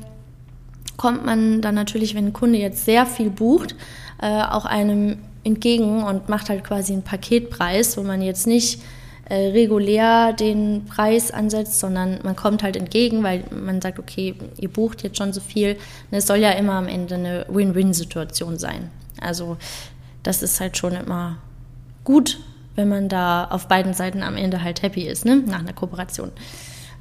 kommt 0.97 1.25
man 1.25 1.61
dann 1.61 1.75
natürlich, 1.75 2.15
wenn 2.15 2.27
ein 2.27 2.33
Kunde 2.33 2.59
jetzt 2.59 2.85
sehr 2.85 3.07
viel 3.07 3.31
bucht, 3.31 3.75
äh, 4.21 4.43
auch 4.43 4.65
einem 4.65 5.19
entgegen 5.45 6.05
und 6.05 6.29
macht 6.29 6.49
halt 6.49 6.65
quasi 6.65 6.93
einen 6.93 7.03
Paketpreis, 7.03 7.97
wo 7.97 8.03
man 8.03 8.23
jetzt 8.23 8.47
nicht 8.47 8.81
äh, 9.33 9.49
regulär 9.53 10.35
den 10.35 10.85
Preis 10.85 11.31
ansetzt, 11.31 11.81
sondern 11.81 12.19
man 12.23 12.37
kommt 12.37 12.63
halt 12.63 12.77
entgegen, 12.77 13.23
weil 13.23 13.45
man 13.51 13.81
sagt, 13.81 13.99
okay, 13.99 14.35
ihr 14.59 14.69
bucht 14.69 15.03
jetzt 15.03 15.17
schon 15.17 15.33
so 15.33 15.41
viel. 15.41 15.79
Und 16.11 16.19
es 16.19 16.27
soll 16.27 16.37
ja 16.37 16.51
immer 16.51 16.75
am 16.75 16.87
Ende 16.87 17.15
eine 17.15 17.47
Win-Win-Situation 17.49 18.59
sein. 18.59 18.91
Also 19.23 19.57
das 20.23 20.43
ist 20.43 20.61
halt 20.61 20.77
schon 20.77 20.93
immer 20.93 21.39
gut, 22.05 22.41
wenn 22.75 22.91
man 22.91 23.09
da 23.09 23.47
auf 23.47 23.69
beiden 23.69 23.95
Seiten 23.95 24.23
am 24.23 24.37
Ende 24.37 24.63
halt 24.63 24.83
happy 24.83 25.09
ist, 25.09 25.25
ne? 25.25 25.37
nach 25.37 25.61
einer 25.61 25.73
Kooperation. 25.73 26.31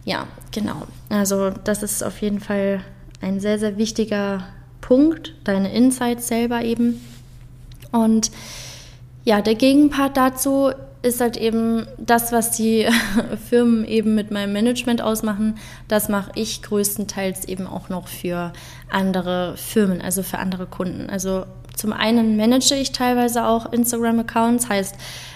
Ja, 0.06 0.26
genau. 0.54 0.84
Also 1.10 1.50
das 1.50 1.84
ist 1.84 2.02
auf 2.02 2.22
jeden 2.22 2.40
Fall 2.40 2.80
ein 3.20 3.42
sehr, 3.42 3.60
sehr 3.60 3.76
wichtiger 3.76 4.48
Punkt, 4.80 5.36
deine 5.44 5.74
Insights 5.74 6.30
selber 6.30 6.64
eben. 6.64 7.02
Und 7.92 8.32
ja, 9.26 9.42
der 9.42 9.56
Gegenpart 9.56 10.16
dazu 10.16 10.72
ist 11.02 11.20
halt 11.20 11.38
eben 11.38 11.88
das, 11.98 12.32
was 12.32 12.52
die 12.52 12.88
Firmen 13.50 13.86
eben 13.86 14.16
mit 14.16 14.32
meinem 14.32 14.54
Management 14.54 15.02
ausmachen. 15.02 15.58
Das 15.88 16.10
mache 16.10 16.32
ich 16.36 16.62
größtenteils 16.62 17.46
eben 17.48 17.68
auch 17.68 17.90
noch 17.90 18.08
für 18.08 18.54
andere 18.90 19.56
Firmen, 19.58 20.02
also 20.02 20.22
für 20.24 20.38
andere 20.38 20.68
Kunden. 20.68 21.10
Also 21.10 21.46
zum 21.76 21.94
einen 21.94 22.38
manage 22.38 22.76
ich 22.76 22.92
teilweise 22.92 23.46
auch 23.46 23.72
Instagram-Accounts, 23.72 24.70
heißt, 24.70 24.96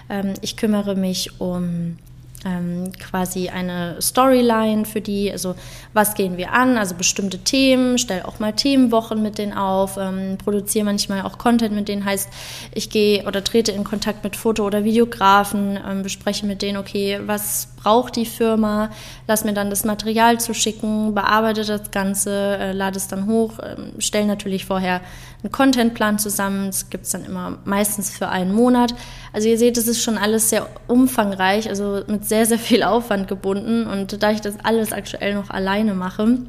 ähm, 0.09 0.33
ich 0.41 0.57
kümmere 0.57 0.95
mich 0.95 1.39
um 1.39 1.97
ähm, 2.45 2.91
quasi 2.99 3.49
eine 3.49 4.01
Storyline 4.01 4.85
für 4.85 5.01
die, 5.01 5.31
also 5.31 5.55
was 5.93 6.13
gehen 6.13 6.37
wir 6.37 6.53
an, 6.53 6.77
also 6.77 6.95
bestimmte 6.95 7.39
Themen, 7.39 7.97
stelle 7.97 8.25
auch 8.27 8.39
mal 8.39 8.53
Themenwochen 8.53 9.21
mit 9.21 9.37
denen 9.37 9.53
auf, 9.53 9.97
ähm, 9.97 10.37
produziere 10.37 10.85
manchmal 10.85 11.23
auch 11.23 11.37
Content 11.37 11.73
mit 11.73 11.87
denen, 11.87 12.05
heißt, 12.05 12.29
ich 12.73 12.89
gehe 12.89 13.25
oder 13.25 13.43
trete 13.43 13.71
in 13.71 13.83
Kontakt 13.83 14.23
mit 14.23 14.35
Foto- 14.35 14.65
oder 14.65 14.83
Videografen, 14.83 15.77
ähm, 15.85 16.03
bespreche 16.03 16.45
mit 16.45 16.61
denen, 16.61 16.77
okay, 16.77 17.19
was 17.25 17.69
braucht 17.85 18.15
die 18.15 18.25
Firma, 18.25 18.89
lass 19.27 19.43
mir 19.43 19.53
dann 19.53 19.69
das 19.69 19.85
Material 19.85 20.39
zu 20.39 20.55
schicken, 20.55 21.13
bearbeite 21.13 21.63
das 21.63 21.91
Ganze, 21.91 22.57
äh, 22.57 22.71
lade 22.71 22.97
es 22.97 23.07
dann 23.07 23.27
hoch, 23.27 23.59
äh, 23.59 23.75
stelle 23.99 24.25
natürlich 24.25 24.65
vorher 24.65 25.01
einen 25.43 25.51
Contentplan 25.51 26.17
zusammen, 26.17 26.65
das 26.65 26.89
gibt 26.89 27.05
es 27.05 27.11
dann 27.11 27.23
immer 27.25 27.59
meistens 27.63 28.09
für 28.09 28.27
einen 28.27 28.55
Monat. 28.55 28.95
Also 29.33 29.49
ihr 29.49 29.59
seht, 29.59 29.77
es 29.77 29.87
ist 29.87 30.01
schon 30.01 30.17
alles 30.17 30.49
sehr 30.49 30.67
umfangreich, 30.87 31.69
also 31.69 32.01
mit 32.07 32.25
sehr, 32.25 32.47
sehr 32.47 32.57
viel 32.57 32.81
Aufwand 32.81 33.27
gebunden 33.27 33.85
und 33.85 34.23
da 34.23 34.31
ich 34.31 34.41
das 34.41 34.55
alles 34.63 34.91
aktuell 34.91 35.35
noch 35.35 35.51
alleine 35.51 35.93
mache, 35.93 36.39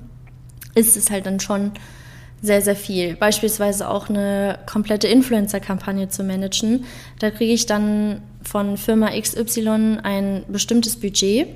ist 0.74 0.96
es 0.96 1.10
halt 1.10 1.26
dann 1.26 1.38
schon 1.38 1.72
sehr, 2.42 2.62
sehr 2.62 2.76
viel. 2.76 3.16
Beispielsweise 3.16 3.88
auch 3.88 4.08
eine 4.08 4.58
komplette 4.66 5.08
Influencer-Kampagne 5.08 6.08
zu 6.08 6.22
managen. 6.22 6.84
Da 7.18 7.30
kriege 7.30 7.52
ich 7.52 7.66
dann 7.66 8.22
von 8.42 8.76
Firma 8.76 9.10
XY 9.18 9.98
ein 10.02 10.44
bestimmtes 10.48 11.00
Budget 11.00 11.48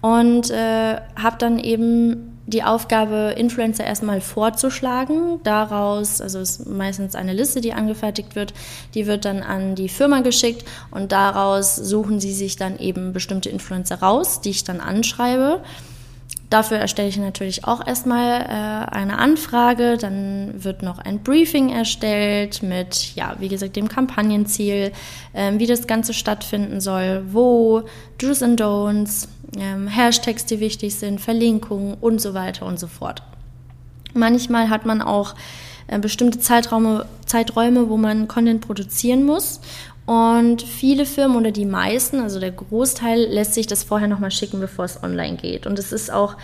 und 0.00 0.50
äh, 0.50 0.96
habe 1.16 1.36
dann 1.38 1.58
eben 1.58 2.30
die 2.46 2.64
Aufgabe, 2.64 3.34
Influencer 3.36 3.84
erstmal 3.84 4.20
vorzuschlagen. 4.20 5.40
Daraus, 5.44 6.20
also 6.20 6.40
ist 6.40 6.66
meistens 6.66 7.14
eine 7.14 7.32
Liste, 7.32 7.60
die 7.60 7.72
angefertigt 7.72 8.34
wird, 8.34 8.52
die 8.94 9.06
wird 9.06 9.24
dann 9.24 9.42
an 9.42 9.76
die 9.76 9.88
Firma 9.88 10.20
geschickt 10.20 10.64
und 10.90 11.12
daraus 11.12 11.76
suchen 11.76 12.18
sie 12.18 12.32
sich 12.32 12.56
dann 12.56 12.78
eben 12.78 13.12
bestimmte 13.12 13.50
Influencer 13.50 14.00
raus, 14.00 14.40
die 14.40 14.50
ich 14.50 14.64
dann 14.64 14.80
anschreibe. 14.80 15.62
Dafür 16.50 16.78
erstelle 16.78 17.08
ich 17.08 17.16
natürlich 17.16 17.64
auch 17.64 17.86
erstmal 17.86 18.40
äh, 18.40 18.92
eine 18.92 19.18
Anfrage, 19.18 19.96
dann 19.96 20.52
wird 20.64 20.82
noch 20.82 20.98
ein 20.98 21.20
Briefing 21.20 21.70
erstellt 21.70 22.64
mit, 22.64 23.14
ja, 23.14 23.36
wie 23.38 23.48
gesagt, 23.48 23.76
dem 23.76 23.86
Kampagnenziel, 23.86 24.90
äh, 25.32 25.52
wie 25.58 25.66
das 25.66 25.86
Ganze 25.86 26.12
stattfinden 26.12 26.80
soll, 26.80 27.22
wo, 27.30 27.82
Do's 28.18 28.42
and 28.42 28.60
Don'ts, 28.60 29.28
äh, 29.56 29.88
Hashtags, 29.88 30.44
die 30.44 30.58
wichtig 30.58 30.96
sind, 30.96 31.20
Verlinkungen 31.20 31.94
und 32.00 32.20
so 32.20 32.34
weiter 32.34 32.66
und 32.66 32.80
so 32.80 32.88
fort. 32.88 33.22
Manchmal 34.12 34.70
hat 34.70 34.84
man 34.84 35.02
auch 35.02 35.36
äh, 35.86 36.00
bestimmte 36.00 36.40
Zeiträume, 36.40 37.06
Zeiträume, 37.26 37.88
wo 37.88 37.96
man 37.96 38.26
Content 38.26 38.60
produzieren 38.60 39.24
muss 39.24 39.60
und 40.10 40.62
viele 40.62 41.06
Firmen 41.06 41.36
oder 41.36 41.52
die 41.52 41.64
meisten, 41.64 42.18
also 42.18 42.40
der 42.40 42.50
Großteil, 42.50 43.26
lässt 43.26 43.54
sich 43.54 43.68
das 43.68 43.84
vorher 43.84 44.08
nochmal 44.08 44.32
schicken, 44.32 44.58
bevor 44.58 44.84
es 44.84 45.00
online 45.04 45.36
geht. 45.36 45.68
Und 45.68 45.78
es 45.78 45.92
ist 45.92 46.12
auch 46.12 46.34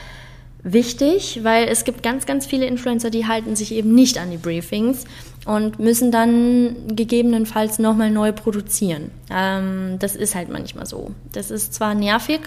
wichtig, 0.62 1.40
weil 1.42 1.66
es 1.66 1.82
gibt 1.82 2.04
ganz, 2.04 2.26
ganz 2.26 2.46
viele 2.46 2.66
Influencer, 2.66 3.10
die 3.10 3.26
halten 3.26 3.56
sich 3.56 3.72
eben 3.74 3.92
nicht 3.92 4.18
an 4.18 4.30
die 4.30 4.36
Briefings 4.36 5.04
und 5.46 5.80
müssen 5.80 6.12
dann 6.12 6.76
gegebenenfalls 6.94 7.80
nochmal 7.80 8.12
neu 8.12 8.30
produzieren. 8.30 9.10
Ähm, 9.30 9.96
das 9.98 10.14
ist 10.14 10.36
halt 10.36 10.48
manchmal 10.48 10.86
so. 10.86 11.10
Das 11.32 11.50
ist 11.50 11.74
zwar 11.74 11.96
nervig, 11.96 12.42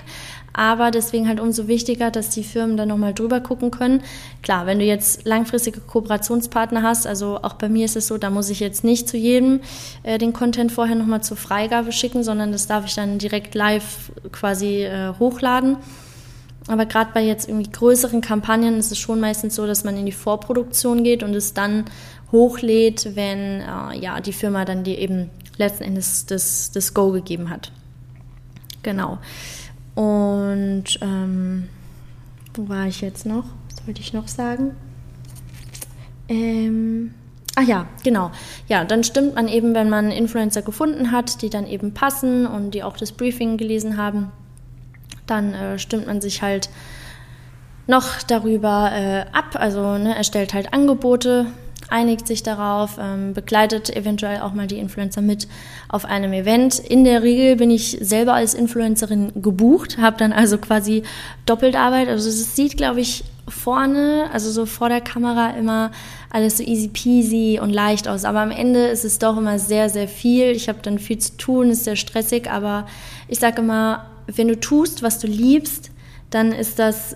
aber 0.60 0.92
deswegen 0.92 1.30
halt 1.30 1.40
umso 1.40 1.70
wichtiger, 1.70 2.12
dass 2.12 2.32
die 2.32 2.44
Firmen 2.44 2.76
dann 2.76 2.90
nochmal 2.90 3.14
drüber 3.14 3.40
gucken 3.40 3.72
können. 3.72 4.04
Klar, 4.44 4.66
wenn 4.66 4.80
du 4.80 4.84
jetzt 4.84 5.24
langfristige 5.26 5.80
Kooperationspartner 5.80 6.84
hast, 6.84 7.08
also 7.08 7.40
auch 7.42 7.54
bei 7.54 7.70
mir 7.70 7.86
ist 7.86 7.96
es 7.96 8.08
so, 8.08 8.18
da 8.18 8.30
muss 8.30 8.50
ich 8.50 8.60
jetzt 8.60 8.84
nicht 8.84 9.08
zu 9.08 9.16
jedem 9.16 9.62
äh, 10.04 10.18
den 10.18 10.34
Content 10.34 10.74
vorher 10.74 10.98
nochmal 10.98 11.24
zur 11.24 11.38
Freigabe 11.38 11.94
schicken, 11.94 12.26
sondern 12.26 12.52
das 12.52 12.68
darf 12.68 12.84
ich 12.86 12.94
dann 12.94 13.20
direkt 13.20 13.56
live 13.56 14.12
quasi 14.34 14.84
äh, 14.84 15.14
hochladen. 15.18 15.78
Aber 16.68 16.86
gerade 16.86 17.12
bei 17.14 17.24
jetzt 17.24 17.48
irgendwie 17.48 17.72
größeren 17.72 18.20
Kampagnen 18.20 18.80
ist 18.80 18.92
es 18.92 18.98
schon 18.98 19.22
meistens 19.22 19.56
so, 19.56 19.66
dass 19.66 19.86
man 19.86 19.96
in 19.96 20.06
die 20.06 20.12
Vorproduktion 20.12 21.06
geht 21.06 21.24
und 21.24 21.34
es 21.36 21.54
dann 21.54 21.86
hochlädt, 22.34 23.16
wenn 23.16 23.62
äh, 23.62 23.98
ja, 23.98 24.20
die 24.20 24.34
Firma 24.34 24.66
dann 24.66 24.84
dir 24.84 24.98
eben 24.98 25.30
letzten 25.56 25.86
Endes 25.86 26.26
das, 26.26 26.72
das 26.72 26.94
Go 26.94 27.12
gegeben 27.12 27.50
hat. 27.50 27.72
Genau. 28.84 29.20
Und 30.00 30.86
ähm, 31.02 31.68
wo 32.54 32.70
war 32.70 32.88
ich 32.88 33.02
jetzt 33.02 33.26
noch? 33.26 33.44
Was 33.70 33.86
wollte 33.86 34.00
ich 34.00 34.14
noch 34.14 34.30
sagen? 34.30 34.72
Ähm, 36.30 37.14
ach 37.56 37.68
ja, 37.68 37.86
genau. 38.02 38.32
Ja, 38.70 38.86
dann 38.86 39.04
stimmt 39.04 39.36
man 39.36 39.50
eben, 39.50 39.76
wenn 39.76 39.90
man 39.90 40.10
Influencer 40.10 40.62
gefunden 40.62 41.12
hat, 41.12 41.42
die 41.42 41.50
dann 41.50 41.68
eben 41.68 41.94
passen 41.94 42.48
und 42.48 42.72
die 42.72 42.84
auch 42.84 42.96
das 42.96 43.12
Briefing 43.12 43.58
gelesen 43.58 43.98
haben, 43.98 44.32
dann 45.28 45.54
äh, 45.54 45.78
stimmt 45.78 46.08
man 46.08 46.22
sich 46.22 46.42
halt 46.42 46.70
noch 47.86 48.24
darüber 48.24 48.92
äh, 48.94 49.26
ab, 49.34 49.58
also 49.60 49.98
ne, 49.98 50.16
erstellt 50.16 50.54
halt 50.54 50.72
Angebote, 50.74 51.48
einigt 51.90 52.28
sich 52.28 52.44
darauf, 52.44 52.98
ähm, 53.00 53.34
begleitet 53.34 53.96
eventuell 53.96 54.42
auch 54.42 54.54
mal 54.54 54.68
die 54.68 54.78
Influencer 54.78 55.22
mit 55.22 55.48
auf 55.88 56.06
einem 56.06 56.34
Event. 56.34 56.80
In 56.80 57.04
der 57.04 57.24
Regel 57.24 57.56
bin 57.56 57.72
ich 57.72 57.98
selber 58.02 58.34
als 58.34 58.54
Influencerin 58.54 59.32
gebucht, 59.36 59.98
habe 59.98 60.18
dann 60.18 60.34
also 60.34 60.58
quasi 60.58 61.04
doppelt 61.46 61.76
Arbeit. 61.76 62.08
Also 62.08 62.30
es 62.30 62.56
sieht, 62.56 62.78
glaube 62.78 63.02
ich, 63.02 63.24
vorne, 63.48 64.30
also 64.32 64.52
so 64.52 64.66
vor 64.66 64.90
der 64.90 65.02
Kamera 65.02 65.52
immer 65.52 65.92
alles 66.30 66.58
so 66.58 66.64
easy 66.64 66.88
peasy 66.88 67.60
und 67.62 67.72
leicht 67.72 68.08
aus. 68.08 68.26
Aber 68.26 68.40
am 68.40 68.52
Ende 68.52 68.88
ist 68.88 69.06
es 69.06 69.20
doch 69.20 69.38
immer 69.38 69.60
sehr, 69.60 69.90
sehr 69.90 70.08
viel. 70.08 70.52
Ich 70.52 70.70
habe 70.70 70.80
dann 70.82 71.00
viel 71.00 71.18
zu 71.18 71.38
tun, 71.38 71.72
ist 71.72 71.84
sehr 71.84 71.96
stressig, 71.96 72.50
aber 72.50 72.86
ich 73.28 73.40
sage 73.40 73.62
immer, 73.62 74.06
wenn 74.28 74.48
du 74.48 74.60
tust, 74.60 75.02
was 75.02 75.20
du 75.20 75.28
liebst, 75.28 75.92
dann 76.30 76.52
ist 76.52 76.78
das 76.78 77.16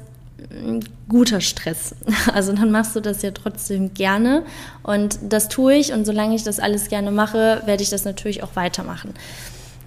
guter 1.09 1.41
Stress. 1.41 1.95
Also 2.33 2.53
dann 2.53 2.71
machst 2.71 2.95
du 2.95 2.99
das 2.99 3.21
ja 3.21 3.31
trotzdem 3.31 3.93
gerne 3.93 4.43
und 4.81 5.19
das 5.21 5.49
tue 5.49 5.75
ich 5.75 5.93
und 5.93 6.05
solange 6.05 6.35
ich 6.35 6.43
das 6.43 6.59
alles 6.59 6.87
gerne 6.89 7.11
mache, 7.11 7.61
werde 7.65 7.83
ich 7.83 7.89
das 7.89 8.05
natürlich 8.05 8.43
auch 8.43 8.55
weitermachen. 8.55 9.13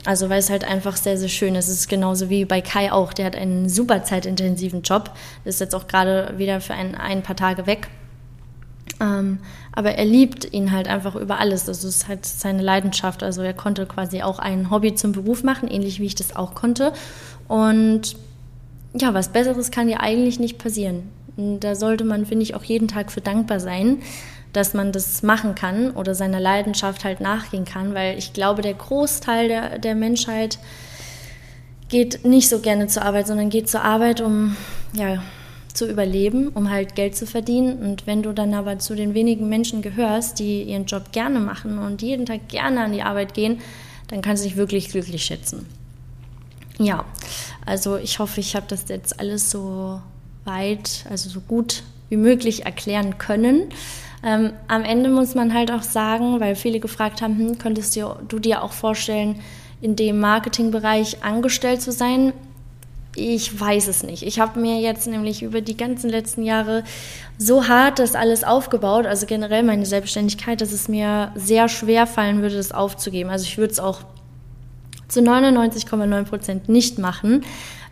Also 0.07 0.29
weil 0.29 0.39
es 0.39 0.51
halt 0.51 0.65
einfach 0.65 0.97
sehr, 0.97 1.19
sehr 1.19 1.29
schön 1.29 1.57
ist. 1.57 1.69
Es 1.69 1.81
ist 1.81 1.89
genauso 1.89 2.31
wie 2.31 2.45
bei 2.45 2.61
Kai 2.61 2.93
auch. 2.93 3.13
Der 3.13 3.27
hat 3.27 3.35
einen 3.35 3.69
super 3.69 4.05
zeitintensiven 4.05 4.83
Job. 4.83 5.11
ist 5.45 5.61
jetzt 5.61 5.75
auch 5.75 5.89
gerade 5.89 6.35
wieder 6.37 6.61
für 6.61 6.75
ein, 6.75 6.95
ein 6.95 7.23
paar 7.23 7.35
Tage 7.35 7.67
weg. 7.67 7.89
Ähm, 9.01 9.41
aber 9.73 9.93
er 9.93 10.05
liebt 10.05 10.53
ihn 10.53 10.71
halt 10.71 10.87
einfach 10.89 11.17
über 11.17 11.41
alles. 11.41 11.65
Das 11.65 11.83
ist 11.83 12.07
halt 12.07 12.25
seine 12.25 12.63
Leidenschaft. 12.63 13.25
Also 13.25 13.43
er 13.43 13.53
konnte 13.53 13.85
quasi 13.85 14.23
auch 14.23 14.39
ein 14.39 14.71
Hobby 14.71 14.95
zum 14.95 15.11
Beruf 15.11 15.43
machen, 15.43 15.69
ähnlich 15.69 15.99
wie 15.99 16.07
ich 16.07 16.15
das 16.15 16.37
auch 16.37 16.55
konnte. 16.55 16.93
Und 17.49 18.17
ja, 18.99 19.15
was 19.15 19.29
Besseres 19.29 19.71
kann 19.71 19.89
ja 19.89 20.01
eigentlich 20.01 20.39
nicht 20.39 20.59
passieren. 20.59 21.05
Und 21.37 21.61
da 21.61 21.75
sollte 21.75 22.05
man, 22.05 22.27
finde 22.27 22.45
ich, 22.45 22.55
auch 22.55 22.65
jeden 22.65 22.89
Tag 22.89 23.13
für 23.13 23.21
dankbar 23.21 23.61
sein, 23.61 23.99
dass 24.53 24.73
man 24.73 24.91
das 24.91 25.23
machen 25.23 25.55
kann 25.55 25.91
oder 25.91 26.15
seiner 26.15 26.41
Leidenschaft 26.41 27.05
halt 27.05 27.21
nachgehen 27.21 27.67
kann, 27.67 27.95
weil 27.95 28.17
ich 28.17 28.33
glaube, 28.33 28.63
der 28.63 28.75
Großteil 28.75 29.49
der, 29.49 29.79
der 29.79 29.95
Menschheit 29.95 30.59
geht 31.89 32.25
nicht 32.25 32.49
so 32.49 32.61
gerne 32.61 32.87
zur 32.87 33.03
Arbeit, 33.03 33.27
sondern 33.27 33.51
geht 33.51 33.69
zur 33.69 33.83
Arbeit, 33.83 34.21
um 34.21 34.57
ja, 34.95 35.23
zu 35.75 35.87
überleben, 35.89 36.49
um 36.49 36.71
halt 36.71 36.95
Geld 36.95 37.15
zu 37.15 37.27
verdienen. 37.27 37.79
Und 37.79 38.07
wenn 38.07 38.23
du 38.23 38.33
dann 38.33 38.55
aber 38.55 38.79
zu 38.79 38.95
den 38.95 39.13
wenigen 39.13 39.49
Menschen 39.49 39.83
gehörst, 39.83 40.39
die 40.39 40.63
ihren 40.63 40.87
Job 40.87 41.13
gerne 41.13 41.39
machen 41.39 41.79
und 41.79 42.01
jeden 42.01 42.25
Tag 42.25 42.49
gerne 42.49 42.81
an 42.81 42.93
die 42.93 43.03
Arbeit 43.03 43.35
gehen, 43.35 43.61
dann 44.09 44.23
kannst 44.23 44.43
du 44.43 44.49
dich 44.49 44.57
wirklich 44.57 44.89
glücklich 44.89 45.25
schätzen. 45.25 45.67
Ja, 46.79 47.05
also 47.65 47.97
ich 47.97 48.19
hoffe, 48.19 48.41
ich 48.41 48.55
habe 48.55 48.67
das 48.69 48.85
jetzt 48.89 49.19
alles 49.19 49.51
so 49.51 50.01
weit, 50.45 51.05
also 51.11 51.29
so 51.29 51.41
gut 51.41 51.83
wie 52.09 52.17
möglich 52.17 52.65
erklären 52.65 53.19
können. 53.19 53.69
Ähm, 54.23 54.53
am 54.69 54.85
Ende 54.85 55.11
muss 55.11 55.35
man 55.35 55.55
halt 55.55 55.71
auch 55.71 55.83
sagen, 55.83 56.41
weil 56.41 56.57
viele 56.57 56.81
gefragt 56.81 57.23
haben, 57.23 57.39
hm, 57.39 57.59
könntest 57.59 57.97
du, 57.97 58.17
du 58.29 58.39
dir 58.39 58.63
auch 58.63 58.73
vorstellen, 58.73 59.41
in 59.81 59.97
dem 59.97 60.21
Marketingbereich 60.21 61.23
angestellt 61.23 61.83
zu 61.83 61.93
sein? 61.93 62.33
Ich 63.15 63.59
weiß 63.59 63.89
es 63.89 64.03
nicht. 64.03 64.23
Ich 64.23 64.41
habe 64.41 64.61
mir 64.61 64.79
jetzt 64.81 65.07
nämlich 65.07 65.43
über 65.43 65.63
die 65.63 65.77
ganzen 65.77 66.11
letzten 66.11 66.43
Jahre 66.43 66.85
so 67.39 67.67
hart 67.67 67.99
das 67.99 68.15
alles 68.15 68.45
aufgebaut, 68.45 69.07
also 69.07 69.25
generell 69.25 69.63
meine 69.63 69.87
Selbstständigkeit, 69.87 70.61
dass 70.61 70.73
es 70.73 70.89
mir 70.89 71.33
sehr 71.35 71.69
schwer 71.69 72.07
fallen 72.07 72.43
würde, 72.43 72.57
das 72.57 72.73
aufzugeben. 72.73 73.31
Also 73.31 73.45
ich 73.45 73.57
würde 73.57 73.73
es 73.73 73.81
auch 73.81 74.03
zu 75.09 75.21
99,9 75.21 76.25
Prozent 76.25 76.69
nicht 76.69 76.99
machen, 76.99 77.45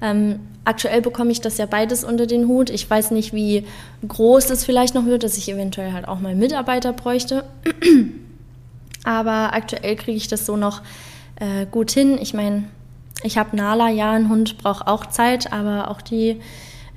Ähm, 0.03 0.41
aktuell 0.65 1.01
bekomme 1.01 1.31
ich 1.33 1.41
das 1.41 1.57
ja 1.57 1.67
beides 1.67 2.05
unter 2.05 2.27
den 2.27 2.47
Hut. 2.47 2.69
Ich 2.69 2.89
weiß 2.89 3.11
nicht, 3.13 3.33
wie 3.33 3.65
groß 4.07 4.47
das 4.47 4.65
vielleicht 4.65 4.95
noch 4.95 5.07
wird, 5.07 5.23
dass 5.23 5.39
ich 5.39 5.49
eventuell 5.49 5.93
halt 5.93 6.09
auch 6.09 6.21
mal 6.21 6.35
Mitarbeiter 6.35 6.93
bräuchte. 6.93 7.45
Aber 9.05 9.55
aktuell 9.55 9.97
kriege 9.97 10.17
ich 10.17 10.29
das 10.29 10.45
so 10.45 10.57
noch 10.57 10.83
äh, 11.37 11.67
gut 11.71 11.91
hin. 11.91 12.19
Ich 12.21 12.35
meine, 12.35 12.65
ich 13.23 13.39
habe 13.39 13.57
Nala, 13.57 13.89
ja, 13.89 14.13
ein 14.13 14.29
Hund 14.29 14.59
braucht 14.59 14.87
auch 14.87 15.07
Zeit, 15.07 15.53
aber 15.53 15.91
auch 15.91 16.03
die 16.03 16.41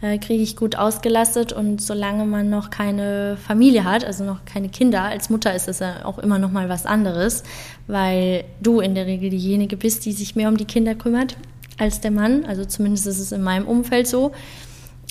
äh, 0.02 0.18
kriege 0.18 0.44
ich 0.44 0.56
gut 0.56 0.76
ausgelastet 0.76 1.54
und 1.54 1.82
solange 1.82 2.26
man 2.26 2.50
noch 2.50 2.70
keine 2.70 3.38
Familie 3.38 3.84
hat, 3.84 4.06
also 4.06 4.24
noch 4.24 4.46
keine 4.46 4.70
Kinder, 4.70 5.04
als 5.04 5.30
Mutter 5.30 5.56
ist 5.56 5.68
es 5.68 5.80
ja 5.80 6.06
auch 6.06 6.20
immer 6.20 6.40
noch 6.40 6.52
mal 6.52 6.70
was 6.70 6.86
anderes, 6.86 7.44
weil 7.88 8.44
du 8.62 8.80
in 8.80 8.96
der 8.96 9.06
Regel 9.06 9.30
diejenige 9.30 9.78
bist, 9.78 10.06
die 10.06 10.12
sich 10.12 10.36
mehr 10.36 10.50
um 10.50 10.58
die 10.58 10.66
Kinder 10.66 10.96
kümmert 10.96 11.38
als 11.78 12.02
der 12.02 12.12
Mann. 12.12 12.46
Also 12.46 12.66
zumindest 12.66 13.08
ist 13.08 13.20
es 13.20 13.32
in 13.32 13.42
meinem 13.42 13.68
Umfeld 13.68 14.08
so. 14.08 14.32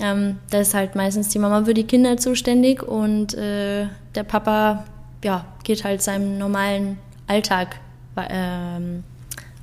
Ähm, 0.00 0.38
da 0.50 0.60
ist 0.60 0.74
halt 0.74 0.94
meistens 0.94 1.30
die 1.30 1.38
Mama 1.38 1.64
für 1.64 1.74
die 1.74 1.84
Kinder 1.84 2.16
zuständig 2.18 2.82
und 2.82 3.34
äh, 3.34 3.86
der 4.14 4.24
Papa 4.24 4.84
ja, 5.24 5.46
geht 5.64 5.84
halt 5.84 6.02
seinem 6.02 6.38
normalen 6.38 6.98
Alltag 7.26 7.76
äh, 8.16 8.80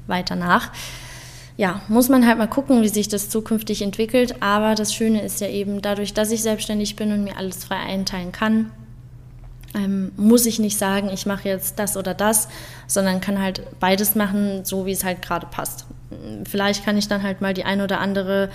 weiter 0.07 0.35
nach 0.35 0.71
ja, 1.55 1.81
muss 1.87 2.09
man 2.09 2.25
halt 2.25 2.37
mal 2.37 2.47
gucken, 2.47 2.81
wie 2.81 2.89
sich 2.89 3.07
das 3.07 3.29
zukünftig 3.29 3.81
entwickelt. 3.81 4.41
Aber 4.41 4.75
das 4.75 4.93
Schöne 4.93 5.21
ist 5.21 5.39
ja 5.39 5.47
eben, 5.47 5.81
dadurch, 5.81 6.13
dass 6.13 6.31
ich 6.31 6.41
selbstständig 6.41 6.95
bin 6.95 7.11
und 7.11 7.23
mir 7.23 7.37
alles 7.37 7.65
frei 7.65 7.77
einteilen 7.77 8.31
kann, 8.31 8.71
ähm, 9.75 10.11
muss 10.17 10.45
ich 10.45 10.59
nicht 10.59 10.77
sagen, 10.77 11.09
ich 11.11 11.25
mache 11.25 11.49
jetzt 11.49 11.79
das 11.79 11.97
oder 11.97 12.13
das, 12.13 12.47
sondern 12.87 13.21
kann 13.21 13.41
halt 13.41 13.61
beides 13.79 14.15
machen, 14.15 14.65
so 14.65 14.85
wie 14.85 14.91
es 14.91 15.03
halt 15.03 15.21
gerade 15.21 15.47
passt. 15.47 15.85
Vielleicht 16.45 16.85
kann 16.85 16.97
ich 16.97 17.07
dann 17.07 17.23
halt 17.23 17.41
mal 17.41 17.53
die 17.53 17.65
ein 17.65 17.81
oder 17.81 17.99
andere 17.99 18.49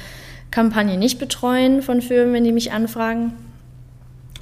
Kampagne 0.50 0.96
nicht 0.96 1.18
betreuen 1.18 1.82
von 1.82 2.00
Firmen, 2.00 2.34
wenn 2.34 2.44
die 2.44 2.52
mich 2.52 2.72
anfragen. 2.72 3.32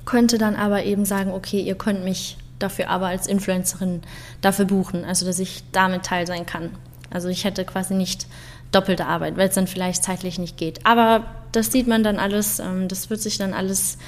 Könnte 0.05 0.39
dann 0.39 0.55
aber 0.55 0.85
eben 0.85 1.05
sagen, 1.05 1.33
okay, 1.33 1.61
ihr 1.61 1.75
könnt 1.75 2.05
mich 2.05 2.37
dafür 2.59 2.89
aber 2.89 3.07
als 3.09 3.27
Influencerin 3.27 4.03
dafür 4.41 4.65
buchen, 4.65 5.05
also 5.05 5.27
dass 5.27 5.39
ich 5.39 5.65
damit 5.73 6.05
teil 6.05 6.27
sein 6.27 6.47
kann. 6.47 6.71
Also 7.11 7.29
ich 7.29 7.45
hätte 7.45 7.65
quasi 7.65 7.95
nicht 7.95 8.27
doppelte 8.73 9.07
Arbeit, 9.07 9.37
weil 9.37 9.49
es 9.49 9.55
dann 9.55 9.67
vielleicht 9.67 10.05
zeitlich 10.05 10.39
nicht 10.39 10.57
geht. 10.57 10.85
Aber 10.85 11.25
das 11.53 11.73
sieht 11.73 11.87
man 11.87 12.03
dann 12.03 12.19
alles, 12.19 12.59
ähm, 12.59 12.89
das 12.89 13.11
wird 13.11 13.21
sich 13.21 13.39
dann 13.39 13.55
alles 13.55 13.99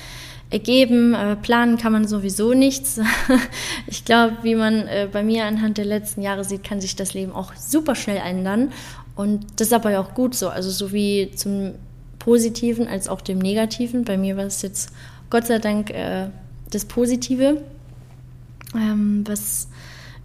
ergeben. 0.51 1.14
Äh, 1.14 1.36
planen 1.36 1.78
kann 1.78 1.92
man 1.92 2.07
sowieso 2.07 2.55
nichts. 2.55 3.01
ich 3.86 4.05
glaube, 4.05 4.38
wie 4.42 4.55
man 4.55 4.86
äh, 4.86 5.09
bei 5.11 5.22
mir 5.22 5.44
anhand 5.44 5.78
der 5.78 5.84
letzten 5.84 6.22
Jahre 6.22 6.44
sieht, 6.44 6.64
kann 6.64 6.80
sich 6.80 6.96
das 6.96 7.14
Leben 7.14 7.32
auch 7.32 7.55
super 7.55 7.94
schnell 7.94 8.18
ändern. 8.18 8.72
Und 9.14 9.44
das 9.57 9.68
ist 9.68 9.72
aber 9.72 9.90
ja 9.90 10.01
auch 10.01 10.14
gut 10.14 10.34
so. 10.34 10.49
Also 10.49 10.70
so 10.70 10.92
wie 10.92 11.30
zum 11.34 11.74
Positiven 12.18 12.88
als 12.88 13.09
auch 13.09 13.20
dem 13.20 13.38
Negativen. 13.38 14.05
Bei 14.05 14.16
mir 14.16 14.36
war 14.36 14.44
es 14.44 14.62
jetzt 14.62 14.90
Gott 15.30 15.46
sei 15.46 15.59
Dank 15.59 15.90
äh, 15.90 16.28
das 16.70 16.84
Positive, 16.84 17.62
ähm, 18.74 19.24
was 19.26 19.68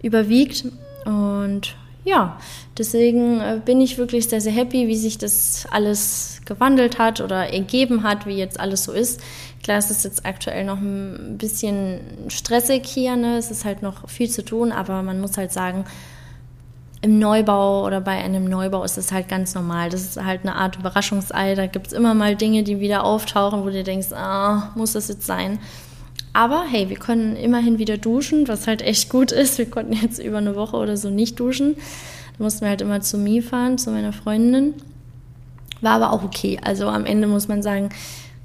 überwiegt. 0.02 0.64
Und 1.04 1.76
ja, 2.04 2.38
deswegen 2.76 3.40
äh, 3.40 3.60
bin 3.64 3.80
ich 3.80 3.96
wirklich 3.96 4.28
sehr, 4.28 4.40
sehr 4.40 4.52
happy, 4.52 4.88
wie 4.88 4.96
sich 4.96 5.16
das 5.18 5.66
alles 5.70 6.40
gewandelt 6.44 6.98
hat 6.98 7.20
oder 7.20 7.52
ergeben 7.52 8.02
hat, 8.02 8.26
wie 8.26 8.36
jetzt 8.36 8.60
alles 8.60 8.84
so 8.84 8.92
ist. 8.92 9.20
Klar, 9.62 9.78
es 9.78 9.90
ist 9.90 10.04
jetzt 10.04 10.26
aktuell 10.26 10.64
noch 10.64 10.78
ein 10.78 11.38
bisschen 11.38 12.00
stressig 12.28 12.84
hier, 12.84 13.16
ne? 13.16 13.38
es 13.38 13.50
ist 13.50 13.64
halt 13.64 13.80
noch 13.80 14.08
viel 14.08 14.28
zu 14.28 14.44
tun, 14.44 14.70
aber 14.72 15.02
man 15.02 15.20
muss 15.20 15.38
halt 15.38 15.52
sagen, 15.52 15.86
im 17.00 17.18
Neubau 17.18 17.84
oder 17.86 18.00
bei 18.00 18.12
einem 18.12 18.44
Neubau 18.44 18.82
ist 18.82 18.96
es 18.96 19.12
halt 19.12 19.28
ganz 19.28 19.54
normal. 19.54 19.90
Das 19.90 20.00
ist 20.00 20.24
halt 20.24 20.40
eine 20.40 20.54
Art 20.54 20.76
Überraschungsei. 20.76 21.54
Da 21.54 21.66
gibt 21.66 21.88
es 21.88 21.92
immer 21.92 22.14
mal 22.14 22.34
Dinge, 22.34 22.62
die 22.62 22.80
wieder 22.80 23.04
auftauchen, 23.04 23.62
wo 23.62 23.68
du 23.68 23.84
denkst, 23.84 24.12
ah, 24.12 24.70
muss 24.74 24.94
das 24.94 25.08
jetzt 25.08 25.26
sein? 25.26 25.58
Aber 26.34 26.64
hey, 26.68 26.90
wir 26.90 26.96
können 26.96 27.36
immerhin 27.36 27.78
wieder 27.78 27.96
duschen, 27.96 28.48
was 28.48 28.66
halt 28.66 28.82
echt 28.82 29.08
gut 29.08 29.30
ist. 29.30 29.56
Wir 29.56 29.70
konnten 29.70 29.92
jetzt 29.92 30.18
über 30.18 30.38
eine 30.38 30.56
Woche 30.56 30.76
oder 30.76 30.96
so 30.96 31.08
nicht 31.08 31.38
duschen. 31.38 31.76
Da 32.36 32.44
mussten 32.44 32.62
wir 32.62 32.70
halt 32.70 32.80
immer 32.80 33.00
zu 33.00 33.16
mir 33.16 33.42
fahren, 33.42 33.78
zu 33.78 33.92
meiner 33.92 34.12
Freundin. 34.12 34.74
War 35.80 35.92
aber 35.92 36.12
auch 36.12 36.24
okay. 36.24 36.58
Also 36.62 36.88
am 36.88 37.06
Ende 37.06 37.28
muss 37.28 37.46
man 37.46 37.62
sagen, 37.62 37.90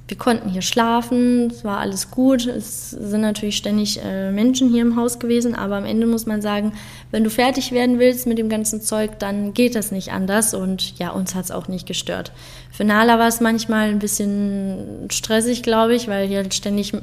wir 0.10 0.18
konnten 0.18 0.50
hier 0.50 0.64
schlafen, 0.64 1.52
es 1.52 1.64
war 1.64 1.78
alles 1.78 2.10
gut. 2.10 2.48
Es 2.48 2.90
sind 2.90 3.22
natürlich 3.22 3.58
ständig 3.58 4.04
äh, 4.04 4.32
Menschen 4.32 4.70
hier 4.70 4.82
im 4.82 4.96
Haus 4.96 5.20
gewesen, 5.20 5.54
aber 5.54 5.76
am 5.78 5.86
Ende 5.86 6.08
muss 6.08 6.26
man 6.26 6.42
sagen, 6.42 6.74
wenn 7.12 7.24
du 7.24 7.30
fertig 7.30 7.72
werden 7.72 8.00
willst 8.00 8.26
mit 8.26 8.40
dem 8.40 8.50
ganzen 8.50 8.82
Zeug, 8.82 9.20
dann 9.20 9.54
geht 9.54 9.76
das 9.76 9.92
nicht 9.92 10.12
anders 10.12 10.56
und 10.56 10.98
ja, 10.98 11.12
uns 11.12 11.36
hat 11.36 11.46
es 11.46 11.52
auch 11.52 11.68
nicht 11.68 11.88
gestört. 11.88 12.32
Für 12.72 12.86
Nala 12.86 13.20
war 13.20 13.28
es 13.28 13.40
manchmal 13.40 13.90
ein 13.90 14.00
bisschen 14.00 15.08
stressig, 15.12 15.62
glaube 15.62 15.94
ich, 15.94 16.08
weil 16.08 16.28
hier 16.28 16.44
ständig 16.52 16.94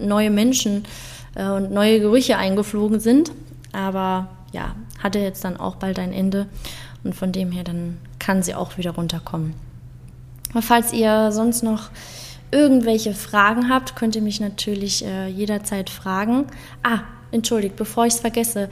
neue 0.00 0.30
Menschen 0.30 0.84
äh, 1.34 1.48
und 1.48 1.72
neue 1.72 1.98
Gerüche 1.98 2.36
eingeflogen 2.36 3.00
sind. 3.00 3.32
Aber 3.72 4.28
ja, 4.52 4.76
hatte 5.02 5.18
jetzt 5.18 5.44
dann 5.44 5.56
auch 5.56 5.76
bald 5.76 5.98
ein 5.98 6.12
Ende 6.12 6.46
und 7.02 7.16
von 7.16 7.32
dem 7.32 7.50
her 7.50 7.64
dann 7.64 7.98
kann 8.20 8.44
sie 8.44 8.54
auch 8.54 8.78
wieder 8.78 8.92
runterkommen. 8.92 9.54
Falls 10.60 10.92
ihr 10.92 11.32
sonst 11.32 11.64
noch 11.64 11.90
irgendwelche 12.52 13.14
Fragen 13.14 13.68
habt, 13.68 13.96
könnt 13.96 14.14
ihr 14.14 14.22
mich 14.22 14.38
natürlich 14.38 15.04
äh, 15.04 15.26
jederzeit 15.26 15.90
fragen. 15.90 16.46
Ah, 16.82 17.00
entschuldigt, 17.32 17.76
bevor 17.76 18.06
ich 18.06 18.14
es 18.14 18.20
vergesse, 18.20 18.68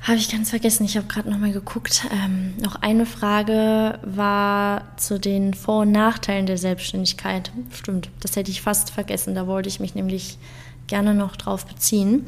habe 0.00 0.16
ich 0.16 0.32
ganz 0.32 0.48
vergessen, 0.48 0.84
ich 0.84 0.96
habe 0.96 1.06
gerade 1.06 1.30
nochmal 1.30 1.52
geguckt. 1.52 2.06
Ähm, 2.10 2.54
noch 2.60 2.76
eine 2.76 3.04
Frage 3.04 3.98
war 4.02 4.96
zu 4.96 5.20
den 5.20 5.52
Vor- 5.52 5.82
und 5.82 5.92
Nachteilen 5.92 6.46
der 6.46 6.56
Selbstständigkeit. 6.56 7.52
Stimmt, 7.70 8.08
das 8.20 8.34
hätte 8.34 8.50
ich 8.50 8.62
fast 8.62 8.90
vergessen. 8.90 9.34
Da 9.34 9.46
wollte 9.46 9.68
ich 9.68 9.78
mich 9.78 9.94
nämlich 9.94 10.38
gerne 10.86 11.12
noch 11.12 11.36
drauf 11.36 11.66
beziehen. 11.66 12.26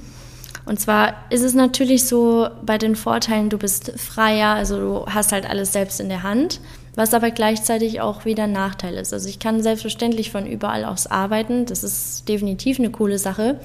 Und 0.67 0.81
zwar 0.81 1.15
ist 1.31 1.43
es 1.43 1.55
natürlich 1.55 2.05
so 2.05 2.49
bei 2.65 2.77
den 2.77 2.95
Vorteilen, 2.95 3.49
du 3.49 3.59
bist 3.59 3.99
freier, 3.99 4.51
also 4.51 4.79
du 4.79 5.07
hast 5.07 5.33
halt 5.33 5.49
alles 5.49 5.73
selbst 5.73 5.99
in 5.99 6.11
der 6.11 6.23
Hand 6.23 6.61
was 6.95 7.15
aber 7.15 7.31
gleichzeitig 7.31 8.01
auch 8.01 8.25
wieder 8.25 8.45
ein 8.45 8.53
Nachteil 8.53 8.95
ist. 8.95 9.13
Also 9.13 9.29
ich 9.29 9.39
kann 9.39 9.63
selbstverständlich 9.63 10.31
von 10.31 10.47
überall 10.47 10.85
aus 10.85 11.07
arbeiten, 11.07 11.67
das 11.67 11.85
ist 11.85 12.29
definitiv 12.29 12.79
eine 12.79 12.91
coole 12.91 13.19
Sache, 13.19 13.59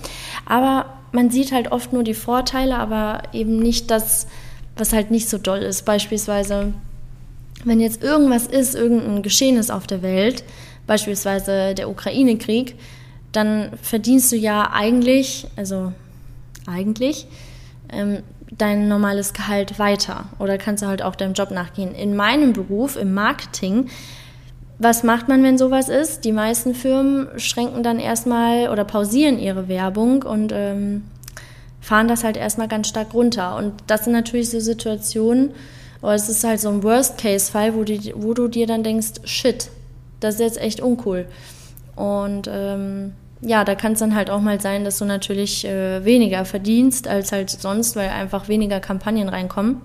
aber 0.46 0.86
man 1.12 1.30
sieht 1.30 1.52
halt 1.52 1.72
oft 1.72 1.94
nur 1.94 2.04
die 2.04 2.14
Vorteile, 2.14 2.78
aber 2.78 3.24
eben 3.34 3.60
nicht 3.60 3.92
das, 3.92 4.28
was 4.76 4.94
halt 4.94 5.12
nicht 5.12 5.30
so 5.30 5.38
doll 5.38 5.60
ist. 5.60 5.84
Beispielsweise, 5.84 6.74
wenn 7.64 7.80
jetzt 7.80 8.04
irgendwas 8.04 8.46
ist, 8.46 8.76
irgendein 8.76 9.24
Geschehen 9.24 9.58
ist 9.58 9.72
auf 9.72 9.88
der 9.88 10.02
Welt, 10.02 10.44
beispielsweise 10.86 11.74
der 11.76 11.90
Ukraine-Krieg, 11.90 12.76
dann 13.32 13.72
verdienst 13.82 14.32
du 14.32 14.36
ja 14.36 14.72
eigentlich, 14.72 15.48
also 15.56 15.92
eigentlich, 16.66 17.28
ähm, 17.90 18.24
dein 18.52 18.88
normales 18.88 19.34
Gehalt 19.34 19.80
weiter 19.80 20.26
oder 20.40 20.58
kannst 20.58 20.84
du 20.84 20.88
halt 20.88 21.02
auch 21.02 21.16
deinem 21.16 21.34
Job 21.34 21.52
nachgehen. 21.52 21.94
In 21.94 22.16
meinem 22.16 22.54
Beruf, 22.54 22.96
im 22.96 23.14
Marketing, 23.14 23.90
was 24.80 25.04
macht 25.04 25.28
man, 25.28 25.44
wenn 25.44 25.58
sowas 25.58 25.90
ist? 25.90 26.24
Die 26.24 26.32
meisten 26.32 26.76
Firmen 26.76 27.28
schränken 27.38 27.84
dann 27.84 28.00
erstmal 28.00 28.70
oder 28.70 28.86
pausieren 28.86 29.40
ihre 29.40 29.68
Werbung 29.68 30.24
und 30.24 30.52
ähm, 30.54 31.04
fahren 31.82 32.08
das 32.08 32.24
halt 32.24 32.38
erstmal 32.38 32.68
ganz 32.68 32.88
stark 32.88 33.14
runter. 33.14 33.56
Und 33.56 33.74
das 33.88 34.04
sind 34.04 34.14
natürlich 34.14 34.50
so 34.50 34.60
Situationen, 34.60 35.52
oder 36.02 36.14
es 36.14 36.30
ist 36.30 36.44
halt 36.44 36.60
so 36.60 36.70
ein 36.70 36.84
Worst-Case-Fall, 36.84 37.74
wo, 37.74 37.80
wo 38.22 38.34
du 38.34 38.48
dir 38.48 38.68
dann 38.68 38.84
denkst, 38.84 39.14
shit, 39.24 39.70
das 40.20 40.36
ist 40.36 40.42
jetzt 40.42 40.62
echt 40.62 40.80
uncool. 40.80 41.26
Und 41.96 42.48
ähm, 42.52 43.14
ja, 43.42 43.64
da 43.64 43.76
kann 43.76 43.94
es 43.94 44.00
dann 44.00 44.16
halt 44.16 44.30
auch 44.30 44.42
mal 44.42 44.60
sein, 44.60 44.84
dass 44.84 44.98
du 44.98 45.06
natürlich 45.06 45.66
äh, 45.66 46.04
weniger 46.04 46.46
verdienst 46.46 47.08
als 47.08 47.32
halt 47.32 47.50
sonst, 47.50 47.96
weil 47.96 48.10
einfach 48.10 48.48
weniger 48.48 48.80
Kampagnen 48.80 49.30
reinkommen. 49.30 49.82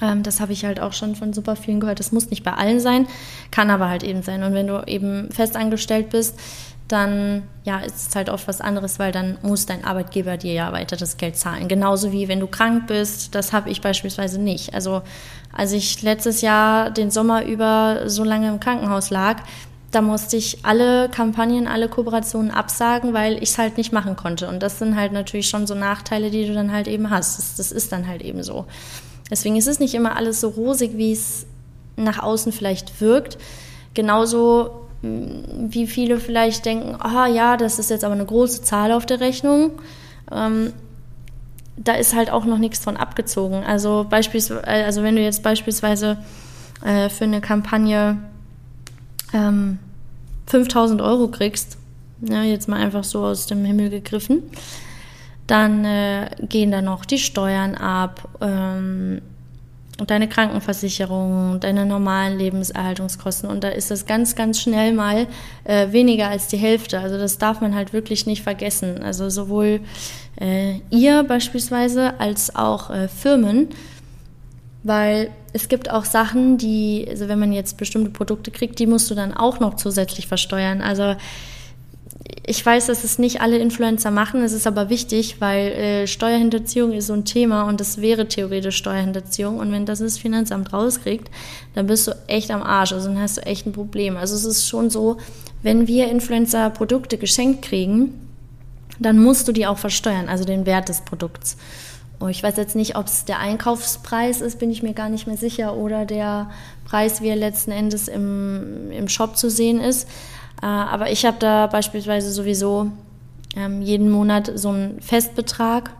Ähm, 0.00 0.22
das 0.22 0.40
habe 0.40 0.52
ich 0.52 0.64
halt 0.64 0.80
auch 0.80 0.92
schon 0.92 1.16
von 1.16 1.32
super 1.32 1.56
vielen 1.56 1.80
gehört. 1.80 1.98
Das 1.98 2.12
muss 2.12 2.30
nicht 2.30 2.44
bei 2.44 2.52
allen 2.52 2.80
sein, 2.80 3.06
kann 3.50 3.70
aber 3.70 3.88
halt 3.88 4.02
eben 4.02 4.22
sein. 4.22 4.42
Und 4.42 4.54
wenn 4.54 4.66
du 4.66 4.82
eben 4.86 5.30
festangestellt 5.32 6.10
bist, 6.10 6.38
dann 6.88 7.44
ja, 7.64 7.78
ist 7.78 8.08
es 8.08 8.16
halt 8.16 8.28
oft 8.30 8.48
was 8.48 8.60
anderes, 8.60 8.98
weil 8.98 9.12
dann 9.12 9.38
muss 9.42 9.66
dein 9.66 9.84
Arbeitgeber 9.84 10.36
dir 10.36 10.52
ja 10.52 10.72
weiter 10.72 10.96
das 10.96 11.16
Geld 11.16 11.36
zahlen. 11.36 11.68
Genauso 11.68 12.10
wie 12.10 12.26
wenn 12.26 12.40
du 12.40 12.48
krank 12.48 12.88
bist, 12.88 13.34
das 13.34 13.52
habe 13.52 13.70
ich 13.70 13.80
beispielsweise 13.80 14.40
nicht. 14.40 14.74
Also 14.74 15.02
als 15.52 15.72
ich 15.72 16.02
letztes 16.02 16.40
Jahr 16.40 16.90
den 16.90 17.10
Sommer 17.10 17.44
über 17.44 18.08
so 18.08 18.24
lange 18.24 18.48
im 18.48 18.58
Krankenhaus 18.58 19.10
lag, 19.10 19.42
da 19.90 20.02
musste 20.02 20.36
ich 20.36 20.64
alle 20.64 21.08
Kampagnen, 21.08 21.66
alle 21.66 21.88
Kooperationen 21.88 22.50
absagen, 22.50 23.12
weil 23.12 23.34
ich 23.42 23.50
es 23.50 23.58
halt 23.58 23.76
nicht 23.76 23.92
machen 23.92 24.14
konnte. 24.14 24.48
Und 24.48 24.62
das 24.62 24.78
sind 24.78 24.94
halt 24.94 25.12
natürlich 25.12 25.48
schon 25.48 25.66
so 25.66 25.74
Nachteile, 25.74 26.30
die 26.30 26.46
du 26.46 26.54
dann 26.54 26.72
halt 26.72 26.86
eben 26.86 27.10
hast. 27.10 27.38
Das, 27.38 27.56
das 27.56 27.72
ist 27.72 27.90
dann 27.90 28.06
halt 28.06 28.22
eben 28.22 28.42
so. 28.42 28.66
Deswegen 29.30 29.56
ist 29.56 29.66
es 29.66 29.80
nicht 29.80 29.94
immer 29.94 30.16
alles 30.16 30.40
so 30.40 30.48
rosig, 30.48 30.96
wie 30.96 31.12
es 31.12 31.46
nach 31.96 32.22
außen 32.22 32.52
vielleicht 32.52 33.00
wirkt. 33.00 33.38
Genauso 33.94 34.86
mm, 35.02 35.70
wie 35.70 35.88
viele 35.88 36.20
vielleicht 36.20 36.64
denken, 36.66 36.96
ah 37.00 37.24
oh, 37.24 37.32
ja, 37.32 37.56
das 37.56 37.80
ist 37.80 37.90
jetzt 37.90 38.04
aber 38.04 38.14
eine 38.14 38.26
große 38.26 38.62
Zahl 38.62 38.92
auf 38.92 39.06
der 39.06 39.18
Rechnung. 39.18 39.72
Ähm, 40.30 40.72
da 41.76 41.94
ist 41.94 42.14
halt 42.14 42.30
auch 42.30 42.44
noch 42.44 42.58
nichts 42.58 42.78
von 42.78 42.96
abgezogen. 42.96 43.64
Also 43.64 44.06
beispielsweise, 44.08 44.64
also 44.66 45.02
wenn 45.02 45.16
du 45.16 45.22
jetzt 45.22 45.42
beispielsweise 45.42 46.18
äh, 46.84 47.08
für 47.08 47.24
eine 47.24 47.40
Kampagne 47.40 48.18
ähm, 49.32 49.78
5000 50.46 51.00
Euro 51.00 51.28
kriegst, 51.28 51.78
ja, 52.20 52.42
jetzt 52.42 52.68
mal 52.68 52.80
einfach 52.80 53.04
so 53.04 53.24
aus 53.24 53.46
dem 53.46 53.64
Himmel 53.64 53.90
gegriffen, 53.90 54.42
dann 55.46 55.84
äh, 55.84 56.30
gehen 56.48 56.70
da 56.70 56.82
noch 56.82 57.04
die 57.04 57.18
Steuern 57.18 57.74
ab, 57.74 58.28
ähm, 58.40 59.22
deine 60.06 60.28
Krankenversicherung, 60.28 61.60
deine 61.60 61.84
normalen 61.86 62.38
Lebenserhaltungskosten 62.38 63.50
und 63.50 63.64
da 63.64 63.68
ist 63.68 63.90
das 63.90 64.06
ganz, 64.06 64.34
ganz 64.34 64.60
schnell 64.60 64.92
mal 64.92 65.26
äh, 65.64 65.92
weniger 65.92 66.28
als 66.28 66.48
die 66.48 66.56
Hälfte. 66.56 67.00
Also 67.00 67.18
das 67.18 67.38
darf 67.38 67.60
man 67.60 67.74
halt 67.74 67.92
wirklich 67.92 68.26
nicht 68.26 68.42
vergessen. 68.42 69.02
Also 69.02 69.28
sowohl 69.28 69.80
äh, 70.40 70.76
ihr 70.90 71.22
beispielsweise 71.24 72.18
als 72.18 72.54
auch 72.56 72.90
äh, 72.90 73.08
Firmen, 73.08 73.68
weil 74.82 75.30
es 75.52 75.68
gibt 75.68 75.90
auch 75.90 76.04
Sachen, 76.04 76.58
die, 76.58 77.06
also 77.08 77.28
wenn 77.28 77.38
man 77.38 77.52
jetzt 77.52 77.76
bestimmte 77.76 78.10
Produkte 78.10 78.50
kriegt, 78.50 78.78
die 78.78 78.86
musst 78.86 79.10
du 79.10 79.14
dann 79.14 79.34
auch 79.34 79.60
noch 79.60 79.76
zusätzlich 79.76 80.26
versteuern. 80.26 80.80
Also 80.80 81.16
ich 82.46 82.64
weiß, 82.64 82.86
dass 82.86 83.04
es 83.04 83.18
nicht 83.18 83.40
alle 83.40 83.58
Influencer 83.58 84.10
machen, 84.10 84.42
es 84.42 84.52
ist 84.52 84.66
aber 84.66 84.88
wichtig, 84.88 85.36
weil 85.40 85.72
äh, 85.72 86.06
Steuerhinterziehung 86.06 86.92
ist 86.92 87.06
so 87.06 87.12
ein 87.12 87.24
Thema 87.24 87.64
und 87.64 87.80
das 87.80 88.00
wäre 88.00 88.28
theoretisch 88.28 88.76
Steuerhinterziehung. 88.76 89.58
Und 89.58 89.72
wenn 89.72 89.86
das 89.86 89.98
das 89.98 90.18
Finanzamt 90.18 90.72
rauskriegt, 90.72 91.30
dann 91.74 91.86
bist 91.86 92.06
du 92.06 92.12
echt 92.26 92.50
am 92.50 92.62
Arsch, 92.62 92.92
also 92.92 93.08
dann 93.08 93.20
hast 93.20 93.38
du 93.38 93.42
echt 93.42 93.66
ein 93.66 93.72
Problem. 93.72 94.16
Also 94.16 94.34
es 94.34 94.44
ist 94.44 94.68
schon 94.68 94.90
so, 94.90 95.18
wenn 95.62 95.86
wir 95.86 96.10
Influencer 96.10 96.70
Produkte 96.70 97.18
geschenkt 97.18 97.62
kriegen, 97.62 98.14
dann 98.98 99.18
musst 99.18 99.48
du 99.48 99.52
die 99.52 99.66
auch 99.66 99.78
versteuern, 99.78 100.28
also 100.28 100.44
den 100.44 100.66
Wert 100.66 100.88
des 100.88 101.02
Produkts. 101.02 101.56
Oh, 102.20 102.28
ich 102.28 102.42
weiß 102.42 102.58
jetzt 102.58 102.76
nicht, 102.76 102.96
ob 102.96 103.06
es 103.06 103.24
der 103.24 103.38
Einkaufspreis 103.38 104.42
ist, 104.42 104.58
bin 104.58 104.70
ich 104.70 104.82
mir 104.82 104.92
gar 104.92 105.08
nicht 105.08 105.26
mehr 105.26 105.38
sicher, 105.38 105.74
oder 105.74 106.04
der 106.04 106.50
Preis, 106.84 107.22
wie 107.22 107.28
er 107.28 107.36
letzten 107.36 107.70
Endes 107.70 108.08
im, 108.08 108.90
im 108.90 109.08
Shop 109.08 109.38
zu 109.38 109.48
sehen 109.48 109.80
ist. 109.80 110.06
Äh, 110.62 110.66
aber 110.66 111.10
ich 111.10 111.24
habe 111.24 111.38
da 111.40 111.66
beispielsweise 111.66 112.30
sowieso 112.30 112.90
ähm, 113.56 113.80
jeden 113.80 114.10
Monat 114.10 114.52
so 114.54 114.68
einen 114.68 115.00
Festbetrag, 115.00 115.92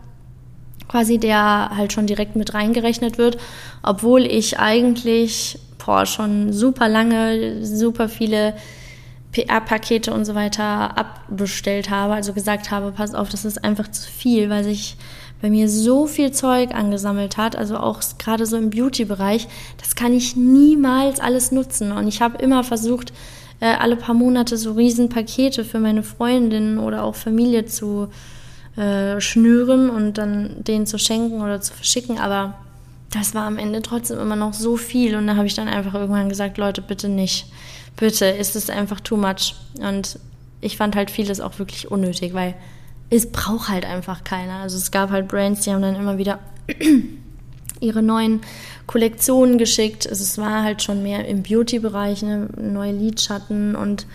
quasi 0.87 1.17
der 1.17 1.71
halt 1.75 1.91
schon 1.91 2.05
direkt 2.05 2.35
mit 2.35 2.53
reingerechnet 2.53 3.17
wird, 3.17 3.37
obwohl 3.81 4.25
ich 4.25 4.59
eigentlich 4.59 5.57
boah, 5.83 6.05
schon 6.05 6.53
super 6.53 6.87
lange, 6.87 7.65
super 7.65 8.09
viele 8.09 8.53
PR-Pakete 9.31 10.13
und 10.13 10.25
so 10.25 10.35
weiter 10.35 10.97
abbestellt 10.97 11.89
habe, 11.89 12.13
also 12.13 12.33
gesagt 12.33 12.69
habe, 12.69 12.91
pass 12.91 13.15
auf, 13.15 13.29
das 13.29 13.45
ist 13.45 13.63
einfach 13.63 13.89
zu 13.89 14.09
viel, 14.09 14.49
weil 14.49 14.63
sich 14.63 14.97
bei 15.41 15.49
mir 15.49 15.69
so 15.69 16.07
viel 16.07 16.31
Zeug 16.31 16.73
angesammelt 16.73 17.37
hat, 17.37 17.55
also 17.55 17.77
auch 17.77 18.01
gerade 18.19 18.45
so 18.45 18.57
im 18.57 18.69
Beauty-Bereich, 18.69 19.47
das 19.79 19.95
kann 19.95 20.13
ich 20.13 20.35
niemals 20.35 21.19
alles 21.19 21.51
nutzen. 21.51 21.91
Und 21.91 22.07
ich 22.07 22.21
habe 22.21 22.37
immer 22.37 22.63
versucht, 22.63 23.11
äh, 23.59 23.65
alle 23.65 23.95
paar 23.95 24.15
Monate 24.15 24.57
so 24.57 24.73
riesen 24.73 25.09
Pakete 25.09 25.63
für 25.63 25.79
meine 25.79 26.03
Freundinnen 26.03 26.77
oder 26.79 27.03
auch 27.03 27.15
Familie 27.15 27.65
zu 27.65 28.09
äh, 28.77 29.19
schnüren 29.19 29.89
und 29.89 30.17
dann 30.17 30.63
denen 30.63 30.85
zu 30.85 30.97
schenken 30.97 31.41
oder 31.41 31.61
zu 31.61 31.73
verschicken, 31.73 32.19
aber 32.19 32.55
das 33.11 33.35
war 33.35 33.43
am 33.45 33.57
Ende 33.57 33.81
trotzdem 33.81 34.19
immer 34.19 34.37
noch 34.37 34.53
so 34.53 34.77
viel 34.77 35.15
und 35.15 35.27
da 35.27 35.35
habe 35.35 35.47
ich 35.47 35.53
dann 35.53 35.67
einfach 35.67 35.93
irgendwann 35.93 36.29
gesagt, 36.29 36.57
Leute, 36.57 36.81
bitte 36.81 37.09
nicht. 37.09 37.47
Bitte, 37.97 38.25
ist 38.25 38.55
es 38.55 38.69
einfach 38.69 39.01
too 39.01 39.17
much. 39.17 39.55
Und 39.79 40.17
ich 40.61 40.77
fand 40.77 40.95
halt 40.95 41.11
vieles 41.11 41.41
auch 41.41 41.59
wirklich 41.59 41.91
unnötig, 41.91 42.33
weil 42.33 42.55
es 43.11 43.29
braucht 43.29 43.69
halt 43.69 43.85
einfach 43.85 44.23
keiner. 44.23 44.59
Also 44.59 44.77
es 44.77 44.89
gab 44.89 45.11
halt 45.11 45.27
Brands, 45.27 45.61
die 45.61 45.71
haben 45.71 45.81
dann 45.81 45.95
immer 45.95 46.17
wieder 46.17 46.39
ihre 47.79 48.01
neuen 48.01 48.41
Kollektionen 48.87 49.57
geschickt. 49.57 50.07
Also 50.07 50.23
es 50.23 50.37
war 50.37 50.63
halt 50.63 50.81
schon 50.81 51.03
mehr 51.03 51.27
im 51.27 51.43
Beauty-Bereich, 51.43 52.23
ne? 52.23 52.47
neue 52.57 52.93
Lidschatten 52.93 53.75
und 53.75 54.07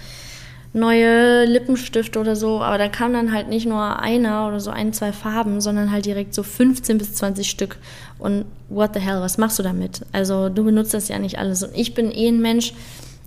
neue 0.73 1.45
Lippenstifte 1.45 2.19
oder 2.19 2.37
so. 2.37 2.63
Aber 2.63 2.79
da 2.79 2.89
kam 2.89 3.13
dann 3.13 3.33
halt 3.33 3.49
nicht 3.49 3.67
nur 3.67 4.01
einer 4.01 4.49
oder 4.49 4.61
so 4.61 4.71
ein, 4.71 4.95
zwei 4.95 5.13
Farben, 5.13 5.61
sondern 5.61 5.93
halt 5.93 6.07
direkt 6.07 6.33
so 6.33 6.43
15 6.43 6.97
bis 6.97 7.15
20 7.15 7.49
Stück. 7.49 7.77
Und 8.19 8.47
what 8.71 8.95
the 8.95 9.01
hell, 9.01 9.21
was 9.21 9.37
machst 9.37 9.59
du 9.59 9.63
damit? 9.63 10.07
Also 10.13 10.49
du 10.49 10.65
benutzt 10.65 10.95
das 10.95 11.09
ja 11.09 11.19
nicht 11.19 11.39
alles. 11.39 11.63
Und 11.63 11.77
ich 11.77 11.93
bin 11.93 12.11
eh 12.11 12.29
ein 12.29 12.41
Mensch, 12.41 12.73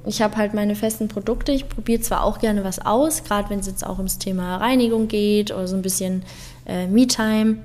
ich 0.06 0.22
habe 0.22 0.38
halt 0.38 0.54
meine 0.54 0.76
festen 0.76 1.08
Produkte. 1.08 1.52
Ich 1.52 1.68
probiere 1.68 2.02
zwar 2.02 2.24
auch 2.24 2.40
gerne 2.40 2.64
was 2.64 2.80
aus, 2.80 3.24
gerade 3.24 3.50
wenn 3.50 3.60
es 3.60 3.68
jetzt 3.68 3.86
auch 3.86 3.98
ums 3.98 4.18
Thema 4.18 4.58
Reinigung 4.58 5.08
geht 5.08 5.52
oder 5.52 5.68
so 5.68 5.76
ein 5.76 5.82
bisschen 5.82 6.24
äh, 6.66 6.88
Me-Time, 6.88 7.58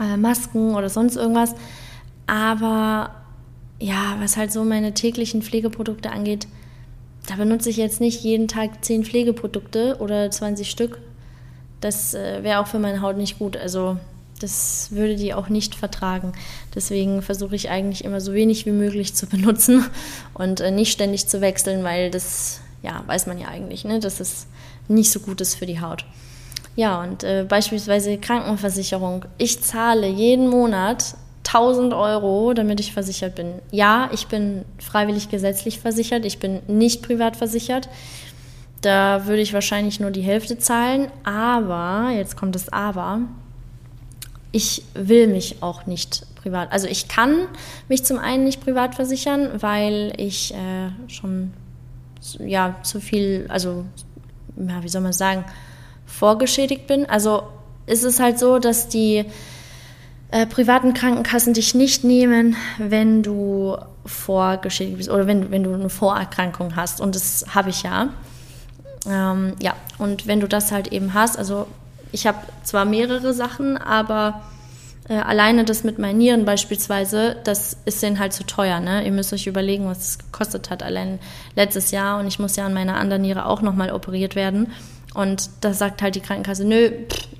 äh, 0.00 0.16
Masken 0.16 0.74
oder 0.74 0.88
sonst 0.88 1.16
irgendwas. 1.16 1.54
Aber 2.26 3.10
ja, 3.78 4.16
was 4.18 4.36
halt 4.36 4.52
so 4.52 4.64
meine 4.64 4.94
täglichen 4.94 5.42
Pflegeprodukte 5.42 6.10
angeht, 6.10 6.48
da 7.26 7.36
benutze 7.36 7.70
ich 7.70 7.76
jetzt 7.76 8.00
nicht 8.00 8.22
jeden 8.22 8.48
Tag 8.48 8.84
10 8.84 9.04
Pflegeprodukte 9.04 9.96
oder 10.00 10.30
20 10.30 10.68
Stück. 10.68 11.00
Das 11.80 12.14
äh, 12.14 12.42
wäre 12.42 12.60
auch 12.60 12.66
für 12.66 12.78
meine 12.78 13.02
Haut 13.02 13.16
nicht 13.16 13.38
gut. 13.38 13.56
Also 13.56 13.98
das 14.40 14.88
würde 14.90 15.16
die 15.16 15.34
auch 15.34 15.48
nicht 15.48 15.74
vertragen. 15.74 16.32
Deswegen 16.74 17.22
versuche 17.22 17.54
ich 17.54 17.70
eigentlich 17.70 18.04
immer 18.04 18.20
so 18.20 18.34
wenig 18.34 18.66
wie 18.66 18.72
möglich 18.72 19.14
zu 19.14 19.26
benutzen 19.28 19.84
und 20.34 20.60
äh, 20.60 20.70
nicht 20.70 20.92
ständig 20.92 21.28
zu 21.28 21.40
wechseln, 21.40 21.84
weil 21.84 22.10
das, 22.10 22.60
ja, 22.82 23.02
weiß 23.06 23.26
man 23.26 23.38
ja 23.38 23.48
eigentlich, 23.48 23.84
ne, 23.84 24.00
dass 24.00 24.20
es 24.20 24.46
nicht 24.88 25.10
so 25.10 25.20
gut 25.20 25.40
ist 25.40 25.54
für 25.54 25.66
die 25.66 25.80
Haut. 25.80 26.04
Ja, 26.76 27.02
und 27.02 27.22
äh, 27.22 27.46
beispielsweise 27.48 28.18
Krankenversicherung. 28.18 29.24
Ich 29.38 29.62
zahle 29.62 30.08
jeden 30.08 30.48
Monat 30.48 31.14
1000 31.46 31.94
Euro, 31.94 32.52
damit 32.52 32.80
ich 32.80 32.92
versichert 32.92 33.36
bin. 33.36 33.60
Ja, 33.70 34.10
ich 34.12 34.26
bin 34.26 34.64
freiwillig 34.78 35.28
gesetzlich 35.28 35.78
versichert, 35.78 36.24
ich 36.24 36.40
bin 36.40 36.60
nicht 36.66 37.02
privat 37.02 37.36
versichert. 37.36 37.88
Da 38.80 39.26
würde 39.26 39.40
ich 39.40 39.54
wahrscheinlich 39.54 40.00
nur 40.00 40.10
die 40.10 40.20
Hälfte 40.20 40.58
zahlen, 40.58 41.10
aber, 41.22 42.10
jetzt 42.10 42.36
kommt 42.36 42.54
das 42.54 42.70
Aber, 42.70 43.20
ich 44.54 44.84
will 44.94 45.26
mich 45.26 45.62
auch 45.62 45.86
nicht 45.86 46.26
privat. 46.36 46.70
Also 46.70 46.86
ich 46.86 47.08
kann 47.08 47.48
mich 47.88 48.04
zum 48.04 48.20
einen 48.20 48.44
nicht 48.44 48.62
privat 48.62 48.94
versichern, 48.94 49.50
weil 49.60 50.12
ich 50.16 50.54
äh, 50.54 50.90
schon 51.08 51.52
ja 52.38 52.76
zu 52.84 53.00
viel, 53.00 53.46
also 53.48 53.84
ja, 54.56 54.84
wie 54.84 54.88
soll 54.88 55.00
man 55.00 55.12
sagen, 55.12 55.44
vorgeschädigt 56.06 56.86
bin. 56.86 57.04
Also 57.06 57.42
ist 57.86 58.04
es 58.04 58.20
halt 58.20 58.38
so, 58.38 58.60
dass 58.60 58.88
die 58.88 59.24
äh, 60.30 60.46
privaten 60.46 60.94
Krankenkassen 60.94 61.52
dich 61.52 61.74
nicht 61.74 62.04
nehmen, 62.04 62.54
wenn 62.78 63.24
du 63.24 63.76
vorgeschädigt 64.06 64.98
bist 64.98 65.10
oder 65.10 65.26
wenn, 65.26 65.50
wenn 65.50 65.64
du 65.64 65.74
eine 65.74 65.90
Vorerkrankung 65.90 66.76
hast. 66.76 67.00
Und 67.00 67.16
das 67.16 67.46
habe 67.52 67.70
ich 67.70 67.82
ja. 67.82 68.10
Ähm, 69.10 69.54
ja, 69.60 69.74
und 69.98 70.28
wenn 70.28 70.38
du 70.38 70.46
das 70.46 70.70
halt 70.70 70.92
eben 70.92 71.12
hast, 71.12 71.36
also 71.36 71.66
ich 72.14 72.26
habe 72.28 72.38
zwar 72.62 72.84
mehrere 72.84 73.34
Sachen, 73.34 73.76
aber 73.76 74.40
äh, 75.08 75.14
alleine 75.14 75.64
das 75.64 75.82
mit 75.82 75.98
meinen 75.98 76.18
Nieren 76.18 76.44
beispielsweise, 76.44 77.36
das 77.42 77.76
ist 77.84 78.02
denen 78.02 78.20
halt 78.20 78.32
zu 78.32 78.44
teuer. 78.44 78.78
Ne? 78.78 79.04
Ihr 79.04 79.10
müsst 79.10 79.32
euch 79.32 79.48
überlegen, 79.48 79.86
was 79.86 79.98
es 79.98 80.18
gekostet 80.18 80.70
hat, 80.70 80.82
allein 80.82 81.18
letztes 81.56 81.90
Jahr. 81.90 82.20
Und 82.20 82.28
ich 82.28 82.38
muss 82.38 82.54
ja 82.54 82.66
an 82.66 82.72
meiner 82.72 82.94
anderen 82.96 83.22
Niere 83.22 83.46
auch 83.46 83.62
nochmal 83.62 83.90
operiert 83.90 84.36
werden. 84.36 84.72
Und 85.14 85.48
da 85.60 85.72
sagt 85.72 86.02
halt 86.02 86.16
die 86.16 86.20
Krankenkasse, 86.20 86.64
nö, 86.64 86.90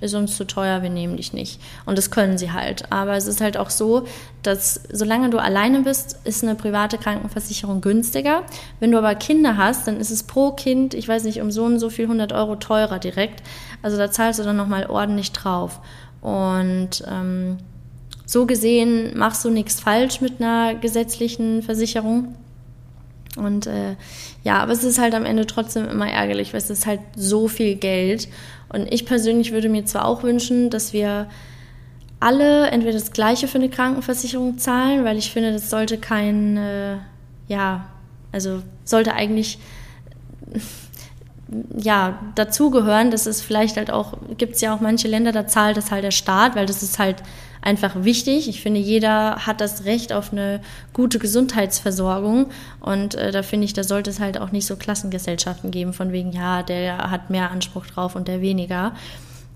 ist 0.01 0.14
uns 0.14 0.37
zu 0.37 0.47
teuer, 0.47 0.83
wir 0.83 0.91
nehmen 0.91 1.16
dich 1.16 1.33
nicht. 1.33 1.61
Und 1.87 1.99
das 1.99 2.12
können 2.12 2.39
sie 2.39 2.53
halt. 2.53 2.93
Aber 2.93 3.16
es 3.16 3.27
ist 3.27 3.41
halt 3.41 3.57
auch 3.57 3.70
so, 3.70 4.07
dass 4.45 4.81
solange 4.93 5.31
du 5.31 5.39
alleine 5.39 5.81
bist, 5.81 6.18
ist 6.22 6.45
eine 6.45 6.55
private 6.55 6.99
Krankenversicherung 6.99 7.81
günstiger. 7.81 8.45
Wenn 8.79 8.93
du 8.93 8.99
aber 8.99 9.16
Kinder 9.16 9.57
hast, 9.57 9.89
dann 9.89 9.99
ist 9.99 10.12
es 10.12 10.22
pro 10.22 10.53
Kind, 10.53 10.95
ich 10.95 11.09
weiß 11.09 11.25
nicht, 11.25 11.41
um 11.41 11.51
so 11.51 11.64
und 11.64 11.81
so 11.81 11.91
viel 11.91 12.05
100 12.05 12.33
Euro 12.33 12.55
teurer 12.57 13.01
direkt. 13.01 13.43
Also 13.83 13.97
da 13.97 14.09
zahlst 14.11 14.39
du 14.39 14.45
dann 14.45 14.57
nochmal 14.57 14.87
ordentlich 14.87 15.33
drauf. 15.33 15.81
Und 16.20 17.03
ähm, 17.11 17.59
so 18.25 18.47
gesehen 18.47 19.18
machst 19.18 19.45
du 19.45 19.51
nichts 19.51 19.81
falsch 19.81 20.20
mit 20.20 20.41
einer 20.41 20.77
gesetzlichen 20.77 21.62
Versicherung. 21.62 22.37
Und 23.37 23.66
äh, 23.66 23.97
ja, 24.45 24.59
aber 24.59 24.72
es 24.72 24.85
ist 24.85 24.99
halt 24.99 25.14
am 25.14 25.24
Ende 25.24 25.47
trotzdem 25.47 25.89
immer 25.89 26.09
ärgerlich, 26.09 26.53
weil 26.53 26.61
es 26.61 26.70
ist 26.70 26.87
halt 26.87 27.01
so 27.16 27.49
viel 27.49 27.74
Geld. 27.74 28.28
Und 28.68 28.93
ich 28.93 29.07
persönlich 29.07 29.53
würde 29.53 29.68
mir 29.68 29.85
zwar 29.85 30.05
auch 30.05 30.22
wünschen, 30.22 30.70
dass 30.70 30.93
wir 30.93 31.28
alle 32.20 32.68
entweder 32.68 32.95
das 32.95 33.12
Gleiche 33.12 33.49
für 33.49 33.59
eine 33.59 33.68
Krankenversicherung 33.68 34.59
zahlen, 34.59 35.05
weil 35.05 35.18
ich 35.18 35.30
finde, 35.30 35.53
das 35.53 35.68
sollte 35.68 35.99
kein, 35.99 36.57
äh, 36.57 36.97
ja, 37.49 37.87
also 38.32 38.62
sollte 38.85 39.14
eigentlich 39.14 39.59
ja 41.76 42.18
dazugehören. 42.35 43.11
Das 43.11 43.26
ist 43.26 43.43
vielleicht 43.43 43.76
halt 43.76 43.91
auch, 43.91 44.14
gibt 44.39 44.55
es 44.55 44.61
ja 44.61 44.74
auch 44.74 44.80
manche 44.80 45.09
Länder, 45.09 45.32
da 45.32 45.47
zahlt 45.47 45.76
das 45.76 45.91
halt 45.91 46.05
der 46.05 46.12
Staat, 46.12 46.57
weil 46.57 46.66
das 46.66 46.82
ist 46.82 46.99
halt 46.99 47.16
einfach 47.65 48.05
wichtig. 48.05 48.49
Ich 48.49 48.61
finde, 48.61 48.81
jeder 48.81 49.47
hat 49.47 49.61
das 49.61 49.85
Recht 49.85 50.12
auf 50.12 50.33
eine 50.33 50.61
gute 50.93 51.19
Gesundheitsversorgung 51.19 52.51
und 52.81 53.15
äh, 53.15 53.33
da 53.33 53.43
finde 53.43 53.65
ich, 53.65 53.73
da 53.73 53.83
sollte 53.83 54.11
es 54.11 54.21
halt 54.21 54.39
auch 54.39 54.53
nicht 54.53 54.67
so 54.67 54.77
Klassengesellschaften 54.77 55.71
geben, 55.71 55.93
von 55.93 56.12
wegen, 56.12 56.33
ja, 56.33 56.62
der 56.62 57.11
hat 57.11 57.31
mehr 57.31 57.51
Anspruch 57.51 57.87
drauf 57.87 58.17
und 58.17 58.29
der 58.29 58.41
weniger. 58.41 58.93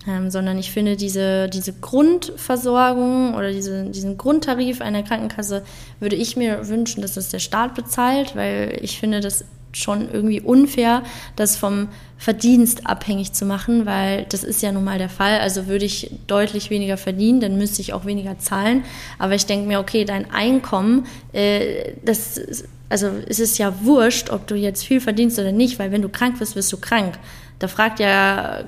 Ähm, 0.08 0.30
sondern 0.30 0.58
ich 0.58 0.70
finde, 0.70 0.96
diese, 0.96 1.48
diese 1.48 1.72
Grundversorgung 1.72 3.34
oder 3.34 3.52
diese, 3.52 3.84
diesen 3.84 4.16
Grundtarif 4.16 4.80
einer 4.80 5.02
Krankenkasse 5.02 5.62
würde 6.00 6.16
ich 6.16 6.36
mir 6.36 6.68
wünschen, 6.68 7.02
dass 7.02 7.14
das 7.14 7.28
der 7.28 7.38
Staat 7.38 7.74
bezahlt, 7.74 8.34
weil 8.34 8.78
ich 8.80 8.98
finde 8.98 9.20
das 9.20 9.44
schon 9.72 10.10
irgendwie 10.10 10.40
unfair, 10.40 11.02
das 11.36 11.56
vom 11.56 11.88
Verdienst 12.16 12.86
abhängig 12.86 13.32
zu 13.32 13.44
machen, 13.44 13.86
weil 13.86 14.24
das 14.28 14.42
ist 14.42 14.62
ja 14.62 14.72
nun 14.72 14.84
mal 14.84 14.98
der 14.98 15.08
Fall. 15.08 15.40
Also 15.40 15.66
würde 15.66 15.84
ich 15.84 16.10
deutlich 16.26 16.70
weniger 16.70 16.96
verdienen, 16.96 17.40
dann 17.40 17.58
müsste 17.58 17.80
ich 17.80 17.92
auch 17.92 18.04
weniger 18.04 18.38
zahlen. 18.38 18.84
Aber 19.18 19.34
ich 19.34 19.46
denke 19.46 19.68
mir, 19.68 19.78
okay, 19.78 20.04
dein 20.04 20.30
Einkommen, 20.30 21.06
äh, 21.32 21.92
das, 22.02 22.40
also 22.88 23.10
es 23.28 23.38
ist 23.38 23.58
ja 23.58 23.74
wurscht, 23.82 24.30
ob 24.30 24.46
du 24.46 24.54
jetzt 24.54 24.84
viel 24.84 25.00
verdienst 25.00 25.38
oder 25.38 25.52
nicht, 25.52 25.78
weil 25.78 25.92
wenn 25.92 26.02
du 26.02 26.08
krank 26.08 26.38
bist, 26.38 26.56
wirst 26.56 26.72
du 26.72 26.78
krank. 26.78 27.18
Da 27.58 27.68
fragt 27.68 27.98
ja 27.98 28.60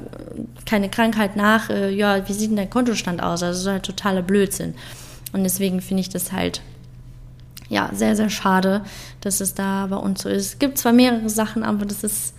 keine 0.67 0.89
Krankheit 0.89 1.37
nach, 1.37 1.71
äh, 1.71 1.91
ja, 1.91 2.29
wie 2.29 2.33
sieht 2.33 2.51
denn 2.51 2.57
dein 2.57 2.71
Kontostand 2.71 3.23
aus? 3.23 3.43
Also 3.43 3.47
das 3.47 3.61
ist 3.61 3.67
halt 3.69 3.83
totaler 3.85 4.23
Blödsinn. 4.23 4.75
Und 5.33 5.45
deswegen 5.45 5.81
finde 5.81 6.01
ich 6.01 6.09
das 6.09 6.33
halt 6.33 6.61
ja 7.69 7.91
sehr, 7.95 8.17
sehr 8.17 8.31
schade, 8.31 8.83
dass 9.21 9.41
es 9.41 9.55
da 9.55 9.87
bei 9.87 9.97
uns 9.97 10.23
so 10.23 10.29
ist. 10.29 10.47
Es 10.47 10.59
gibt 10.59 10.77
zwar 10.77 10.93
mehrere 10.93 11.31
Sachen, 11.31 11.63
aber 11.63 11.87
das 11.87 12.03
ist 12.03 12.35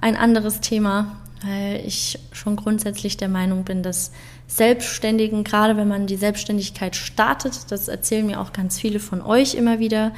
ein 0.00 0.16
anderes 0.16 0.60
Thema, 0.60 1.18
weil 1.44 1.82
ich 1.86 2.18
schon 2.32 2.56
grundsätzlich 2.56 3.16
der 3.16 3.28
Meinung 3.28 3.64
bin, 3.64 3.82
dass 3.82 4.12
Selbstständigen, 4.46 5.44
gerade 5.44 5.76
wenn 5.76 5.88
man 5.88 6.06
die 6.06 6.16
Selbstständigkeit 6.16 6.96
startet, 6.96 7.70
das 7.70 7.88
erzählen 7.88 8.26
mir 8.26 8.40
auch 8.40 8.52
ganz 8.52 8.78
viele 8.78 8.98
von 8.98 9.22
euch 9.22 9.54
immer 9.54 9.78
wieder, 9.78 10.12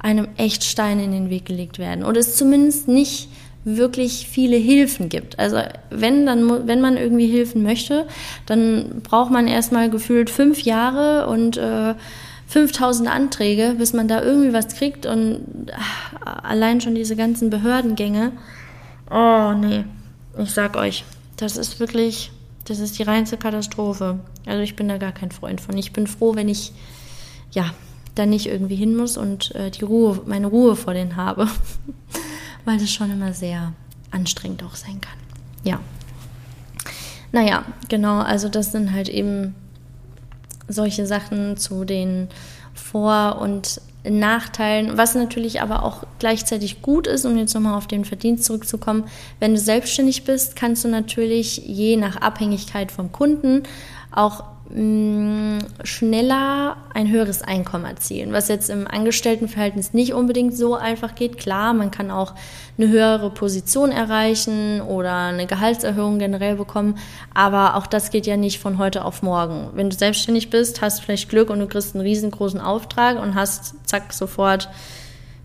einem 0.00 0.28
echt 0.36 0.64
Steine 0.64 1.04
in 1.04 1.12
den 1.12 1.30
Weg 1.30 1.46
gelegt 1.46 1.78
werden. 1.78 2.04
Oder 2.04 2.20
es 2.20 2.36
zumindest 2.36 2.88
nicht 2.88 3.28
wirklich 3.64 4.26
viele 4.28 4.56
Hilfen 4.56 5.08
gibt. 5.08 5.38
Also 5.38 5.58
wenn 5.90 6.26
dann 6.26 6.66
wenn 6.66 6.80
man 6.80 6.96
irgendwie 6.96 7.26
Hilfen 7.26 7.62
möchte, 7.62 8.06
dann 8.46 9.02
braucht 9.02 9.30
man 9.30 9.46
erstmal 9.46 9.90
gefühlt 9.90 10.30
fünf 10.30 10.62
Jahre 10.62 11.28
und 11.28 11.56
äh, 11.56 11.94
5000 12.48 13.08
Anträge, 13.08 13.76
bis 13.78 13.94
man 13.94 14.08
da 14.08 14.22
irgendwie 14.22 14.52
was 14.52 14.68
kriegt 14.68 15.06
und 15.06 15.72
ach, 15.74 16.42
allein 16.42 16.80
schon 16.80 16.94
diese 16.94 17.16
ganzen 17.16 17.48
Behördengänge. 17.48 18.32
Oh 19.10 19.52
nee, 19.52 19.84
ich 20.38 20.50
sag 20.50 20.76
euch, 20.76 21.04
das 21.36 21.56
ist 21.56 21.80
wirklich, 21.80 22.30
das 22.66 22.78
ist 22.78 22.98
die 22.98 23.04
reinste 23.04 23.36
Katastrophe. 23.36 24.20
Also 24.44 24.62
ich 24.62 24.76
bin 24.76 24.88
da 24.88 24.98
gar 24.98 25.12
kein 25.12 25.30
Freund 25.30 25.60
von. 25.60 25.78
Ich 25.78 25.92
bin 25.92 26.06
froh, 26.06 26.34
wenn 26.34 26.48
ich 26.48 26.72
ja 27.52 27.70
da 28.14 28.26
nicht 28.26 28.46
irgendwie 28.46 28.76
hin 28.76 28.96
muss 28.96 29.16
und 29.16 29.54
äh, 29.54 29.70
die 29.70 29.84
Ruhe, 29.84 30.20
meine 30.26 30.48
Ruhe 30.48 30.76
vor 30.76 30.94
denen 30.94 31.16
habe. 31.16 31.48
weil 32.64 32.78
das 32.78 32.90
schon 32.90 33.10
immer 33.10 33.32
sehr 33.32 33.72
anstrengend 34.10 34.62
auch 34.62 34.74
sein 34.74 35.00
kann. 35.00 35.18
Ja. 35.64 35.80
Naja, 37.32 37.64
genau, 37.88 38.18
also 38.20 38.48
das 38.48 38.72
sind 38.72 38.92
halt 38.92 39.08
eben 39.08 39.54
solche 40.68 41.06
Sachen 41.06 41.56
zu 41.56 41.84
den 41.84 42.28
Vor- 42.74 43.38
und 43.40 43.80
Nachteilen, 44.04 44.98
was 44.98 45.14
natürlich 45.14 45.62
aber 45.62 45.84
auch 45.84 46.02
gleichzeitig 46.18 46.82
gut 46.82 47.06
ist, 47.06 47.24
um 47.24 47.38
jetzt 47.38 47.54
nochmal 47.54 47.76
auf 47.76 47.86
den 47.86 48.04
Verdienst 48.04 48.44
zurückzukommen. 48.44 49.04
Wenn 49.38 49.54
du 49.54 49.60
selbstständig 49.60 50.24
bist, 50.24 50.56
kannst 50.56 50.84
du 50.84 50.88
natürlich 50.88 51.58
je 51.58 51.96
nach 51.96 52.16
Abhängigkeit 52.16 52.90
vom 52.90 53.12
Kunden 53.12 53.62
auch 54.10 54.44
schneller 54.74 56.76
ein 56.94 57.10
höheres 57.10 57.42
Einkommen 57.42 57.84
erzielen, 57.84 58.32
was 58.32 58.48
jetzt 58.48 58.70
im 58.70 58.86
Angestelltenverhältnis 58.86 59.92
nicht 59.92 60.14
unbedingt 60.14 60.56
so 60.56 60.74
einfach 60.74 61.14
geht. 61.14 61.36
Klar, 61.36 61.74
man 61.74 61.90
kann 61.90 62.10
auch 62.10 62.34
eine 62.78 62.88
höhere 62.88 63.28
Position 63.28 63.92
erreichen 63.92 64.80
oder 64.80 65.26
eine 65.26 65.46
Gehaltserhöhung 65.46 66.18
generell 66.18 66.56
bekommen, 66.56 66.96
aber 67.34 67.76
auch 67.76 67.86
das 67.86 68.10
geht 68.10 68.26
ja 68.26 68.38
nicht 68.38 68.60
von 68.60 68.78
heute 68.78 69.04
auf 69.04 69.22
morgen. 69.22 69.68
Wenn 69.74 69.90
du 69.90 69.96
selbstständig 69.96 70.48
bist, 70.48 70.80
hast 70.80 71.00
du 71.00 71.04
vielleicht 71.04 71.28
Glück 71.28 71.50
und 71.50 71.60
du 71.60 71.66
kriegst 71.66 71.94
einen 71.94 72.04
riesengroßen 72.04 72.60
Auftrag 72.60 73.20
und 73.20 73.34
hast 73.34 73.74
zack 73.86 74.14
sofort 74.14 74.70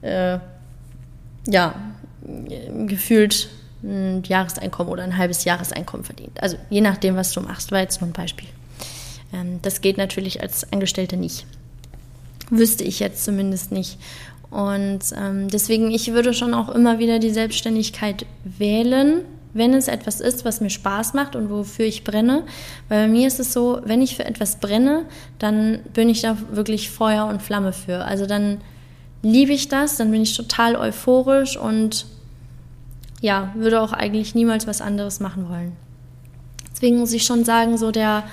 äh, 0.04 0.38
ja 1.48 1.76
gefühlt 2.88 3.50
ein 3.84 4.24
Jahreseinkommen 4.26 4.92
oder 4.92 5.04
ein 5.04 5.18
halbes 5.18 5.44
Jahreseinkommen 5.44 6.06
verdient. 6.06 6.42
Also 6.42 6.56
je 6.70 6.82
nachdem, 6.82 7.18
was 7.18 7.34
du 7.34 7.42
machst, 7.42 7.74
war 7.74 7.80
jetzt 7.80 8.00
nur 8.00 8.10
ein 8.10 8.14
Beispiel. 8.14 8.48
Ähm, 9.34 9.60
das 9.62 9.82
geht 9.82 9.98
natürlich 9.98 10.42
als 10.42 10.72
Angestellte 10.72 11.18
nicht. 11.18 11.46
Wüsste 12.50 12.84
ich 12.84 13.00
jetzt 13.00 13.24
zumindest 13.24 13.72
nicht. 13.72 13.98
Und 14.50 15.00
ähm, 15.16 15.50
deswegen, 15.50 15.92
ich 15.92 16.14
würde 16.14 16.34
schon 16.34 16.54
auch 16.54 16.70
immer 16.70 17.00
wieder 17.00 17.20
die 17.20 17.32
Selbstständigkeit 17.32 18.26
wählen, 18.44 19.22
wenn 19.54 19.74
es 19.74 19.88
etwas 19.88 20.22
ist, 20.22 20.46
was 20.46 20.62
mir 20.62 20.70
Spaß 20.70 21.14
macht 21.14 21.36
und 21.36 21.50
wofür 21.50 21.86
ich 21.86 22.04
brenne. 22.04 22.44
Weil 22.88 23.08
bei 23.08 23.12
mir 23.12 23.28
ist 23.28 23.40
es 23.40 23.54
so, 23.54 23.82
wenn 23.84 24.02
ich 24.02 24.16
für 24.16 24.26
etwas 24.26 24.60
brenne, 24.60 25.06
dann 25.40 25.80
bin 25.94 26.10
ich 26.10 26.22
da 26.22 26.38
wirklich 26.52 26.90
Feuer 26.90 27.26
und 27.26 27.42
Flamme 27.42 27.74
für. 27.74 28.06
Also 28.06 28.26
dann 28.26 28.62
liebe 29.22 29.52
ich 29.52 29.68
das, 29.68 29.98
dann 29.98 30.12
bin 30.12 30.22
ich 30.22 30.38
total 30.38 30.76
euphorisch 30.76 31.58
und 31.58 32.06
ja, 33.20 33.52
würde 33.56 33.82
auch 33.82 33.94
eigentlich 33.94 34.36
niemals 34.36 34.68
was 34.68 34.80
anderes 34.80 35.20
machen 35.20 35.50
wollen. 35.50 35.74
Deswegen 36.72 37.00
muss 37.00 37.14
ich 37.14 37.24
schon 37.24 37.44
sagen, 37.44 37.78
so 37.78 37.92
der 37.92 38.24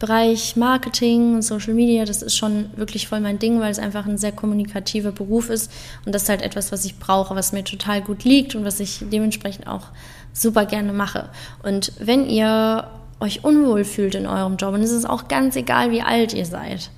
Bereich 0.00 0.56
Marketing 0.56 1.34
und 1.34 1.42
Social 1.42 1.74
Media, 1.74 2.04
das 2.06 2.22
ist 2.22 2.36
schon 2.36 2.70
wirklich 2.74 3.06
voll 3.06 3.20
mein 3.20 3.38
Ding, 3.38 3.60
weil 3.60 3.70
es 3.70 3.78
einfach 3.78 4.06
ein 4.06 4.18
sehr 4.18 4.32
kommunikativer 4.32 5.12
Beruf 5.12 5.50
ist 5.50 5.70
und 6.06 6.14
das 6.14 6.22
ist 6.22 6.28
halt 6.30 6.42
etwas, 6.42 6.72
was 6.72 6.84
ich 6.86 6.98
brauche, 6.98 7.36
was 7.36 7.52
mir 7.52 7.62
total 7.62 8.00
gut 8.00 8.24
liegt 8.24 8.54
und 8.54 8.64
was 8.64 8.80
ich 8.80 9.04
dementsprechend 9.12 9.66
auch 9.66 9.88
super 10.32 10.64
gerne 10.64 10.94
mache. 10.94 11.28
Und 11.62 11.92
wenn 12.00 12.28
ihr 12.28 12.88
euch 13.20 13.44
unwohl 13.44 13.84
fühlt 13.84 14.14
in 14.14 14.26
eurem 14.26 14.56
Job 14.56 14.74
und 14.74 14.80
es 14.80 14.90
ist 14.90 15.08
auch 15.08 15.28
ganz 15.28 15.54
egal, 15.54 15.90
wie 15.90 16.00
alt 16.00 16.32
ihr 16.32 16.46
seid, 16.46 16.90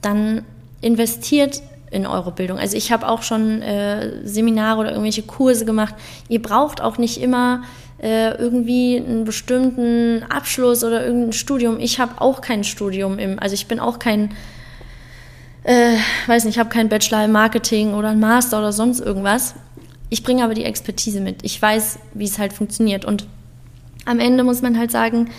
dann 0.00 0.44
investiert 0.80 1.60
in 1.90 2.06
eure 2.06 2.30
Bildung. 2.30 2.58
Also 2.58 2.76
ich 2.76 2.92
habe 2.92 3.08
auch 3.08 3.22
schon 3.22 3.62
äh, 3.62 4.24
Seminare 4.24 4.78
oder 4.78 4.90
irgendwelche 4.90 5.22
Kurse 5.22 5.64
gemacht. 5.64 5.94
Ihr 6.28 6.40
braucht 6.40 6.80
auch 6.80 6.98
nicht 6.98 7.20
immer 7.20 7.62
äh, 8.00 8.30
irgendwie 8.36 8.96
einen 8.96 9.24
bestimmten 9.24 10.22
Abschluss 10.28 10.84
oder 10.84 11.04
irgendein 11.04 11.32
Studium. 11.32 11.80
Ich 11.80 11.98
habe 11.98 12.20
auch 12.20 12.40
kein 12.40 12.64
Studium 12.64 13.18
im, 13.18 13.38
also 13.38 13.54
ich 13.54 13.66
bin 13.66 13.80
auch 13.80 13.98
kein, 13.98 14.30
äh, 15.64 15.96
weiß 16.26 16.44
nicht, 16.44 16.54
ich 16.54 16.60
habe 16.60 16.70
keinen 16.70 16.88
Bachelor 16.88 17.24
im 17.24 17.32
Marketing 17.32 17.94
oder 17.94 18.10
einen 18.10 18.20
Master 18.20 18.58
oder 18.58 18.72
sonst 18.72 19.00
irgendwas. 19.00 19.54
Ich 20.10 20.22
bringe 20.22 20.44
aber 20.44 20.54
die 20.54 20.64
Expertise 20.64 21.20
mit. 21.20 21.44
Ich 21.44 21.60
weiß, 21.60 21.98
wie 22.14 22.24
es 22.24 22.38
halt 22.38 22.52
funktioniert. 22.52 23.04
Und 23.04 23.26
am 24.04 24.20
Ende 24.20 24.44
muss 24.44 24.62
man 24.62 24.78
halt 24.78 24.90
sagen, 24.90 25.30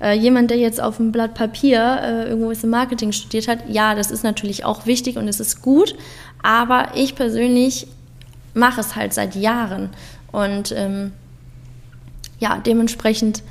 äh, 0.00 0.12
jemand, 0.12 0.50
der 0.50 0.58
jetzt 0.58 0.80
auf 0.80 1.00
einem 1.00 1.12
Blatt 1.12 1.34
Papier 1.34 2.00
äh, 2.02 2.28
irgendwo 2.28 2.50
im 2.50 2.70
Marketing 2.70 3.12
studiert 3.12 3.48
hat, 3.48 3.68
ja, 3.68 3.94
das 3.94 4.10
ist 4.10 4.22
natürlich 4.22 4.64
auch 4.64 4.86
wichtig 4.86 5.16
und 5.16 5.28
es 5.28 5.40
ist 5.40 5.62
gut, 5.62 5.96
aber 6.42 6.88
ich 6.94 7.14
persönlich 7.14 7.88
mache 8.54 8.80
es 8.80 8.96
halt 8.96 9.12
seit 9.12 9.34
Jahren 9.34 9.90
und 10.30 10.72
ähm, 10.76 11.12
ja, 12.38 12.58
dementsprechend 12.58 13.42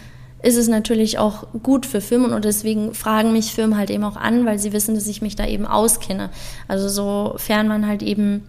ist 0.43 0.57
es 0.57 0.67
natürlich 0.67 1.17
auch 1.17 1.47
gut 1.63 1.85
für 1.85 1.99
Firmen 1.99 2.31
und 2.31 2.45
deswegen 2.45 2.93
fragen 2.93 3.33
mich 3.33 3.53
Firmen 3.53 3.77
halt 3.77 3.89
eben 3.89 4.03
auch 4.03 4.17
an, 4.17 4.45
weil 4.45 4.59
sie 4.59 4.71
wissen, 4.71 4.95
dass 4.95 5.07
ich 5.07 5.21
mich 5.21 5.35
da 5.35 5.45
eben 5.47 5.65
auskenne. 5.65 6.29
Also 6.67 6.87
sofern 6.89 7.67
man 7.67 7.87
halt 7.87 8.03
eben 8.03 8.43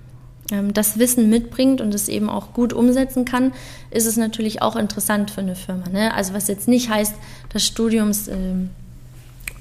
ähm, 0.52 0.74
das 0.74 0.98
Wissen 0.98 1.30
mitbringt 1.30 1.80
und 1.80 1.94
es 1.94 2.08
eben 2.08 2.28
auch 2.28 2.52
gut 2.52 2.72
umsetzen 2.72 3.24
kann, 3.24 3.52
ist 3.90 4.06
es 4.06 4.16
natürlich 4.16 4.60
auch 4.60 4.76
interessant 4.76 5.30
für 5.30 5.40
eine 5.40 5.56
Firma. 5.56 5.88
Ne? 5.88 6.14
Also 6.14 6.34
was 6.34 6.48
jetzt 6.48 6.68
nicht 6.68 6.90
heißt, 6.90 7.14
dass 7.52 7.64
Studiums 7.64 8.28
äh, 8.28 8.36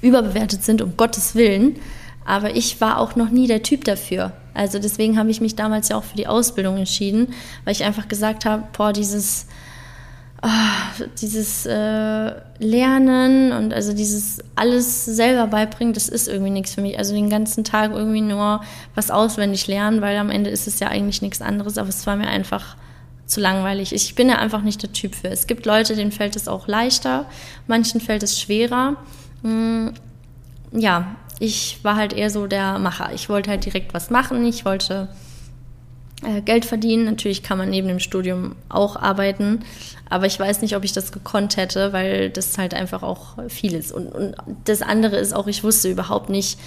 überbewertet 0.02 0.62
sind, 0.62 0.82
um 0.82 0.96
Gottes 0.96 1.34
Willen, 1.34 1.76
aber 2.24 2.54
ich 2.54 2.80
war 2.80 2.98
auch 2.98 3.16
noch 3.16 3.30
nie 3.30 3.46
der 3.46 3.62
Typ 3.62 3.84
dafür. 3.84 4.32
Also 4.52 4.78
deswegen 4.78 5.18
habe 5.18 5.30
ich 5.30 5.40
mich 5.40 5.56
damals 5.56 5.88
ja 5.88 5.96
auch 5.96 6.04
für 6.04 6.16
die 6.16 6.26
Ausbildung 6.26 6.76
entschieden, 6.76 7.28
weil 7.64 7.72
ich 7.72 7.84
einfach 7.84 8.06
gesagt 8.08 8.44
habe, 8.44 8.64
boah, 8.76 8.92
dieses 8.92 9.46
oh, 10.42 11.04
dieses 11.20 11.66
äh, 11.66 12.32
Lernen 12.58 13.52
und 13.52 13.72
also 13.72 13.92
dieses 13.92 14.38
alles 14.54 15.04
selber 15.04 15.46
beibringen, 15.46 15.94
das 15.94 16.08
ist 16.08 16.28
irgendwie 16.28 16.50
nichts 16.50 16.74
für 16.74 16.80
mich. 16.80 16.98
Also 16.98 17.14
den 17.14 17.30
ganzen 17.30 17.64
Tag 17.64 17.92
irgendwie 17.92 18.20
nur 18.20 18.62
was 18.94 19.10
auswendig 19.10 19.66
lernen, 19.66 20.00
weil 20.00 20.16
am 20.16 20.30
Ende 20.30 20.50
ist 20.50 20.66
es 20.66 20.80
ja 20.80 20.88
eigentlich 20.88 21.22
nichts 21.22 21.40
anderes, 21.40 21.78
aber 21.78 21.88
es 21.88 22.06
war 22.06 22.16
mir 22.16 22.28
einfach 22.28 22.76
zu 23.26 23.40
langweilig. 23.40 23.92
Ich 23.92 24.14
bin 24.14 24.28
ja 24.28 24.36
einfach 24.38 24.62
nicht 24.62 24.82
der 24.82 24.92
Typ 24.92 25.14
für. 25.14 25.28
Es 25.28 25.46
gibt 25.46 25.66
Leute, 25.66 25.94
denen 25.94 26.12
fällt 26.12 26.36
es 26.36 26.48
auch 26.48 26.66
leichter, 26.66 27.26
manchen 27.66 28.00
fällt 28.00 28.22
es 28.22 28.40
schwerer. 28.40 28.96
Hm, 29.42 29.92
ja, 30.72 31.16
ich 31.38 31.78
war 31.82 31.96
halt 31.96 32.12
eher 32.12 32.30
so 32.30 32.46
der 32.46 32.78
Macher. 32.78 33.10
Ich 33.14 33.28
wollte 33.28 33.50
halt 33.50 33.64
direkt 33.64 33.94
was 33.94 34.10
machen. 34.10 34.44
Ich 34.44 34.64
wollte 34.64 35.08
Geld 36.44 36.64
verdienen. 36.64 37.04
Natürlich 37.04 37.42
kann 37.42 37.58
man 37.58 37.70
neben 37.70 37.88
dem 37.88 38.00
Studium 38.00 38.56
auch 38.68 38.96
arbeiten, 38.96 39.60
aber 40.10 40.26
ich 40.26 40.38
weiß 40.38 40.62
nicht, 40.62 40.74
ob 40.74 40.84
ich 40.84 40.92
das 40.92 41.12
gekonnt 41.12 41.56
hätte, 41.56 41.92
weil 41.92 42.30
das 42.30 42.58
halt 42.58 42.74
einfach 42.74 43.02
auch 43.02 43.36
viel 43.48 43.74
ist. 43.74 43.92
Und, 43.92 44.08
und 44.08 44.34
das 44.64 44.82
andere 44.82 45.16
ist 45.16 45.32
auch, 45.32 45.46
ich 45.46 45.62
wusste 45.62 45.88
überhaupt 45.88 46.28
nicht, 46.28 46.58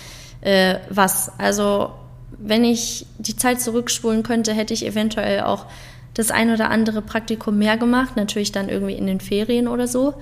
äh, 0.41 0.75
was. 0.89 1.31
Also 1.37 1.91
wenn 2.37 2.63
ich 2.63 3.05
die 3.17 3.35
Zeit 3.35 3.61
zurückspulen 3.61 4.23
könnte, 4.23 4.53
hätte 4.53 4.73
ich 4.73 4.85
eventuell 4.85 5.41
auch 5.41 5.65
das 6.13 6.31
ein 6.31 6.51
oder 6.51 6.69
andere 6.69 7.01
Praktikum 7.01 7.57
mehr 7.57 7.77
gemacht, 7.77 8.15
natürlich 8.15 8.51
dann 8.51 8.69
irgendwie 8.69 8.95
in 8.95 9.07
den 9.07 9.19
Ferien 9.19 9.67
oder 9.67 9.87
so. 9.87 10.13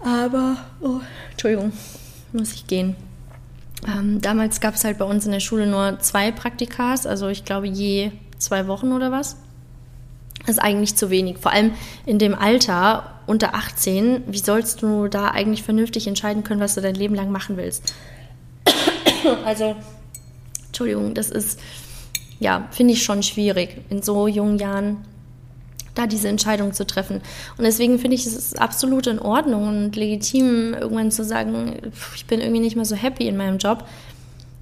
Aber, 0.00 0.56
oh, 0.80 1.00
Entschuldigung, 1.30 1.72
muss 2.32 2.52
ich 2.52 2.66
gehen. 2.66 2.94
Ähm, 3.86 4.20
damals 4.20 4.60
gab 4.60 4.74
es 4.74 4.84
halt 4.84 4.98
bei 4.98 5.04
uns 5.04 5.26
in 5.26 5.32
der 5.32 5.40
Schule 5.40 5.66
nur 5.66 5.98
zwei 6.00 6.32
Praktikas, 6.32 7.06
also 7.06 7.28
ich 7.28 7.44
glaube 7.44 7.68
je 7.68 8.10
zwei 8.38 8.66
Wochen 8.66 8.92
oder 8.92 9.12
was. 9.12 9.36
Das 10.40 10.56
ist 10.56 10.58
eigentlich 10.58 10.96
zu 10.96 11.10
wenig. 11.10 11.38
Vor 11.38 11.52
allem 11.52 11.72
in 12.04 12.18
dem 12.18 12.34
Alter 12.34 13.14
unter 13.26 13.54
18, 13.54 14.24
wie 14.28 14.38
sollst 14.38 14.82
du 14.82 15.08
da 15.08 15.30
eigentlich 15.30 15.62
vernünftig 15.62 16.06
entscheiden 16.06 16.44
können, 16.44 16.60
was 16.60 16.74
du 16.74 16.80
dein 16.80 16.94
Leben 16.94 17.14
lang 17.14 17.30
machen 17.30 17.56
willst? 17.56 17.92
also, 19.44 19.74
Entschuldigung, 20.66 21.14
das 21.14 21.30
ist, 21.30 21.58
ja, 22.38 22.68
finde 22.70 22.92
ich 22.94 23.02
schon 23.02 23.22
schwierig, 23.22 23.82
in 23.88 24.02
so 24.02 24.28
jungen 24.28 24.58
Jahren 24.58 24.98
da 25.96 26.06
diese 26.06 26.28
Entscheidung 26.28 26.72
zu 26.72 26.86
treffen. 26.86 27.20
Und 27.58 27.64
deswegen 27.64 27.98
finde 27.98 28.14
ich, 28.14 28.26
es 28.26 28.36
ist 28.36 28.60
absolut 28.60 29.08
in 29.08 29.18
Ordnung 29.18 29.66
und 29.68 29.96
legitim, 29.96 30.74
irgendwann 30.74 31.10
zu 31.10 31.24
sagen, 31.24 31.74
ich 32.14 32.26
bin 32.26 32.40
irgendwie 32.40 32.60
nicht 32.60 32.76
mehr 32.76 32.84
so 32.84 32.94
happy 32.94 33.26
in 33.26 33.36
meinem 33.36 33.58
Job. 33.58 33.84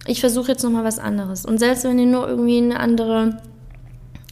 Ich 0.06 0.20
versuche 0.20 0.52
jetzt 0.52 0.62
nochmal 0.62 0.84
was 0.84 0.98
anderes. 0.98 1.44
Und 1.44 1.58
selbst 1.58 1.84
wenn 1.84 1.98
ihr 1.98 2.06
nur 2.06 2.28
irgendwie 2.28 2.58
eine 2.58 2.80
andere 2.80 3.38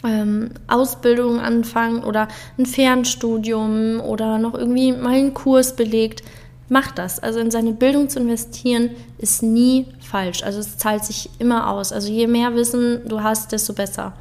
ähm, 0.04 0.50
Ausbildung 0.68 1.40
anfangen 1.40 2.04
oder 2.04 2.28
ein 2.58 2.66
Fernstudium 2.66 4.00
oder 4.00 4.38
noch 4.38 4.54
irgendwie 4.54 4.92
mal 4.92 5.14
einen 5.14 5.34
Kurs 5.34 5.76
belegt, 5.76 6.22
macht 6.68 6.98
das. 6.98 7.18
Also 7.18 7.38
in 7.38 7.50
seine 7.50 7.72
Bildung 7.72 8.08
zu 8.08 8.18
investieren 8.18 8.90
ist 9.18 9.42
nie 9.42 9.86
falsch. 10.00 10.42
Also 10.42 10.60
es 10.60 10.78
zahlt 10.78 11.04
sich 11.04 11.30
immer 11.38 11.70
aus. 11.70 11.92
Also 11.92 12.10
je 12.10 12.26
mehr 12.26 12.54
Wissen 12.54 13.02
du 13.06 13.22
hast, 13.22 13.52
desto 13.52 13.72
besser. 13.72 14.14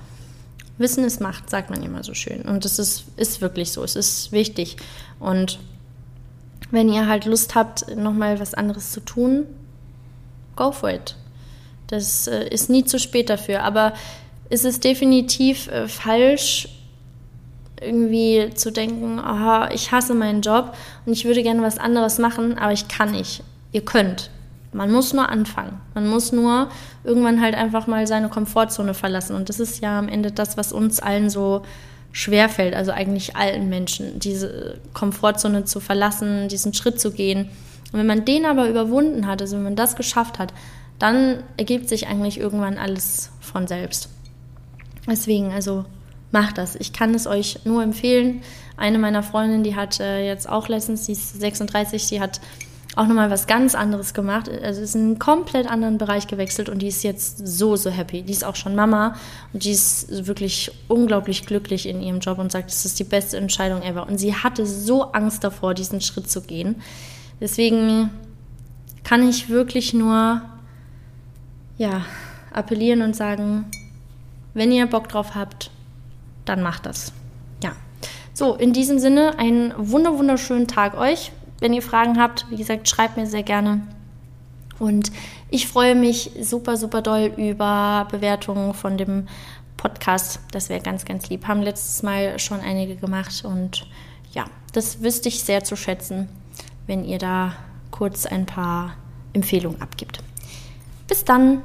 Wissen 0.77 1.03
ist 1.03 1.21
Macht, 1.21 1.49
sagt 1.49 1.69
man 1.69 1.83
immer 1.83 2.03
so 2.03 2.13
schön. 2.13 2.41
Und 2.43 2.65
das 2.65 2.79
ist, 2.79 3.05
ist 3.17 3.41
wirklich 3.41 3.71
so. 3.71 3.83
Es 3.83 3.95
ist 3.95 4.31
wichtig. 4.31 4.77
Und 5.19 5.59
wenn 6.71 6.91
ihr 6.91 7.07
halt 7.07 7.25
Lust 7.25 7.55
habt, 7.55 7.95
nochmal 7.95 8.39
was 8.39 8.53
anderes 8.53 8.91
zu 8.91 9.01
tun, 9.01 9.45
go 10.55 10.71
for 10.71 10.89
it. 10.89 11.15
Das 11.87 12.27
äh, 12.27 12.47
ist 12.47 12.69
nie 12.69 12.85
zu 12.85 12.99
spät 12.99 13.29
dafür. 13.29 13.63
Aber 13.63 13.93
ist 14.49 14.65
es 14.65 14.79
definitiv 14.79 15.67
äh, 15.67 15.87
falsch, 15.87 16.69
irgendwie 17.81 18.51
zu 18.53 18.71
denken, 18.71 19.19
aha, 19.19 19.69
ich 19.73 19.91
hasse 19.91 20.13
meinen 20.13 20.41
Job 20.41 20.75
und 21.05 21.13
ich 21.13 21.25
würde 21.25 21.41
gerne 21.41 21.63
was 21.63 21.79
anderes 21.79 22.19
machen, 22.19 22.57
aber 22.57 22.71
ich 22.71 22.87
kann 22.87 23.11
nicht. 23.11 23.43
Ihr 23.71 23.83
könnt. 23.83 24.29
Man 24.73 24.91
muss 24.91 25.13
nur 25.13 25.29
anfangen. 25.29 25.81
Man 25.93 26.07
muss 26.07 26.31
nur 26.31 26.69
irgendwann 27.03 27.41
halt 27.41 27.55
einfach 27.55 27.87
mal 27.87 28.07
seine 28.07 28.29
Komfortzone 28.29 28.93
verlassen. 28.93 29.35
Und 29.35 29.49
das 29.49 29.59
ist 29.59 29.81
ja 29.81 29.99
am 29.99 30.07
Ende 30.07 30.31
das, 30.31 30.57
was 30.57 30.71
uns 30.71 30.99
allen 30.99 31.29
so 31.29 31.63
schwer 32.13 32.49
fällt, 32.49 32.75
also 32.75 32.91
eigentlich 32.91 33.35
allen 33.35 33.69
Menschen, 33.69 34.19
diese 34.19 34.79
Komfortzone 34.93 35.65
zu 35.65 35.79
verlassen, 35.79 36.47
diesen 36.49 36.73
Schritt 36.73 36.99
zu 36.99 37.11
gehen. 37.11 37.49
Und 37.91 37.99
wenn 37.99 38.07
man 38.07 38.25
den 38.25 38.45
aber 38.45 38.69
überwunden 38.69 39.27
hat, 39.27 39.41
also 39.41 39.57
wenn 39.57 39.63
man 39.63 39.75
das 39.75 39.95
geschafft 39.95 40.39
hat, 40.39 40.53
dann 40.99 41.43
ergibt 41.57 41.89
sich 41.89 42.07
eigentlich 42.07 42.39
irgendwann 42.39 42.77
alles 42.77 43.31
von 43.39 43.67
selbst. 43.67 44.09
Deswegen, 45.07 45.51
also 45.51 45.85
macht 46.31 46.57
das. 46.57 46.75
Ich 46.75 46.93
kann 46.93 47.13
es 47.13 47.27
euch 47.27 47.65
nur 47.65 47.83
empfehlen. 47.83 48.41
Eine 48.77 48.99
meiner 48.99 49.23
Freundinnen, 49.23 49.63
die 49.63 49.75
hat 49.75 49.99
äh, 49.99 50.25
jetzt 50.25 50.47
auch 50.47 50.67
letztens, 50.67 51.05
die 51.05 51.13
ist 51.13 51.39
36, 51.39 52.07
die 52.07 52.21
hat 52.21 52.39
auch 52.95 53.07
nochmal 53.07 53.29
was 53.29 53.47
ganz 53.47 53.73
anderes 53.73 54.13
gemacht. 54.13 54.49
Also 54.49 54.81
ist 54.81 54.95
in 54.95 55.01
einen 55.01 55.19
komplett 55.19 55.69
anderen 55.69 55.97
Bereich 55.97 56.27
gewechselt 56.27 56.67
und 56.67 56.79
die 56.79 56.87
ist 56.87 57.03
jetzt 57.03 57.47
so, 57.47 57.75
so 57.75 57.89
happy. 57.89 58.21
Die 58.21 58.33
ist 58.33 58.43
auch 58.43 58.55
schon 58.55 58.75
Mama 58.75 59.15
und 59.53 59.63
die 59.63 59.71
ist 59.71 60.27
wirklich 60.27 60.71
unglaublich 60.87 61.45
glücklich 61.45 61.87
in 61.87 62.01
ihrem 62.01 62.19
Job 62.19 62.37
und 62.37 62.51
sagt, 62.51 62.69
es 62.69 62.83
ist 62.85 62.99
die 62.99 63.05
beste 63.05 63.37
Entscheidung 63.37 63.81
ever. 63.81 64.07
Und 64.07 64.17
sie 64.17 64.35
hatte 64.35 64.65
so 64.65 65.11
Angst 65.13 65.43
davor, 65.43 65.73
diesen 65.73 66.01
Schritt 66.01 66.29
zu 66.29 66.41
gehen. 66.41 66.81
Deswegen 67.39 68.09
kann 69.03 69.27
ich 69.27 69.49
wirklich 69.49 69.93
nur 69.93 70.41
ja, 71.77 72.05
appellieren 72.53 73.01
und 73.01 73.15
sagen, 73.15 73.65
wenn 74.53 74.71
ihr 74.71 74.85
Bock 74.85 75.07
drauf 75.07 75.33
habt, 75.33 75.71
dann 76.45 76.61
macht 76.61 76.85
das. 76.85 77.13
Ja. 77.63 77.71
So, 78.33 78.55
in 78.55 78.73
diesem 78.73 78.99
Sinne, 78.99 79.39
einen 79.39 79.73
wunderschönen 79.77 80.67
Tag 80.67 80.97
euch. 80.97 81.31
Wenn 81.61 81.73
ihr 81.73 81.83
Fragen 81.83 82.19
habt, 82.19 82.47
wie 82.49 82.57
gesagt, 82.57 82.89
schreibt 82.89 83.15
mir 83.15 83.27
sehr 83.27 83.43
gerne. 83.43 83.87
Und 84.79 85.11
ich 85.49 85.67
freue 85.67 85.93
mich 85.93 86.31
super, 86.41 86.75
super 86.75 87.03
doll 87.03 87.31
über 87.37 88.07
Bewertungen 88.09 88.73
von 88.73 88.97
dem 88.97 89.27
Podcast. 89.77 90.39
Das 90.51 90.69
wäre 90.69 90.81
ganz, 90.81 91.05
ganz 91.05 91.29
lieb. 91.29 91.47
Haben 91.47 91.61
letztes 91.61 92.01
Mal 92.01 92.39
schon 92.39 92.59
einige 92.61 92.95
gemacht 92.95 93.45
und 93.45 93.87
ja, 94.31 94.45
das 94.73 95.03
wüsste 95.03 95.29
ich 95.29 95.43
sehr 95.43 95.63
zu 95.63 95.75
schätzen, 95.75 96.29
wenn 96.87 97.05
ihr 97.05 97.19
da 97.19 97.53
kurz 97.91 98.25
ein 98.25 98.47
paar 98.47 98.95
Empfehlungen 99.33 99.81
abgibt. 99.81 100.23
Bis 101.07 101.23
dann! 101.23 101.61